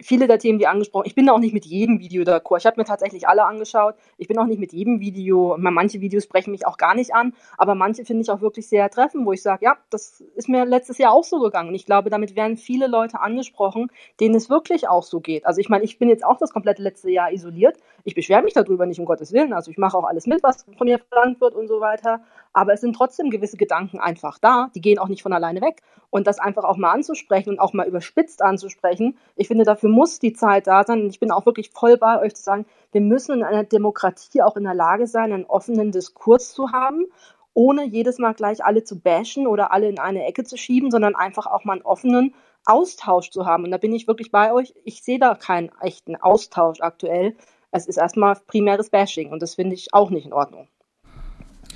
viele 0.00 0.26
der 0.26 0.38
Themen, 0.38 0.58
die 0.58 0.66
angesprochen, 0.66 1.04
ich 1.06 1.14
bin 1.14 1.28
auch 1.28 1.38
nicht 1.38 1.52
mit 1.52 1.64
jedem 1.64 2.00
Video 2.00 2.22
d'accord. 2.22 2.58
Ich 2.58 2.66
habe 2.66 2.80
mir 2.80 2.84
tatsächlich 2.84 3.28
alle 3.28 3.44
angeschaut. 3.44 3.94
Ich 4.16 4.28
bin 4.28 4.38
auch 4.38 4.46
nicht 4.46 4.58
mit 4.58 4.72
jedem 4.72 5.00
Video, 5.00 5.56
manche 5.58 6.00
Videos 6.00 6.24
sprechen 6.24 6.50
mich 6.50 6.66
auch 6.66 6.76
gar 6.76 6.94
nicht 6.94 7.14
an, 7.14 7.34
aber 7.58 7.74
manche 7.74 8.04
finde 8.04 8.22
ich 8.22 8.30
auch 8.30 8.40
wirklich 8.40 8.68
sehr 8.68 8.88
treffend, 8.90 9.26
wo 9.26 9.32
ich 9.32 9.42
sage, 9.42 9.64
ja, 9.64 9.76
das 9.90 10.22
ist 10.34 10.48
mir 10.48 10.64
letztes 10.64 10.98
Jahr 10.98 11.12
auch 11.12 11.24
so 11.24 11.40
gegangen. 11.40 11.68
Und 11.68 11.74
ich 11.74 11.86
glaube, 11.86 12.10
damit 12.10 12.36
werden 12.36 12.56
viele 12.56 12.86
Leute 12.86 13.20
angesprochen, 13.20 13.88
denen 14.20 14.34
es 14.34 14.48
wirklich 14.50 14.88
auch 14.88 15.02
so 15.02 15.20
geht. 15.20 15.46
Also 15.46 15.60
ich 15.60 15.68
meine, 15.68 15.84
ich 15.84 15.98
bin 15.98 16.08
jetzt 16.08 16.24
auch 16.24 16.38
das 16.38 16.52
komplette 16.52 16.82
letzte 16.82 17.10
Jahr 17.10 17.32
isoliert. 17.32 17.76
Ich 18.04 18.14
beschwere 18.14 18.42
mich 18.42 18.54
darüber 18.54 18.86
nicht, 18.86 18.98
um 18.98 19.04
Gottes 19.04 19.32
Willen. 19.32 19.52
Also 19.52 19.70
ich 19.70 19.78
mache 19.78 19.96
auch 19.96 20.04
alles 20.04 20.26
mit, 20.26 20.42
was 20.42 20.64
von 20.76 20.86
mir 20.86 20.98
verlangt 20.98 21.40
wird 21.40 21.54
und 21.54 21.68
so 21.68 21.80
weiter. 21.80 22.20
Aber 22.52 22.72
es 22.72 22.80
sind 22.80 22.94
trotzdem 22.94 23.30
gewisse 23.30 23.56
Gedanken 23.56 24.00
einfach 24.00 24.38
da. 24.38 24.70
Die 24.74 24.80
gehen 24.80 24.98
auch 24.98 25.08
nicht 25.08 25.22
von 25.22 25.32
alleine 25.32 25.60
weg. 25.60 25.82
Und 26.10 26.26
das 26.26 26.38
einfach 26.38 26.64
auch 26.64 26.76
mal 26.76 26.92
anzusprechen 26.92 27.50
und 27.50 27.58
auch 27.58 27.72
mal 27.72 27.88
überspitzt 27.88 28.42
anzusprechen, 28.42 29.16
ich 29.34 29.48
finde, 29.48 29.64
dafür 29.82 29.90
muss 29.90 30.20
die 30.20 30.32
Zeit 30.32 30.68
da 30.68 30.84
sein. 30.84 31.02
Und 31.02 31.10
ich 31.10 31.18
bin 31.18 31.32
auch 31.32 31.44
wirklich 31.44 31.70
voll 31.70 31.96
bei 31.96 32.20
euch 32.20 32.34
zu 32.34 32.42
sagen, 32.42 32.66
wir 32.92 33.00
müssen 33.00 33.38
in 33.38 33.42
einer 33.42 33.64
Demokratie 33.64 34.42
auch 34.42 34.56
in 34.56 34.64
der 34.64 34.74
Lage 34.74 35.06
sein, 35.06 35.32
einen 35.32 35.44
offenen 35.46 35.90
Diskurs 35.90 36.52
zu 36.52 36.70
haben 36.70 37.06
ohne 37.54 37.84
jedes 37.84 38.18
Mal 38.18 38.32
gleich 38.32 38.64
alle 38.64 38.82
zu 38.82 38.98
bashen 38.98 39.46
oder 39.46 39.72
alle 39.72 39.86
in 39.86 39.98
eine 39.98 40.24
Ecke 40.24 40.42
zu 40.42 40.56
schieben, 40.56 40.90
sondern 40.90 41.14
einfach 41.14 41.46
auch 41.46 41.64
mal 41.64 41.74
einen 41.74 41.82
offenen 41.82 42.34
Austausch 42.64 43.30
zu 43.30 43.44
haben. 43.44 43.64
Und 43.64 43.72
da 43.72 43.76
bin 43.76 43.92
ich 43.92 44.08
wirklich 44.08 44.30
bei 44.30 44.54
euch. 44.54 44.72
Ich 44.84 45.02
sehe 45.02 45.18
da 45.18 45.34
keinen 45.34 45.70
echten 45.82 46.16
Austausch 46.16 46.80
aktuell. 46.80 47.36
Es 47.70 47.86
ist 47.86 47.98
erstmal 47.98 48.36
primäres 48.46 48.88
Bashing 48.88 49.32
und 49.32 49.42
das 49.42 49.56
finde 49.56 49.74
ich 49.74 49.92
auch 49.92 50.08
nicht 50.08 50.24
in 50.24 50.32
Ordnung. 50.32 50.66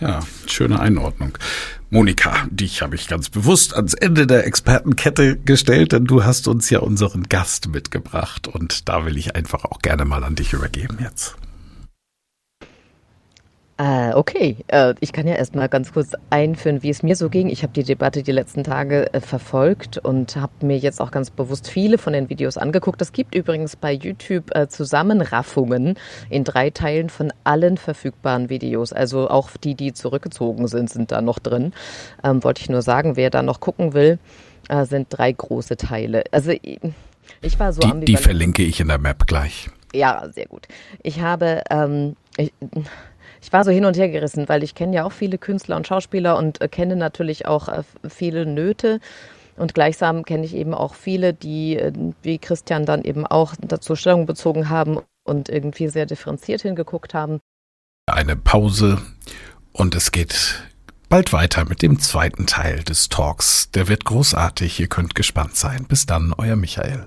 Ja, 0.00 0.20
schöne 0.46 0.78
Einordnung. 0.78 1.38
Monika, 1.88 2.46
dich 2.50 2.82
habe 2.82 2.96
ich 2.96 3.08
ganz 3.08 3.30
bewusst 3.30 3.74
ans 3.74 3.94
Ende 3.94 4.26
der 4.26 4.46
Expertenkette 4.46 5.36
gestellt, 5.36 5.92
denn 5.92 6.04
du 6.04 6.24
hast 6.24 6.48
uns 6.48 6.68
ja 6.68 6.80
unseren 6.80 7.24
Gast 7.24 7.68
mitgebracht 7.68 8.48
und 8.48 8.88
da 8.88 9.06
will 9.06 9.16
ich 9.16 9.36
einfach 9.36 9.64
auch 9.64 9.78
gerne 9.78 10.04
mal 10.04 10.24
an 10.24 10.34
dich 10.34 10.52
übergeben 10.52 10.98
jetzt. 11.00 11.36
Äh, 13.78 14.14
okay, 14.14 14.56
äh, 14.68 14.94
ich 15.00 15.12
kann 15.12 15.26
ja 15.26 15.34
erstmal 15.34 15.68
ganz 15.68 15.92
kurz 15.92 16.12
einführen, 16.30 16.82
wie 16.82 16.88
es 16.88 17.02
mir 17.02 17.14
so 17.14 17.28
ging. 17.28 17.50
Ich 17.50 17.62
habe 17.62 17.74
die 17.74 17.82
Debatte 17.82 18.22
die 18.22 18.32
letzten 18.32 18.64
Tage 18.64 19.12
äh, 19.12 19.20
verfolgt 19.20 19.98
und 19.98 20.36
habe 20.36 20.64
mir 20.64 20.78
jetzt 20.78 20.98
auch 20.98 21.10
ganz 21.10 21.28
bewusst 21.30 21.68
viele 21.68 21.98
von 21.98 22.14
den 22.14 22.30
Videos 22.30 22.56
angeguckt. 22.56 23.02
Es 23.02 23.12
gibt 23.12 23.34
übrigens 23.34 23.76
bei 23.76 23.92
YouTube 23.92 24.54
äh, 24.54 24.68
Zusammenraffungen 24.68 25.98
in 26.30 26.44
drei 26.44 26.70
Teilen 26.70 27.10
von 27.10 27.34
allen 27.44 27.76
verfügbaren 27.76 28.48
Videos. 28.48 28.94
Also 28.94 29.28
auch 29.28 29.50
die, 29.58 29.74
die 29.74 29.92
zurückgezogen 29.92 30.68
sind, 30.68 30.88
sind 30.88 31.12
da 31.12 31.20
noch 31.20 31.38
drin. 31.38 31.74
Ähm, 32.24 32.42
wollte 32.44 32.62
ich 32.62 32.70
nur 32.70 32.80
sagen, 32.80 33.16
wer 33.16 33.28
da 33.28 33.42
noch 33.42 33.60
gucken 33.60 33.92
will, 33.92 34.18
äh, 34.70 34.86
sind 34.86 35.08
drei 35.10 35.32
große 35.32 35.76
Teile. 35.76 36.24
Also 36.30 36.52
ich 36.52 37.58
war 37.58 37.74
so 37.74 37.80
die, 37.80 38.06
die 38.06 38.16
verlinke 38.16 38.62
ich 38.62 38.80
in 38.80 38.88
der 38.88 38.98
Map 38.98 39.26
gleich. 39.26 39.68
Ja, 39.94 40.28
sehr 40.30 40.46
gut. 40.46 40.66
Ich 41.02 41.20
habe 41.20 41.62
ähm, 41.70 42.16
ich, 42.36 42.52
ich 43.46 43.52
war 43.52 43.62
so 43.62 43.70
hin 43.70 43.84
und 43.84 43.96
her 43.96 44.08
gerissen, 44.08 44.48
weil 44.48 44.64
ich 44.64 44.74
kenne 44.74 44.96
ja 44.96 45.04
auch 45.04 45.12
viele 45.12 45.38
Künstler 45.38 45.76
und 45.76 45.86
Schauspieler 45.86 46.36
und 46.36 46.60
äh, 46.60 46.66
kenne 46.66 46.96
natürlich 46.96 47.46
auch 47.46 47.68
äh, 47.68 47.84
viele 48.08 48.44
Nöte. 48.44 48.98
Und 49.56 49.72
gleichsam 49.72 50.24
kenne 50.24 50.44
ich 50.44 50.52
eben 50.52 50.74
auch 50.74 50.96
viele, 50.96 51.32
die, 51.32 51.76
äh, 51.76 51.92
wie 52.22 52.38
Christian 52.38 52.86
dann 52.86 53.02
eben 53.02 53.24
auch 53.24 53.54
dazu 53.60 53.94
Stellung 53.94 54.26
bezogen 54.26 54.68
haben 54.68 54.98
und 55.22 55.48
irgendwie 55.48 55.86
sehr 55.86 56.06
differenziert 56.06 56.62
hingeguckt 56.62 57.14
haben. 57.14 57.38
Eine 58.10 58.34
Pause 58.34 58.98
und 59.72 59.94
es 59.94 60.10
geht 60.10 60.64
bald 61.08 61.32
weiter 61.32 61.68
mit 61.68 61.82
dem 61.82 62.00
zweiten 62.00 62.48
Teil 62.48 62.82
des 62.82 63.10
Talks. 63.10 63.70
Der 63.70 63.86
wird 63.86 64.04
großartig, 64.04 64.80
ihr 64.80 64.88
könnt 64.88 65.14
gespannt 65.14 65.54
sein. 65.54 65.84
Bis 65.86 66.04
dann, 66.04 66.34
euer 66.36 66.56
Michael. 66.56 67.06